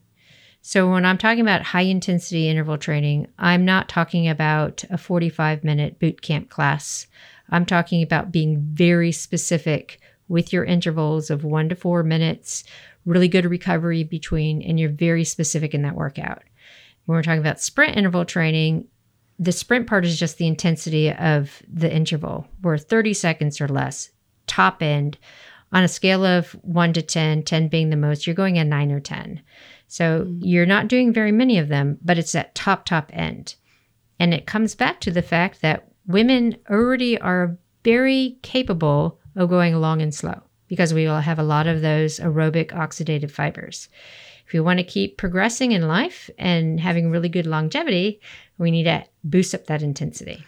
So 0.60 0.90
when 0.90 1.04
I'm 1.04 1.18
talking 1.18 1.40
about 1.40 1.62
high 1.62 1.82
intensity 1.82 2.48
interval 2.48 2.78
training, 2.78 3.26
I'm 3.38 3.64
not 3.64 3.88
talking 3.88 4.28
about 4.28 4.84
a 4.90 4.98
45 4.98 5.64
minute 5.64 5.98
boot 5.98 6.22
camp 6.22 6.50
class. 6.50 7.06
I'm 7.50 7.66
talking 7.66 8.02
about 8.02 8.32
being 8.32 8.60
very 8.72 9.12
specific 9.12 10.00
with 10.28 10.52
your 10.52 10.64
intervals 10.64 11.30
of 11.30 11.44
one 11.44 11.68
to 11.68 11.74
four 11.74 12.02
minutes, 12.02 12.64
really 13.04 13.28
good 13.28 13.44
recovery 13.44 14.04
between, 14.04 14.62
and 14.62 14.78
you're 14.78 14.88
very 14.88 15.24
specific 15.24 15.74
in 15.74 15.82
that 15.82 15.96
workout 15.96 16.42
when 17.06 17.16
we're 17.16 17.22
talking 17.22 17.40
about 17.40 17.60
sprint 17.60 17.96
interval 17.96 18.24
training, 18.24 18.86
the 19.38 19.52
sprint 19.52 19.86
part 19.86 20.04
is 20.04 20.18
just 20.18 20.38
the 20.38 20.46
intensity 20.46 21.12
of 21.12 21.62
the 21.72 21.92
interval, 21.92 22.46
where 22.60 22.78
30 22.78 23.14
seconds 23.14 23.60
or 23.60 23.68
less, 23.68 24.10
top 24.46 24.82
end, 24.82 25.18
on 25.72 25.82
a 25.82 25.88
scale 25.88 26.24
of 26.24 26.52
1 26.62 26.92
to 26.92 27.02
10, 27.02 27.42
10 27.42 27.68
being 27.68 27.90
the 27.90 27.96
most, 27.96 28.26
you're 28.26 28.34
going 28.34 28.58
at 28.58 28.66
9 28.66 28.92
or 28.92 29.00
10. 29.00 29.42
So 29.88 30.24
mm. 30.26 30.38
you're 30.42 30.66
not 30.66 30.88
doing 30.88 31.12
very 31.12 31.32
many 31.32 31.58
of 31.58 31.68
them, 31.68 31.98
but 32.02 32.18
it's 32.18 32.32
that 32.32 32.54
top, 32.54 32.84
top 32.84 33.10
end. 33.12 33.56
And 34.20 34.32
it 34.32 34.46
comes 34.46 34.74
back 34.74 35.00
to 35.00 35.10
the 35.10 35.22
fact 35.22 35.62
that 35.62 35.88
women 36.06 36.56
already 36.70 37.18
are 37.20 37.56
very 37.84 38.38
capable 38.42 39.18
of 39.34 39.48
going 39.48 39.74
long 39.74 40.02
and 40.02 40.14
slow 40.14 40.42
because 40.68 40.94
we 40.94 41.06
will 41.06 41.20
have 41.20 41.38
a 41.38 41.44
lot 41.44 41.66
of 41.66 41.80
those 41.80 42.20
aerobic 42.20 42.68
oxidative 42.68 43.30
fibers. 43.30 43.88
If 44.52 44.54
we 44.54 44.60
want 44.60 44.80
to 44.80 44.84
keep 44.84 45.16
progressing 45.16 45.72
in 45.72 45.88
life 45.88 46.28
and 46.36 46.78
having 46.78 47.10
really 47.10 47.30
good 47.30 47.46
longevity, 47.46 48.20
we 48.58 48.70
need 48.70 48.84
to 48.84 49.02
boost 49.24 49.54
up 49.54 49.64
that 49.68 49.80
intensity. 49.80 50.44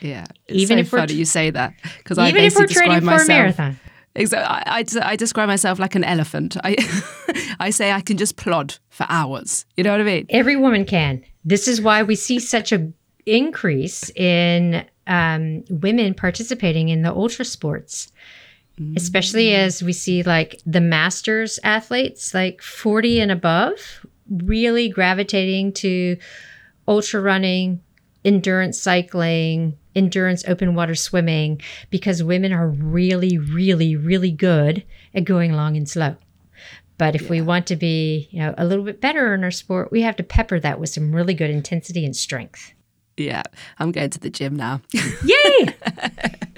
Yeah, 0.00 0.24
even 0.48 0.78
so 0.78 0.80
if 0.80 0.88
funny 0.88 1.14
you 1.14 1.24
say 1.24 1.50
that 1.50 1.72
because 1.98 2.18
I 2.18 2.32
basically 2.32 2.66
describe 2.66 3.04
myself. 3.04 3.28
marathon. 3.28 3.78
Exactly. 4.16 4.72
I, 4.72 4.80
I, 4.80 5.12
I, 5.12 5.14
describe 5.14 5.46
myself 5.46 5.78
like 5.78 5.94
an 5.94 6.02
elephant. 6.02 6.56
I 6.64 6.74
I 7.60 7.70
say 7.70 7.92
I 7.92 8.00
can 8.00 8.16
just 8.16 8.34
plod 8.34 8.76
for 8.90 9.06
hours. 9.08 9.66
You 9.76 9.84
know 9.84 9.92
what 9.92 10.00
I 10.00 10.04
mean? 10.04 10.26
Every 10.30 10.56
woman 10.56 10.84
can. 10.84 11.22
This 11.44 11.68
is 11.68 11.80
why 11.80 12.02
we 12.02 12.16
see 12.16 12.40
such 12.40 12.72
a 12.72 12.90
increase 13.24 14.10
in 14.16 14.84
um, 15.06 15.62
women 15.70 16.14
participating 16.14 16.88
in 16.88 17.02
the 17.02 17.12
ultra 17.12 17.44
sports, 17.44 18.10
mm. 18.78 18.96
especially 18.96 19.54
as 19.54 19.82
we 19.82 19.92
see 19.92 20.22
like 20.22 20.60
the 20.66 20.80
masters 20.80 21.58
athletes, 21.62 22.34
like 22.34 22.62
40 22.62 23.20
and 23.20 23.30
above, 23.30 24.06
really 24.28 24.88
gravitating 24.88 25.72
to 25.74 26.16
ultra 26.86 27.20
running, 27.20 27.80
endurance 28.24 28.80
cycling, 28.80 29.76
endurance 29.94 30.44
open 30.46 30.74
water 30.74 30.94
swimming, 30.94 31.60
because 31.90 32.22
women 32.22 32.52
are 32.52 32.68
really, 32.68 33.38
really, 33.38 33.96
really 33.96 34.30
good 34.30 34.84
at 35.14 35.24
going 35.24 35.52
long 35.52 35.76
and 35.76 35.88
slow. 35.88 36.16
But 36.96 37.14
if 37.14 37.22
yeah. 37.22 37.30
we 37.30 37.40
want 37.40 37.66
to 37.68 37.76
be, 37.76 38.28
you 38.30 38.40
know, 38.40 38.54
a 38.56 38.64
little 38.64 38.84
bit 38.84 39.00
better 39.00 39.34
in 39.34 39.42
our 39.42 39.50
sport, 39.50 39.90
we 39.90 40.02
have 40.02 40.16
to 40.16 40.22
pepper 40.22 40.60
that 40.60 40.78
with 40.78 40.90
some 40.90 41.14
really 41.14 41.34
good 41.34 41.50
intensity 41.50 42.04
and 42.04 42.14
strength. 42.14 42.72
Yeah, 43.16 43.42
I'm 43.78 43.92
going 43.92 44.10
to 44.10 44.20
the 44.20 44.30
gym 44.30 44.56
now. 44.56 44.80
Yay! 44.92 45.74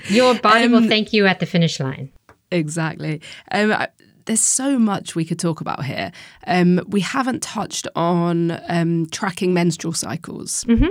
Your 0.09 0.35
body 0.39 0.65
um, 0.65 0.73
will 0.73 0.89
thank 0.89 1.13
you 1.13 1.27
at 1.27 1.41
the 1.41 1.47
finish 1.47 1.79
line. 1.81 2.11
Exactly. 2.51 3.21
Um, 3.51 3.73
I, 3.73 3.89
there's 4.27 4.41
so 4.41 4.79
much 4.79 5.15
we 5.15 5.25
could 5.25 5.39
talk 5.39 5.61
about 5.61 5.85
here. 5.85 6.13
Um, 6.47 6.81
we 6.89 7.01
haven't 7.01 7.43
touched 7.43 7.89
on 7.95 8.61
um, 8.69 9.07
tracking 9.11 9.55
menstrual 9.55 9.93
cycles. 9.93 10.65
Mm-hmm. 10.65 10.89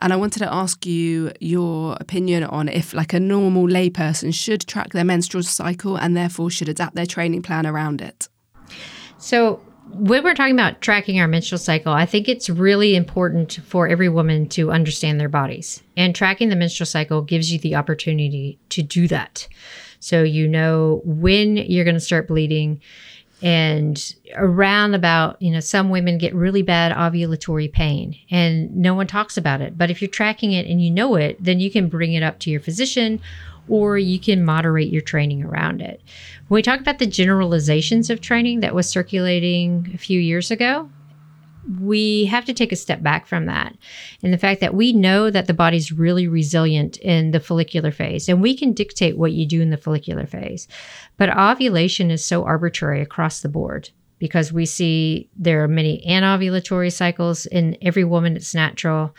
And 0.00 0.12
I 0.12 0.16
wanted 0.16 0.40
to 0.40 0.52
ask 0.52 0.84
you 0.84 1.32
your 1.40 1.96
opinion 2.00 2.44
on 2.44 2.68
if, 2.68 2.92
like, 2.94 3.12
a 3.12 3.20
normal 3.20 3.68
layperson 3.68 4.34
should 4.34 4.66
track 4.66 4.92
their 4.92 5.04
menstrual 5.04 5.42
cycle 5.44 5.96
and 5.96 6.16
therefore 6.16 6.50
should 6.50 6.68
adapt 6.68 6.94
their 6.94 7.06
training 7.06 7.42
plan 7.42 7.66
around 7.66 8.02
it. 8.02 8.28
So, 9.18 9.62
when 9.94 10.24
we're 10.24 10.34
talking 10.34 10.54
about 10.54 10.80
tracking 10.80 11.20
our 11.20 11.28
menstrual 11.28 11.58
cycle, 11.58 11.92
I 11.92 12.06
think 12.06 12.28
it's 12.28 12.50
really 12.50 12.96
important 12.96 13.60
for 13.64 13.88
every 13.88 14.08
woman 14.08 14.48
to 14.50 14.70
understand 14.70 15.20
their 15.20 15.28
bodies. 15.28 15.82
And 15.96 16.14
tracking 16.14 16.48
the 16.48 16.56
menstrual 16.56 16.86
cycle 16.86 17.22
gives 17.22 17.52
you 17.52 17.58
the 17.58 17.76
opportunity 17.76 18.58
to 18.70 18.82
do 18.82 19.08
that. 19.08 19.48
So 20.00 20.22
you 20.22 20.48
know 20.48 21.00
when 21.04 21.56
you're 21.56 21.84
going 21.84 21.94
to 21.94 22.00
start 22.00 22.28
bleeding 22.28 22.80
and 23.42 24.14
around 24.34 24.94
about, 24.94 25.40
you 25.40 25.50
know, 25.50 25.60
some 25.60 25.90
women 25.90 26.18
get 26.18 26.34
really 26.34 26.62
bad 26.62 26.92
ovulatory 26.92 27.70
pain 27.70 28.16
and 28.30 28.74
no 28.76 28.94
one 28.94 29.06
talks 29.06 29.36
about 29.36 29.60
it. 29.60 29.76
But 29.76 29.90
if 29.90 30.00
you're 30.00 30.10
tracking 30.10 30.52
it 30.52 30.66
and 30.66 30.82
you 30.82 30.90
know 30.90 31.16
it, 31.16 31.42
then 31.42 31.60
you 31.60 31.70
can 31.70 31.88
bring 31.88 32.12
it 32.12 32.22
up 32.22 32.38
to 32.40 32.50
your 32.50 32.60
physician 32.60 33.20
or 33.68 33.98
you 33.98 34.18
can 34.18 34.44
moderate 34.44 34.92
your 34.92 35.02
training 35.02 35.44
around 35.44 35.80
it. 35.80 36.00
When 36.48 36.58
we 36.58 36.62
talk 36.62 36.80
about 36.80 36.98
the 36.98 37.06
generalizations 37.06 38.10
of 38.10 38.20
training 38.20 38.60
that 38.60 38.74
was 38.74 38.88
circulating 38.88 39.90
a 39.94 39.98
few 39.98 40.20
years 40.20 40.50
ago, 40.50 40.90
we 41.80 42.26
have 42.26 42.44
to 42.44 42.52
take 42.52 42.70
a 42.70 42.76
step 42.76 43.02
back 43.02 43.26
from 43.26 43.46
that. 43.46 43.74
And 44.22 44.30
the 44.30 44.38
fact 44.38 44.60
that 44.60 44.74
we 44.74 44.92
know 44.92 45.30
that 45.30 45.46
the 45.46 45.54
body's 45.54 45.90
really 45.90 46.28
resilient 46.28 46.98
in 46.98 47.30
the 47.30 47.40
follicular 47.40 47.90
phase 47.90 48.28
and 48.28 48.42
we 48.42 48.54
can 48.54 48.74
dictate 48.74 49.16
what 49.16 49.32
you 49.32 49.46
do 49.46 49.62
in 49.62 49.70
the 49.70 49.78
follicular 49.78 50.26
phase. 50.26 50.68
But 51.16 51.34
ovulation 51.34 52.10
is 52.10 52.22
so 52.22 52.44
arbitrary 52.44 53.00
across 53.00 53.40
the 53.40 53.48
board 53.48 53.88
because 54.18 54.52
we 54.52 54.66
see 54.66 55.30
there 55.36 55.62
are 55.64 55.68
many 55.68 56.04
anovulatory 56.06 56.92
cycles 56.92 57.46
in 57.46 57.76
every 57.80 58.04
woman, 58.04 58.36
it's 58.36 58.54
natural 58.54 59.14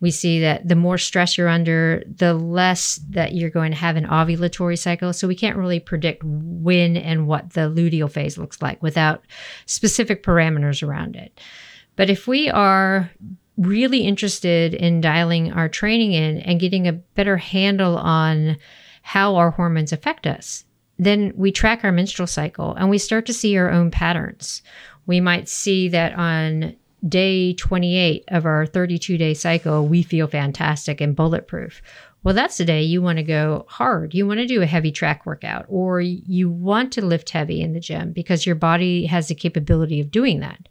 we 0.00 0.10
see 0.10 0.40
that 0.40 0.66
the 0.68 0.76
more 0.76 0.98
stress 0.98 1.36
you're 1.36 1.48
under, 1.48 2.02
the 2.06 2.34
less 2.34 3.00
that 3.10 3.34
you're 3.34 3.50
going 3.50 3.72
to 3.72 3.78
have 3.78 3.96
an 3.96 4.06
ovulatory 4.06 4.78
cycle. 4.78 5.12
So 5.12 5.26
we 5.26 5.34
can't 5.34 5.56
really 5.56 5.80
predict 5.80 6.22
when 6.24 6.96
and 6.96 7.26
what 7.26 7.54
the 7.54 7.62
luteal 7.62 8.10
phase 8.10 8.38
looks 8.38 8.62
like 8.62 8.82
without 8.82 9.24
specific 9.66 10.22
parameters 10.22 10.86
around 10.86 11.16
it. 11.16 11.40
But 11.96 12.10
if 12.10 12.28
we 12.28 12.48
are 12.48 13.10
really 13.56 14.00
interested 14.00 14.72
in 14.72 15.00
dialing 15.00 15.52
our 15.52 15.68
training 15.68 16.12
in 16.12 16.38
and 16.38 16.60
getting 16.60 16.86
a 16.86 16.92
better 16.92 17.36
handle 17.36 17.98
on 17.98 18.56
how 19.02 19.34
our 19.34 19.50
hormones 19.50 19.92
affect 19.92 20.26
us, 20.28 20.64
then 20.98 21.32
we 21.34 21.50
track 21.50 21.82
our 21.82 21.92
menstrual 21.92 22.26
cycle 22.28 22.74
and 22.74 22.88
we 22.88 22.98
start 22.98 23.26
to 23.26 23.32
see 23.32 23.56
our 23.56 23.70
own 23.70 23.90
patterns. 23.90 24.62
We 25.06 25.20
might 25.20 25.48
see 25.48 25.88
that 25.88 26.14
on 26.14 26.76
day 27.06 27.54
28 27.54 28.24
of 28.28 28.46
our 28.46 28.66
32 28.66 29.18
day 29.18 29.34
cycle, 29.34 29.86
we 29.86 30.02
feel 30.02 30.26
fantastic 30.26 31.00
and 31.00 31.14
bulletproof. 31.14 31.82
Well, 32.24 32.34
that's 32.34 32.58
the 32.58 32.64
day 32.64 32.82
you 32.82 33.00
want 33.00 33.18
to 33.18 33.22
go 33.22 33.64
hard. 33.68 34.14
You 34.14 34.26
want 34.26 34.40
to 34.40 34.46
do 34.46 34.60
a 34.60 34.66
heavy 34.66 34.90
track 34.90 35.24
workout, 35.24 35.66
or 35.68 36.00
you 36.00 36.50
want 36.50 36.92
to 36.94 37.04
lift 37.04 37.30
heavy 37.30 37.60
in 37.60 37.72
the 37.72 37.80
gym 37.80 38.12
because 38.12 38.44
your 38.44 38.56
body 38.56 39.06
has 39.06 39.28
the 39.28 39.34
capability 39.34 40.00
of 40.00 40.10
doing 40.10 40.40
that. 40.40 40.68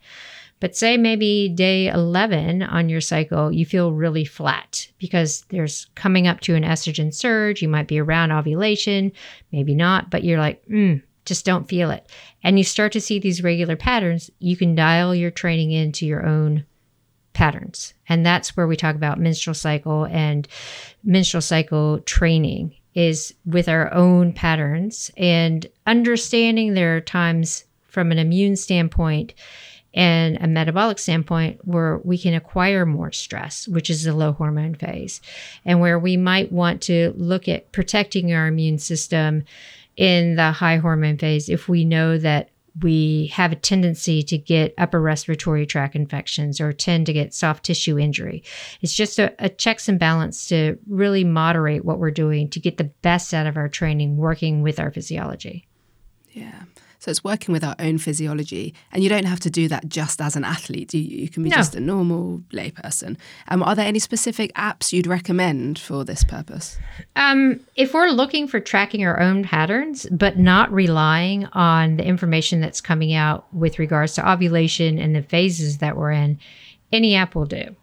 But 0.60 0.76
say 0.76 0.98
maybe 0.98 1.50
day 1.50 1.88
11 1.88 2.64
on 2.64 2.90
your 2.90 3.02
cycle, 3.02 3.52
you 3.52 3.66
feel 3.66 3.94
really 3.94 4.26
flat 4.26 4.88
because 4.98 5.46
there's 5.50 5.88
coming 5.96 6.28
up 6.28 6.40
to 6.42 6.56
an 6.56 6.64
estrogen 6.64 7.14
surge. 7.14 7.62
You 7.62 7.70
might 7.70 7.88
be 7.88 8.00
around 8.00 8.32
ovulation, 8.32 9.12
maybe 9.52 9.76
not, 9.76 10.10
but 10.10 10.24
you're 10.24 10.40
like, 10.40 10.66
mm, 10.68 11.02
just 11.28 11.46
don't 11.46 11.70
feel 11.70 11.92
it. 11.92 12.10
And 12.44 12.58
you 12.58 12.64
start 12.64 12.92
to 12.94 13.02
see 13.02 13.20
these 13.20 13.44
regular 13.44 13.76
patterns, 13.76 14.32
you 14.40 14.58
can 14.58 14.74
dial 14.74 15.14
your 15.14 15.32
training 15.32 15.72
into 15.72 16.06
your 16.06 16.26
own 16.26 16.66
patterns. 17.34 17.94
And 18.10 18.26
that's 18.26 18.58
where 18.58 18.66
we 18.66 18.76
talk 18.76 18.96
about 18.96 19.20
menstrual 19.20 19.54
cycle 19.54 20.06
and 20.06 20.48
menstrual 21.04 21.42
cycle 21.42 22.00
training 22.00 22.74
is 22.96 23.34
with 23.46 23.70
our 23.70 23.94
own 23.94 24.34
patterns 24.34 25.12
and 25.18 25.68
understanding 25.86 26.74
there 26.74 26.98
are 26.98 27.02
times 27.02 27.66
from 27.88 28.12
an 28.12 28.18
immune 28.18 28.56
standpoint 28.56 29.36
and 29.94 30.38
a 30.42 30.48
metabolic 30.48 31.00
standpoint 31.00 31.60
where 31.68 31.98
we 32.04 32.18
can 32.18 32.34
acquire 32.34 32.86
more 32.86 33.12
stress, 33.12 33.68
which 33.68 33.90
is 33.90 34.04
the 34.04 34.14
low 34.14 34.32
hormone 34.32 34.76
phase, 34.76 35.22
and 35.66 35.80
where 35.80 35.98
we 35.98 36.18
might 36.18 36.52
want 36.52 36.82
to 36.84 37.14
look 37.18 37.48
at 37.48 37.72
protecting 37.72 38.34
our 38.34 38.48
immune 38.48 38.78
system 38.78 39.44
in 39.98 40.36
the 40.36 40.52
high 40.52 40.78
hormone 40.78 41.18
phase 41.18 41.50
if 41.50 41.68
we 41.68 41.84
know 41.84 42.18
that 42.18 42.50
we 42.84 43.28
have 43.34 43.52
a 43.52 43.56
tendency 43.56 44.22
to 44.22 44.38
get 44.38 44.74
upper 44.78 45.02
respiratory 45.02 45.66
tract 45.66 45.96
infections 45.96 46.62
or 46.62 46.72
tend 46.72 47.08
to 47.08 47.14
get 47.14 47.34
soft 47.34 47.66
tissue 47.66 47.98
injury. 47.98 48.44
It's 48.82 48.94
just 48.94 49.18
a, 49.18 49.34
a, 49.44 49.50
checks 49.50 49.90
and 49.90 50.00
balance 50.00 50.48
to 50.50 50.78
really 50.88 51.24
moderate 51.24 51.86
what 51.86 51.98
we're 51.98 52.12
doing 52.12 52.50
to 52.52 52.60
get 52.60 52.78
the 52.78 52.84
best 52.84 53.34
out 53.34 53.48
of 53.48 53.58
our 53.58 53.68
training 53.68 54.18
working 54.18 54.62
with 54.62 54.80
our 54.80 54.92
physiology. 54.92 55.68
Yeah. 56.32 56.64
So 57.08 57.12
it's 57.12 57.24
working 57.24 57.54
with 57.54 57.64
our 57.64 57.76
own 57.80 58.00
physiology, 58.00 58.74
and 58.92 59.02
you 59.02 59.08
don't 59.08 59.24
have 59.24 59.40
to 59.40 59.50
do 59.50 59.70
that 59.70 59.88
just 59.88 60.20
as 60.20 60.36
an 60.36 60.44
athlete. 60.44 60.94
You, 60.94 61.00
you 61.00 61.30
can 61.30 61.42
be 61.42 61.48
no. 61.48 61.56
just 61.56 61.74
a 61.74 61.80
normal 61.80 62.40
layperson. 62.52 63.16
Um, 63.48 63.64
are 63.64 63.76
there 63.76 63.86
any 63.86 64.00
specific 64.00 64.54
apps 64.56 64.92
you'd 64.92 65.08
recommend 65.08 65.80
for 65.80 66.04
this 66.04 66.26
purpose? 66.26 66.78
Um, 67.16 67.62
if 67.78 67.94
we're 67.94 68.10
looking 68.10 68.46
for 68.46 68.60
tracking 68.60 69.06
our 69.06 69.22
own 69.22 69.46
patterns, 69.46 70.06
but 70.12 70.38
not 70.38 70.70
relying 70.70 71.46
on 71.54 71.96
the 71.96 72.04
information 72.04 72.60
that's 72.60 72.82
coming 72.82 73.14
out 73.14 73.46
with 73.54 73.80
regards 73.80 74.16
to 74.16 74.30
ovulation 74.30 75.00
and 75.00 75.16
the 75.16 75.24
phases 75.24 75.78
that 75.78 75.96
we're 75.96 76.12
in, 76.12 76.38
any 76.92 77.16
app 77.16 77.36
will 77.36 77.46
do. 77.46 77.74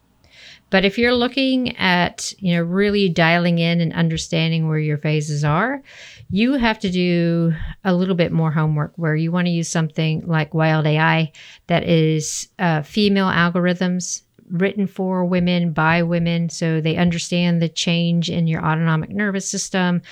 But 0.75 0.85
if 0.85 0.99
you're 0.99 1.14
looking 1.14 1.77
at, 1.77 2.33
you 2.41 2.57
know, 2.57 2.62
really 2.64 3.09
dialing 3.09 3.61
in 3.61 3.81
and 3.81 3.93
understanding 3.93 4.66
where 4.66 4.81
your 4.81 4.99
phases 4.99 5.45
are, 5.45 5.85
you 6.31 6.55
have 6.55 6.81
to 6.81 6.91
do 6.91 7.55
a 7.85 7.95
little 7.95 8.16
bit 8.16 8.33
more 8.33 8.51
homework 8.51 8.93
where 8.97 9.14
you 9.14 9.31
want 9.31 9.47
to 9.47 9.53
use 9.53 9.68
something 9.68 10.27
like 10.27 10.53
Wild 10.53 10.85
AI 10.85 11.31
that 11.68 11.85
is 11.85 12.49
uh, 12.59 12.83
female 12.83 13.29
algorithms 13.29 14.22
written 14.51 14.87
for 14.87 15.25
women 15.25 15.73
by 15.73 16.03
women 16.03 16.49
so 16.49 16.81
they 16.81 16.97
understand 16.97 17.61
the 17.61 17.69
change 17.69 18.31
in 18.31 18.47
your 18.47 18.65
autonomic 18.65 19.11
nervous 19.11 19.49
system. 19.49 20.03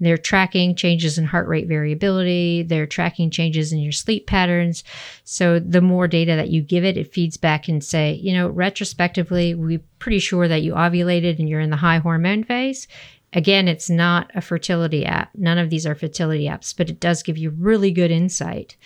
They're 0.00 0.18
tracking 0.18 0.76
changes 0.76 1.18
in 1.18 1.24
heart 1.24 1.48
rate 1.48 1.66
variability. 1.66 2.62
They're 2.62 2.86
tracking 2.86 3.30
changes 3.30 3.72
in 3.72 3.80
your 3.80 3.92
sleep 3.92 4.26
patterns. 4.26 4.84
So 5.24 5.58
the 5.58 5.80
more 5.80 6.06
data 6.06 6.36
that 6.36 6.50
you 6.50 6.62
give 6.62 6.84
it 6.84 6.96
it 6.96 7.12
feeds 7.12 7.36
back 7.36 7.68
and 7.68 7.82
say 7.82 8.12
you 8.14 8.32
know 8.32 8.48
retrospectively 8.48 9.54
we're 9.54 9.80
pretty 9.98 10.18
sure 10.18 10.48
that 10.48 10.62
you 10.62 10.74
ovulated 10.74 11.38
and 11.38 11.48
you're 11.48 11.60
in 11.60 11.70
the 11.70 11.76
high 11.76 11.98
hormone 11.98 12.44
phase 12.44 12.86
Again, 13.34 13.68
it's 13.68 13.90
not 13.90 14.30
a 14.34 14.40
fertility 14.40 15.04
app. 15.04 15.30
None 15.34 15.58
of 15.58 15.68
these 15.68 15.86
are 15.86 15.94
fertility 15.94 16.44
apps, 16.44 16.74
but 16.74 16.88
it 16.88 16.98
does 16.98 17.22
give 17.22 17.36
you 17.36 17.50
really 17.50 17.90
good 17.90 18.10
insight. 18.10 18.76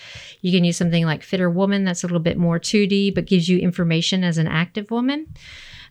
You 0.41 0.51
can 0.51 0.65
use 0.65 0.77
something 0.77 1.05
like 1.07 1.23
FitrWoman, 1.23 1.85
that's 1.85 2.03
a 2.03 2.07
little 2.07 2.19
bit 2.19 2.37
more 2.37 2.59
2D, 2.59 3.15
but 3.15 3.27
gives 3.27 3.49
you 3.49 3.59
information 3.59 4.25
as 4.25 4.39
an 4.39 4.49
active 4.49 4.91
woman. 4.91 5.29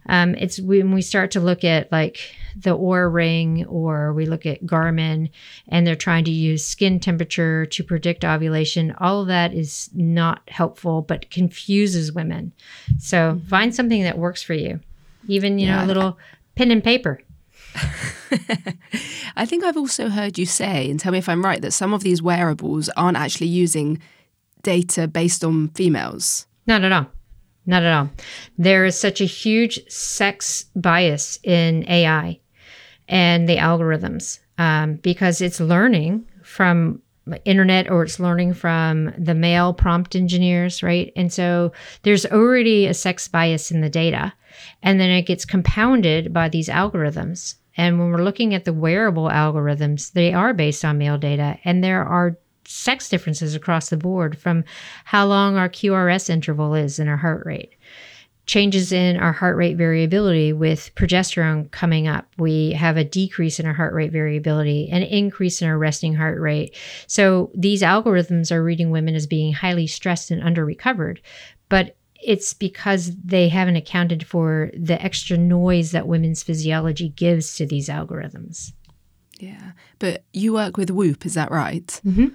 Um, 0.08 0.36
it's 0.36 0.60
when 0.60 0.92
we 0.92 1.02
start 1.02 1.32
to 1.32 1.40
look 1.40 1.64
at 1.64 1.92
like 1.92 2.36
the 2.56 2.78
Oura 2.78 3.14
Ring 3.14 3.66
or 3.68 4.14
we 4.14 4.26
look 4.26 4.46
at 4.46 4.66
Garmin 4.66 5.30
and 5.68 5.86
they're 5.86 5.96
trying 5.96 6.24
to 6.26 6.32
use 6.32 6.66
skin 6.66 7.00
temperature 7.00 7.66
to 7.68 7.84
predict 7.84 8.26
ovulation. 8.26 8.96
All 9.00 9.22
of 9.22 9.28
that 9.28 9.54
is 9.54 9.90
not 9.94 10.42
helpful, 10.50 11.04
but 11.04 11.30
confuses 11.30 12.12
women. 12.12 12.52
So 12.98 13.40
find 13.48 13.74
something 13.74 14.04
that 14.04 14.18
works 14.18 14.42
for 14.42 14.56
you. 14.56 14.80
Even, 15.28 15.60
you 15.60 15.68
yeah. 15.68 15.78
know, 15.78 15.86
a 15.86 15.88
little 15.88 16.18
pen 16.56 16.72
and 16.72 16.84
paper 16.84 17.22
I 19.36 19.46
think 19.46 19.64
I've 19.64 19.78
also 19.78 20.10
heard 20.10 20.38
you 20.38 20.46
say, 20.46 20.90
and 20.90 21.00
tell 21.00 21.12
me 21.12 21.18
if 21.18 21.30
I'm 21.30 21.44
right, 21.44 21.62
that 21.62 21.72
some 21.72 21.94
of 21.94 22.04
these 22.04 22.22
wearables 22.22 22.90
aren't 22.90 23.18
actually 23.18 23.48
using 23.48 24.00
data 24.64 25.08
based 25.08 25.44
on 25.44 25.70
females. 25.70 26.48
Not 26.68 26.84
at 26.84 26.92
all. 26.92 27.08
Not 27.66 27.84
at 27.84 27.94
all. 27.94 28.10
There 28.58 28.86
is 28.86 29.00
such 29.00 29.22
a 29.22 29.26
huge 29.26 29.80
sex 29.90 30.66
bias 30.76 31.40
in 31.44 31.88
AI 31.90 32.40
and 33.08 33.48
the 33.48 33.58
algorithms 33.58 34.40
um, 34.58 34.96
because 34.96 35.42
it's 35.42 35.60
learning 35.60 36.26
from 36.44 37.02
internet 37.46 37.90
or 37.90 38.04
it's 38.04 38.20
learning 38.20 38.54
from 38.54 39.14
the 39.18 39.36
male 39.36 39.74
prompt 39.74 40.16
engineers, 40.16 40.82
right? 40.82 41.12
And 41.16 41.32
so 41.32 41.72
there's 42.04 42.26
already 42.26 42.88
a 42.88 42.94
sex 42.94 43.28
bias 43.28 43.72
in 43.72 43.82
the 43.82 43.90
data. 43.90 44.34
And 44.84 45.00
then 45.00 45.10
it 45.10 45.24
gets 45.24 45.46
compounded 45.46 46.34
by 46.34 46.50
these 46.50 46.68
algorithms. 46.68 47.56
And 47.82 47.98
when 47.98 48.12
we're 48.12 48.24
looking 48.24 48.54
at 48.54 48.64
the 48.64 48.74
wearable 48.74 49.28
algorithms, 49.28 50.12
they 50.12 50.34
are 50.34 50.54
based 50.54 50.86
on 50.86 51.00
male 51.00 51.18
data, 51.18 51.58
and 51.64 51.84
there 51.84 52.04
are 52.04 52.38
sex 52.64 53.10
differences 53.10 53.56
across 53.56 53.90
the 53.90 53.98
board 53.98 54.38
from 54.38 54.66
how 55.04 55.26
long 55.26 55.58
our 55.58 55.68
QRS 55.68 56.30
interval 56.30 56.76
is 56.76 57.00
in 57.00 57.08
our 57.08 57.18
heart 57.18 57.44
rate. 57.44 57.74
Changes 58.46 58.92
in 58.92 59.18
our 59.18 59.32
heart 59.32 59.58
rate 59.58 59.78
variability 59.78 60.54
with 60.54 60.94
progesterone 60.94 61.72
coming 61.72 62.08
up. 62.08 62.28
We 62.38 62.74
have 62.74 62.98
a 62.98 63.04
decrease 63.04 63.60
in 63.60 63.66
our 63.66 63.74
heart 63.74 63.96
rate 63.96 64.12
variability, 64.12 64.88
an 64.92 65.02
increase 65.02 65.60
in 65.60 65.68
our 65.68 65.80
resting 65.80 66.14
heart 66.14 66.40
rate. 66.40 66.78
So 67.08 67.50
these 67.56 67.82
algorithms 67.82 68.52
are 68.52 68.64
reading 68.64 68.92
women 68.92 69.16
as 69.16 69.26
being 69.26 69.54
highly 69.54 69.88
stressed 69.88 70.30
and 70.30 70.44
under 70.44 70.64
recovered. 70.64 71.20
But 71.68 71.96
it's 72.24 72.54
because 72.54 73.16
they 73.18 73.50
haven't 73.50 73.76
accounted 73.76 74.26
for 74.26 74.72
the 74.78 75.02
extra 75.02 75.38
noise 75.38 75.92
that 75.92 76.08
women's 76.08 76.44
physiology 76.44 77.10
gives 77.10 77.56
to 77.56 77.66
these 77.66 77.90
algorithms. 77.90 78.72
Yeah. 79.40 79.72
But 80.00 80.24
you 80.34 80.54
work 80.54 80.78
with 80.78 80.92
Whoop, 80.92 81.26
is 81.26 81.34
that 81.34 81.52
right? 81.52 81.88
Mm-hmm. 82.06 82.28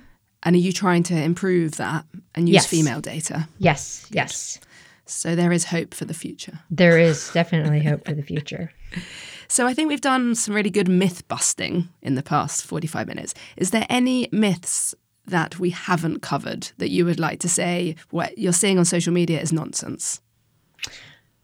And 0.43 0.57
are 0.57 0.59
you 0.59 0.73
trying 0.73 1.03
to 1.05 1.15
improve 1.15 1.77
that 1.77 2.05
and 2.35 2.49
use 2.49 2.55
yes. 2.55 2.67
female 2.67 3.01
data? 3.01 3.49
Yes, 3.59 4.07
Good. 4.07 4.17
yes. 4.17 4.61
So 5.07 5.37
there 5.37 5.53
is 5.53 5.65
hope 5.65 5.95
for 5.95 6.05
the 6.05 6.15
future. 6.15 6.61
There 6.71 6.99
is 6.99 7.31
definitely 7.33 7.83
hope 7.83 8.05
for 8.05 8.15
the 8.15 8.23
future. 8.23 8.73
So 9.49 9.67
I 9.67 9.75
think 9.75 9.89
we've 9.89 10.01
done 10.01 10.35
some 10.35 10.55
really 10.55 10.71
good 10.71 10.89
myth 10.89 11.27
busting 11.29 11.89
in 12.03 12.17
the 12.17 12.23
past 12.23 12.65
45 12.65 13.07
minutes. 13.07 13.35
Is 13.57 13.71
there 13.71 13.87
any 13.89 14.29
myths 14.33 14.95
that 15.27 15.59
we 15.59 15.71
haven't 15.71 16.21
covered 16.21 16.71
that 16.79 16.91
you 16.91 17.05
would 17.05 17.21
like 17.21 17.41
to 17.41 17.49
say 17.49 17.97
what 18.11 18.37
you're 18.39 18.53
seeing 18.53 18.79
on 18.79 18.85
social 18.85 19.13
media 19.13 19.41
is 19.41 19.53
nonsense? 19.53 20.21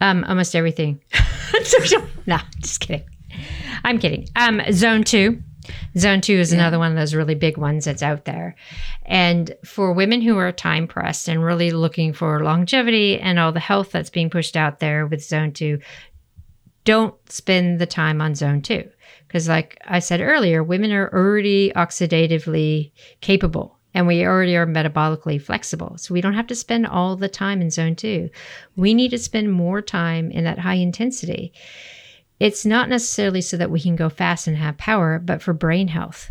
Um, 0.00 0.24
almost 0.24 0.56
everything. 0.56 1.00
no, 2.26 2.38
just 2.60 2.80
kidding. 2.80 3.04
I'm 3.84 3.98
kidding. 3.98 4.28
Um, 4.36 4.60
zone 4.72 5.04
two. 5.04 5.42
Zone 5.96 6.20
two 6.20 6.34
is 6.34 6.52
yeah. 6.52 6.58
another 6.58 6.78
one 6.78 6.90
of 6.90 6.96
those 6.96 7.14
really 7.14 7.34
big 7.34 7.56
ones 7.56 7.84
that's 7.84 8.02
out 8.02 8.24
there. 8.24 8.56
And 9.04 9.54
for 9.64 9.92
women 9.92 10.20
who 10.20 10.38
are 10.38 10.50
time 10.52 10.88
pressed 10.88 11.28
and 11.28 11.44
really 11.44 11.70
looking 11.70 12.12
for 12.12 12.42
longevity 12.42 13.18
and 13.18 13.38
all 13.38 13.52
the 13.52 13.60
health 13.60 13.92
that's 13.92 14.10
being 14.10 14.30
pushed 14.30 14.56
out 14.56 14.80
there 14.80 15.06
with 15.06 15.22
zone 15.22 15.52
two, 15.52 15.78
don't 16.84 17.14
spend 17.30 17.78
the 17.78 17.86
time 17.86 18.20
on 18.20 18.34
zone 18.34 18.60
two. 18.60 18.90
Because, 19.32 19.48
like 19.48 19.78
I 19.86 20.00
said 20.00 20.20
earlier, 20.20 20.62
women 20.62 20.92
are 20.92 21.08
already 21.10 21.72
oxidatively 21.74 22.92
capable 23.22 23.78
and 23.94 24.06
we 24.06 24.26
already 24.26 24.54
are 24.56 24.66
metabolically 24.66 25.40
flexible. 25.40 25.96
So 25.96 26.12
we 26.12 26.20
don't 26.20 26.34
have 26.34 26.48
to 26.48 26.54
spend 26.54 26.86
all 26.86 27.16
the 27.16 27.30
time 27.30 27.62
in 27.62 27.70
zone 27.70 27.96
two. 27.96 28.28
We 28.76 28.92
need 28.92 29.08
to 29.12 29.18
spend 29.18 29.50
more 29.50 29.80
time 29.80 30.30
in 30.30 30.44
that 30.44 30.58
high 30.58 30.74
intensity. 30.74 31.54
It's 32.40 32.66
not 32.66 32.90
necessarily 32.90 33.40
so 33.40 33.56
that 33.56 33.70
we 33.70 33.80
can 33.80 33.96
go 33.96 34.10
fast 34.10 34.46
and 34.46 34.58
have 34.58 34.76
power, 34.76 35.18
but 35.18 35.40
for 35.40 35.54
brain 35.54 35.88
health. 35.88 36.30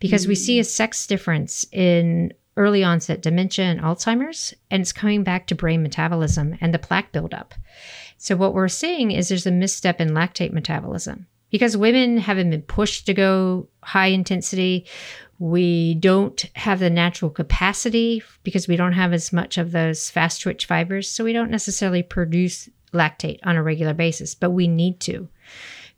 Because 0.00 0.22
mm-hmm. 0.22 0.30
we 0.30 0.34
see 0.34 0.58
a 0.58 0.64
sex 0.64 1.06
difference 1.06 1.64
in 1.70 2.32
early 2.56 2.82
onset 2.82 3.22
dementia 3.22 3.66
and 3.66 3.80
Alzheimer's, 3.80 4.54
and 4.72 4.82
it's 4.82 4.92
coming 4.92 5.22
back 5.22 5.46
to 5.46 5.54
brain 5.54 5.84
metabolism 5.84 6.58
and 6.60 6.74
the 6.74 6.80
plaque 6.80 7.12
buildup. 7.12 7.54
So, 8.18 8.34
what 8.34 8.54
we're 8.54 8.66
seeing 8.66 9.12
is 9.12 9.28
there's 9.28 9.46
a 9.46 9.52
misstep 9.52 10.00
in 10.00 10.10
lactate 10.10 10.52
metabolism 10.52 11.26
because 11.50 11.76
women 11.76 12.18
haven't 12.18 12.50
been 12.50 12.62
pushed 12.62 13.06
to 13.06 13.14
go 13.14 13.68
high 13.82 14.08
intensity. 14.08 14.86
We 15.38 15.94
don't 15.94 16.40
have 16.54 16.80
the 16.80 16.90
natural 16.90 17.30
capacity 17.30 18.22
because 18.42 18.68
we 18.68 18.76
don't 18.76 18.92
have 18.92 19.12
as 19.12 19.32
much 19.32 19.58
of 19.58 19.72
those 19.72 20.10
fast 20.10 20.42
twitch 20.42 20.66
fibers. 20.66 21.08
So 21.08 21.24
we 21.24 21.32
don't 21.32 21.50
necessarily 21.50 22.02
produce 22.02 22.68
lactate 22.92 23.38
on 23.44 23.56
a 23.56 23.62
regular 23.62 23.94
basis, 23.94 24.34
but 24.34 24.50
we 24.50 24.68
need 24.68 25.00
to 25.00 25.28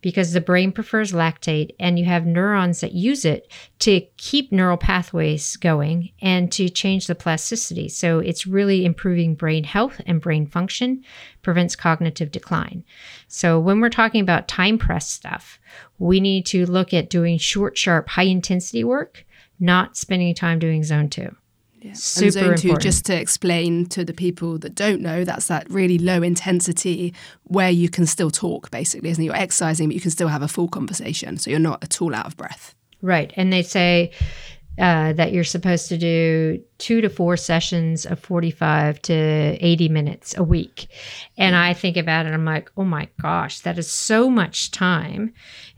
because 0.03 0.33
the 0.33 0.41
brain 0.41 0.73
prefers 0.73 1.13
lactate 1.13 1.75
and 1.81 1.99
you 1.99 2.05
have 2.05 2.27
neurons 2.27 2.81
that 2.81 2.93
use 2.93 3.25
it 3.25 3.51
to 3.79 4.01
keep 4.19 4.53
neural 4.53 4.77
pathways 4.77 5.57
going 5.57 6.11
and 6.21 6.53
to 6.53 6.69
change 6.69 7.07
the 7.07 7.15
plasticity. 7.15 7.89
So 7.89 8.19
it's 8.19 8.47
really 8.47 8.85
improving 8.85 9.35
brain 9.35 9.65
health 9.65 10.01
and 10.05 10.21
brain 10.21 10.47
function, 10.47 11.05
prevents 11.41 11.77
cognitive 11.77 12.31
decline. 12.31 12.85
So 13.29 13.59
when 13.59 13.81
we're 13.81 13.89
talking 13.89 14.21
about 14.21 14.49
time 14.49 14.77
press 14.77 15.09
stuff, 15.09 15.59
we 15.99 16.21
need 16.21 16.45
to 16.47 16.67
look 16.67 16.93
at 16.93 17.09
doing 17.09 17.39
short, 17.39 17.79
sharp, 17.79 18.09
high 18.11 18.25
intensity 18.25 18.85
work, 18.85 19.25
not 19.59 19.97
spending 19.97 20.35
time 20.35 20.59
doing 20.59 20.83
zone 20.83 21.09
two. 21.09 21.35
Yeah. 21.83 21.93
Super 21.95 22.25
and 22.25 22.33
zone 22.33 22.43
two, 22.43 22.69
important. 22.69 22.83
just 22.83 23.05
to 23.07 23.21
explain 23.21 23.87
to 23.87 24.05
the 24.05 24.13
people 24.13 24.59
that 24.59 24.75
don't 24.75 25.01
know, 25.01 25.25
that's 25.25 25.49
that 25.49 25.69
really 25.69 25.99
low 25.99 26.23
intensity 26.23 27.13
where 27.45 27.71
you 27.71 27.89
can 27.89 28.07
still 28.07 28.31
talk, 28.31 28.71
basically, 28.71 29.11
isn't 29.11 29.23
it? 29.23 29.27
You're 29.27 29.37
exercising, 29.37 29.89
but 29.89 29.95
you 29.95 30.01
can 30.01 30.11
still 30.11 30.29
have 30.29 30.43
a 30.43 30.49
full 30.49 30.69
conversation. 30.69 31.39
So 31.39 31.51
you're 31.51 31.59
not 31.59 31.83
at 31.83 32.01
all 32.01 32.15
out 32.15 32.27
of 32.27 32.37
breath. 32.37 32.75
Right. 33.01 33.33
And 33.37 33.53
they 33.53 33.63
say 33.63 34.13
uh, 34.79 35.13
that 35.13 35.33
you're 35.33 35.45
supposed 35.45 35.89
to 35.89 35.99
do 35.99 36.63
two 36.79 37.01
to 37.01 37.09
four 37.11 37.37
sessions 37.37 38.07
of 38.07 38.19
45 38.21 39.03
to 39.03 39.13
80 39.13 39.89
minutes 39.89 40.37
a 40.37 40.43
week. 40.43 40.87
And 41.37 41.55
I 41.55 41.75
think 41.75 41.97
about 41.97 42.27
it, 42.27 42.33
I'm 42.33 42.45
like, 42.45 42.71
oh 42.77 42.85
my 42.85 43.09
gosh, 43.21 43.61
that 43.61 43.79
is 43.79 43.91
so 43.91 44.31
much 44.31 44.71
time. 44.71 45.35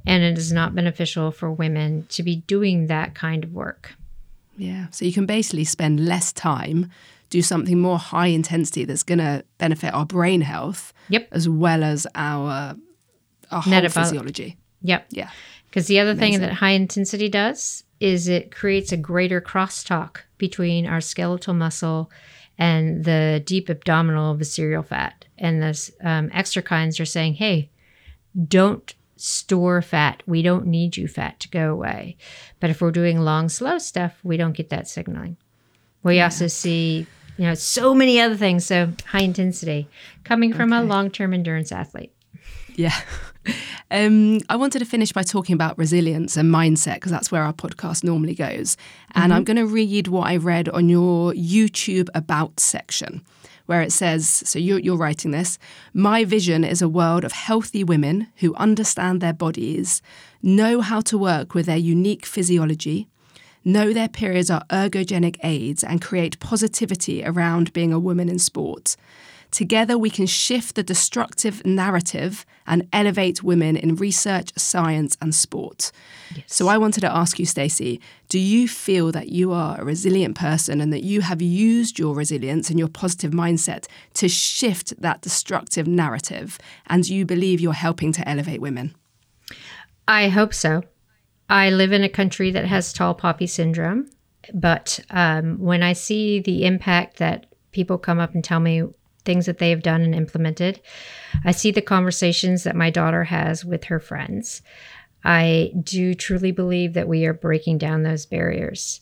And 0.06 0.22
it 0.22 0.38
is 0.38 0.52
not 0.52 0.74
beneficial 0.74 1.32
for 1.32 1.50
women 1.50 2.06
to 2.10 2.22
be 2.22 2.36
doing 2.36 2.86
that 2.86 3.14
kind 3.14 3.42
of 3.42 3.52
work. 3.52 3.94
Yeah. 4.56 4.86
So 4.90 5.04
you 5.04 5.12
can 5.12 5.26
basically 5.26 5.64
spend 5.64 6.04
less 6.04 6.32
time, 6.32 6.90
do 7.30 7.42
something 7.42 7.78
more 7.80 7.98
high 7.98 8.28
intensity 8.28 8.84
that's 8.84 9.02
going 9.02 9.18
to 9.18 9.44
benefit 9.58 9.92
our 9.92 10.06
brain 10.06 10.42
health. 10.42 10.92
Yep. 11.08 11.28
As 11.32 11.48
well 11.48 11.82
as 11.82 12.06
our, 12.14 12.76
our 13.50 13.62
whole 13.62 13.70
Metabolic. 13.70 13.92
physiology. 13.92 14.56
Yep. 14.82 15.06
Yeah. 15.10 15.30
Because 15.66 15.86
the 15.86 15.98
other 15.98 16.12
Amazing. 16.12 16.32
thing 16.32 16.40
that 16.42 16.52
high 16.54 16.70
intensity 16.70 17.28
does 17.28 17.84
is 17.98 18.28
it 18.28 18.50
creates 18.50 18.92
a 18.92 18.96
greater 18.96 19.40
crosstalk 19.40 20.18
between 20.38 20.86
our 20.86 21.00
skeletal 21.00 21.54
muscle 21.54 22.10
and 22.58 23.04
the 23.04 23.42
deep 23.44 23.68
abdominal 23.68 24.34
visceral 24.34 24.82
fat. 24.82 25.24
And 25.38 25.60
the 25.60 25.90
um, 26.02 26.30
exerkines 26.30 27.00
are 27.00 27.04
saying, 27.04 27.34
hey, 27.34 27.70
don't 28.46 28.94
store 29.16 29.82
fat. 29.82 30.22
We 30.26 30.42
don't 30.42 30.66
need 30.66 30.96
you 30.96 31.08
fat 31.08 31.40
to 31.40 31.48
go 31.48 31.72
away. 31.72 32.16
But 32.60 32.70
if 32.70 32.80
we're 32.80 32.90
doing 32.90 33.20
long, 33.20 33.48
slow 33.48 33.78
stuff, 33.78 34.18
we 34.22 34.36
don't 34.36 34.56
get 34.56 34.70
that 34.70 34.88
signaling. 34.88 35.36
We 36.02 36.16
yeah. 36.16 36.24
also 36.24 36.46
see, 36.46 37.06
you 37.36 37.46
know, 37.46 37.54
so 37.54 37.94
many 37.94 38.20
other 38.20 38.36
things. 38.36 38.66
So 38.66 38.92
high 39.06 39.22
intensity 39.22 39.88
coming 40.24 40.52
from 40.52 40.72
okay. 40.72 40.82
a 40.82 40.86
long 40.86 41.10
term 41.10 41.32
endurance 41.34 41.72
athlete. 41.72 42.12
Yeah. 42.74 42.94
Um, 43.90 44.40
I 44.48 44.56
wanted 44.56 44.78
to 44.78 44.86
finish 44.86 45.12
by 45.12 45.22
talking 45.22 45.54
about 45.54 45.76
resilience 45.78 46.36
and 46.36 46.52
mindset 46.52 46.94
because 46.94 47.12
that's 47.12 47.30
where 47.30 47.42
our 47.42 47.52
podcast 47.52 48.02
normally 48.02 48.34
goes. 48.34 48.76
And 49.14 49.24
mm-hmm. 49.24 49.32
I'm 49.32 49.44
going 49.44 49.58
to 49.58 49.66
read 49.66 50.08
what 50.08 50.26
I 50.26 50.36
read 50.36 50.68
on 50.70 50.88
your 50.88 51.32
YouTube 51.32 52.08
About 52.14 52.58
section, 52.58 53.22
where 53.66 53.82
it 53.82 53.92
says, 53.92 54.28
so 54.28 54.58
you're, 54.58 54.78
you're 54.78 54.96
writing 54.96 55.30
this, 55.30 55.58
my 55.92 56.24
vision 56.24 56.64
is 56.64 56.82
a 56.82 56.88
world 56.88 57.24
of 57.24 57.32
healthy 57.32 57.82
women 57.82 58.28
who 58.36 58.54
understand 58.56 59.20
their 59.20 59.32
bodies, 59.32 60.02
know 60.42 60.80
how 60.80 61.00
to 61.00 61.16
work 61.16 61.54
with 61.54 61.66
their 61.66 61.76
unique 61.76 62.26
physiology, 62.26 63.08
know 63.64 63.92
their 63.92 64.08
periods 64.08 64.50
are 64.50 64.64
ergogenic 64.70 65.36
aids, 65.42 65.82
and 65.82 66.02
create 66.02 66.38
positivity 66.40 67.24
around 67.24 67.72
being 67.72 67.92
a 67.92 67.98
woman 67.98 68.28
in 68.28 68.38
sport. 68.38 68.96
Together, 69.54 69.96
we 69.96 70.10
can 70.10 70.26
shift 70.26 70.74
the 70.74 70.82
destructive 70.82 71.64
narrative 71.64 72.44
and 72.66 72.88
elevate 72.92 73.44
women 73.44 73.76
in 73.76 73.94
research, 73.94 74.50
science, 74.56 75.16
and 75.20 75.32
sport. 75.32 75.92
Yes. 76.34 76.42
So, 76.48 76.66
I 76.66 76.76
wanted 76.76 77.02
to 77.02 77.16
ask 77.16 77.38
you, 77.38 77.46
Stacy, 77.46 78.00
do 78.28 78.40
you 78.40 78.66
feel 78.66 79.12
that 79.12 79.28
you 79.28 79.52
are 79.52 79.80
a 79.80 79.84
resilient 79.84 80.34
person 80.34 80.80
and 80.80 80.92
that 80.92 81.04
you 81.04 81.20
have 81.20 81.40
used 81.40 82.00
your 82.00 82.16
resilience 82.16 82.68
and 82.68 82.80
your 82.80 82.88
positive 82.88 83.30
mindset 83.30 83.86
to 84.14 84.28
shift 84.28 85.00
that 85.00 85.20
destructive 85.20 85.86
narrative? 85.86 86.58
And 86.88 87.04
do 87.04 87.14
you 87.14 87.24
believe 87.24 87.60
you're 87.60 87.74
helping 87.74 88.10
to 88.14 88.28
elevate 88.28 88.60
women? 88.60 88.96
I 90.08 90.30
hope 90.30 90.52
so. 90.52 90.82
I 91.48 91.70
live 91.70 91.92
in 91.92 92.02
a 92.02 92.08
country 92.08 92.50
that 92.50 92.64
has 92.64 92.92
tall 92.92 93.14
poppy 93.14 93.46
syndrome, 93.46 94.10
but 94.52 94.98
um, 95.10 95.60
when 95.60 95.84
I 95.84 95.92
see 95.92 96.40
the 96.40 96.66
impact 96.66 97.18
that 97.18 97.46
people 97.70 97.98
come 97.98 98.18
up 98.18 98.34
and 98.34 98.42
tell 98.42 98.58
me 98.58 98.82
things 99.24 99.46
that 99.46 99.58
they 99.58 99.70
have 99.70 99.82
done 99.82 100.02
and 100.02 100.14
implemented. 100.14 100.80
I 101.44 101.52
see 101.52 101.70
the 101.70 101.82
conversations 101.82 102.64
that 102.64 102.76
my 102.76 102.90
daughter 102.90 103.24
has 103.24 103.64
with 103.64 103.84
her 103.84 104.00
friends. 104.00 104.62
I 105.24 105.72
do 105.82 106.14
truly 106.14 106.52
believe 106.52 106.92
that 106.94 107.08
we 107.08 107.24
are 107.26 107.32
breaking 107.32 107.78
down 107.78 108.02
those 108.02 108.26
barriers. 108.26 109.00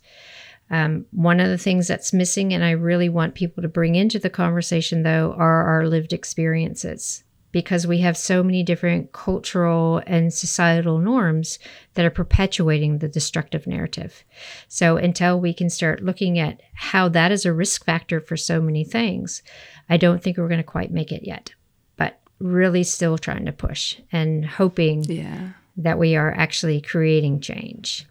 Um, 0.70 1.04
one 1.10 1.40
of 1.40 1.48
the 1.48 1.58
things 1.58 1.88
that's 1.88 2.12
missing, 2.12 2.54
and 2.54 2.64
I 2.64 2.70
really 2.70 3.08
want 3.08 3.34
people 3.34 3.62
to 3.62 3.68
bring 3.68 3.94
into 3.94 4.18
the 4.18 4.30
conversation, 4.30 5.02
though, 5.02 5.34
are 5.36 5.64
our 5.64 5.86
lived 5.86 6.12
experiences 6.12 7.24
because 7.52 7.86
we 7.86 7.98
have 7.98 8.16
so 8.16 8.42
many 8.42 8.62
different 8.62 9.12
cultural 9.12 10.02
and 10.06 10.32
societal 10.32 10.98
norms 10.98 11.58
that 11.94 12.04
are 12.04 12.10
perpetuating 12.10 12.98
the 12.98 13.08
destructive 13.08 13.66
narrative. 13.66 14.24
So, 14.68 14.96
until 14.96 15.38
we 15.38 15.52
can 15.52 15.70
start 15.70 16.02
looking 16.02 16.38
at 16.38 16.60
how 16.74 17.08
that 17.10 17.30
is 17.30 17.44
a 17.44 17.52
risk 17.52 17.84
factor 17.84 18.20
for 18.20 18.36
so 18.36 18.60
many 18.60 18.84
things, 18.84 19.42
I 19.88 19.98
don't 19.98 20.22
think 20.22 20.38
we're 20.38 20.48
going 20.48 20.58
to 20.58 20.64
quite 20.64 20.90
make 20.90 21.12
it 21.12 21.24
yet. 21.24 21.52
But 21.96 22.18
really, 22.40 22.82
still 22.82 23.18
trying 23.18 23.44
to 23.44 23.52
push 23.52 23.98
and 24.10 24.44
hoping 24.44 25.04
yeah. 25.04 25.50
that 25.76 25.98
we 25.98 26.16
are 26.16 26.32
actually 26.32 26.80
creating 26.80 27.40
change. 27.40 28.06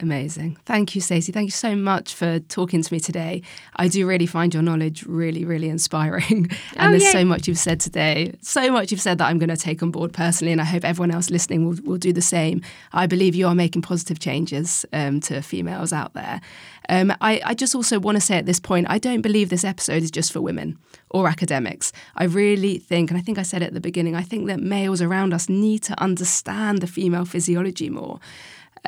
Amazing. 0.00 0.56
Thank 0.64 0.94
you, 0.94 1.00
Stacy. 1.00 1.32
Thank 1.32 1.48
you 1.48 1.52
so 1.52 1.74
much 1.74 2.14
for 2.14 2.38
talking 2.38 2.82
to 2.82 2.94
me 2.94 3.00
today. 3.00 3.42
I 3.74 3.88
do 3.88 4.06
really 4.06 4.26
find 4.26 4.54
your 4.54 4.62
knowledge 4.62 5.02
really, 5.04 5.44
really 5.44 5.68
inspiring. 5.68 6.50
And 6.76 6.94
oh, 6.94 6.98
there's 6.98 7.10
so 7.10 7.24
much 7.24 7.48
you've 7.48 7.58
said 7.58 7.80
today, 7.80 8.34
so 8.40 8.70
much 8.70 8.92
you've 8.92 9.00
said 9.00 9.18
that 9.18 9.26
I'm 9.26 9.38
going 9.38 9.48
to 9.48 9.56
take 9.56 9.82
on 9.82 9.90
board 9.90 10.12
personally. 10.12 10.52
And 10.52 10.60
I 10.60 10.64
hope 10.64 10.84
everyone 10.84 11.10
else 11.10 11.30
listening 11.30 11.66
will, 11.66 11.76
will 11.82 11.98
do 11.98 12.12
the 12.12 12.22
same. 12.22 12.62
I 12.92 13.06
believe 13.06 13.34
you 13.34 13.48
are 13.48 13.54
making 13.54 13.82
positive 13.82 14.20
changes 14.20 14.86
um, 14.92 15.18
to 15.20 15.42
females 15.42 15.92
out 15.92 16.14
there. 16.14 16.40
Um, 16.88 17.12
I, 17.20 17.40
I 17.44 17.54
just 17.54 17.74
also 17.74 17.98
want 17.98 18.16
to 18.16 18.20
say 18.20 18.36
at 18.36 18.46
this 18.46 18.60
point, 18.60 18.86
I 18.88 18.98
don't 18.98 19.22
believe 19.22 19.50
this 19.50 19.64
episode 19.64 20.02
is 20.02 20.10
just 20.10 20.32
for 20.32 20.40
women 20.40 20.78
or 21.10 21.28
academics. 21.28 21.92
I 22.16 22.24
really 22.24 22.78
think, 22.78 23.10
and 23.10 23.18
I 23.18 23.22
think 23.22 23.38
I 23.38 23.42
said 23.42 23.62
it 23.62 23.66
at 23.66 23.74
the 23.74 23.80
beginning, 23.80 24.14
I 24.14 24.22
think 24.22 24.46
that 24.46 24.60
males 24.60 25.02
around 25.02 25.34
us 25.34 25.48
need 25.48 25.82
to 25.84 26.00
understand 26.00 26.80
the 26.80 26.86
female 26.86 27.24
physiology 27.24 27.90
more. 27.90 28.20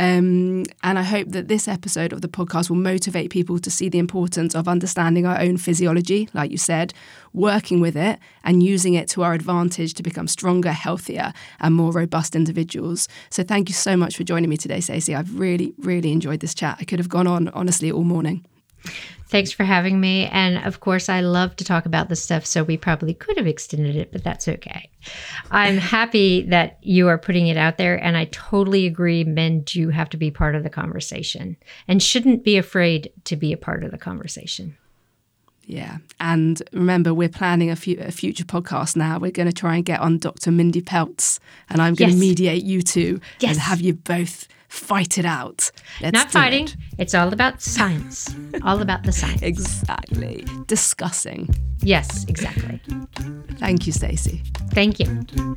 Um, 0.01 0.65
and 0.83 0.99
I 0.99 1.03
hope 1.03 1.29
that 1.29 1.49
this 1.49 1.69
episode 1.69 2.15
of 2.15 2.23
the 2.23 2.29
podcast 2.29 2.71
will 2.71 2.77
motivate 2.79 3.29
people 3.31 3.59
to 3.59 3.71
see 3.71 3.91
the 3.91 3.99
importance 3.99 4.55
of 4.55 4.67
understanding 4.67 5.27
our 5.27 5.39
own 5.39 5.59
physiology, 5.59 6.27
like 6.33 6.51
you 6.51 6.57
said, 6.57 6.95
working 7.35 7.81
with 7.83 7.99
it 7.99 8.19
and 8.43 8.63
using 8.63 8.95
it 8.95 9.09
to 9.11 9.23
our 9.23 9.35
advantage 9.35 9.93
to 9.95 10.03
become 10.03 10.27
stronger, 10.27 10.73
healthier, 10.73 11.35
and 11.61 11.75
more 11.75 11.93
robust 11.93 12.35
individuals. 12.35 13.09
So 13.29 13.43
thank 13.43 13.69
you 13.69 13.75
so 13.75 13.95
much 13.95 14.17
for 14.17 14.25
joining 14.25 14.49
me 14.49 14.57
today, 14.57 14.81
Stacy. 14.81 15.15
I've 15.15 15.39
really, 15.39 15.75
really 15.77 16.13
enjoyed 16.13 16.41
this 16.41 16.55
chat. 16.55 16.79
I 16.81 16.85
could 16.85 16.99
have 16.99 17.11
gone 17.11 17.27
on, 17.27 17.49
honestly, 17.49 17.93
all 17.93 18.05
morning. 18.05 18.43
Thanks 19.31 19.53
for 19.53 19.63
having 19.63 20.01
me. 20.01 20.27
And 20.27 20.59
of 20.67 20.81
course, 20.81 21.09
I 21.09 21.21
love 21.21 21.55
to 21.57 21.65
talk 21.65 21.87
about 21.87 22.09
this 22.09 22.21
stuff, 22.21 22.45
so 22.45 22.65
we 22.65 22.77
probably 22.77 23.15
could 23.15 23.37
have 23.37 23.47
extended 23.47 23.95
it, 23.95 24.11
but 24.11 24.25
that's 24.25 24.49
okay. 24.49 24.91
I'm 25.53 25.77
happy 25.97 26.43
that 26.49 26.79
you 26.83 27.07
are 27.07 27.17
putting 27.17 27.47
it 27.47 27.57
out 27.57 27.79
there. 27.79 27.95
And 28.03 28.17
I 28.17 28.25
totally 28.33 28.87
agree. 28.87 29.23
Men 29.23 29.61
do 29.61 29.91
have 29.91 30.11
to 30.11 30.17
be 30.17 30.33
part 30.33 30.57
of 30.57 30.65
the 30.65 30.71
conversation 30.71 31.57
and 31.87 32.03
shouldn't 32.03 32.43
be 32.43 32.57
afraid 32.57 33.13
to 33.25 33.37
be 33.37 33.53
a 33.53 33.57
part 33.57 33.85
of 33.85 33.93
the 33.93 33.99
conversation. 33.99 34.77
Yeah. 35.65 35.99
And 36.19 36.61
remember, 36.73 37.15
we're 37.15 37.29
planning 37.29 37.71
a, 37.71 37.75
a 37.75 38.11
future 38.11 38.43
podcast 38.43 38.97
now. 38.97 39.21
We're 39.21 39.31
going 39.31 39.47
to 39.47 39.55
try 39.55 39.77
and 39.77 39.85
get 39.85 40.01
on 40.01 40.19
Dr. 40.19 40.51
Mindy 40.51 40.83
Pelz, 40.83 41.39
and 41.69 41.81
I'm 41.81 41.95
going 41.95 42.11
yes. 42.11 42.19
to 42.19 42.21
mediate 42.21 42.65
you 42.65 42.83
two 42.83 43.21
yes. 43.39 43.53
and 43.53 43.61
have 43.61 43.81
you 43.81 43.95
both 43.95 44.49
fight 44.71 45.19
it 45.19 45.25
out. 45.27 45.71
Let's 46.01 46.15
Not 46.15 46.31
fighting. 46.31 46.65
It. 46.67 46.77
It's 46.99 47.15
all 47.15 47.33
about 47.33 47.61
science. 47.61 48.35
all 48.65 48.81
about 48.81 49.03
the 49.03 49.13
science. 49.13 49.43
Exactly. 49.43 50.47
Discussing. 50.67 51.49
Yes, 51.83 52.25
exactly. 52.29 52.81
Thank 53.59 53.87
you, 53.87 53.93
Stacy. 53.93 54.43
Thank 54.73 55.01
you. 55.01 55.57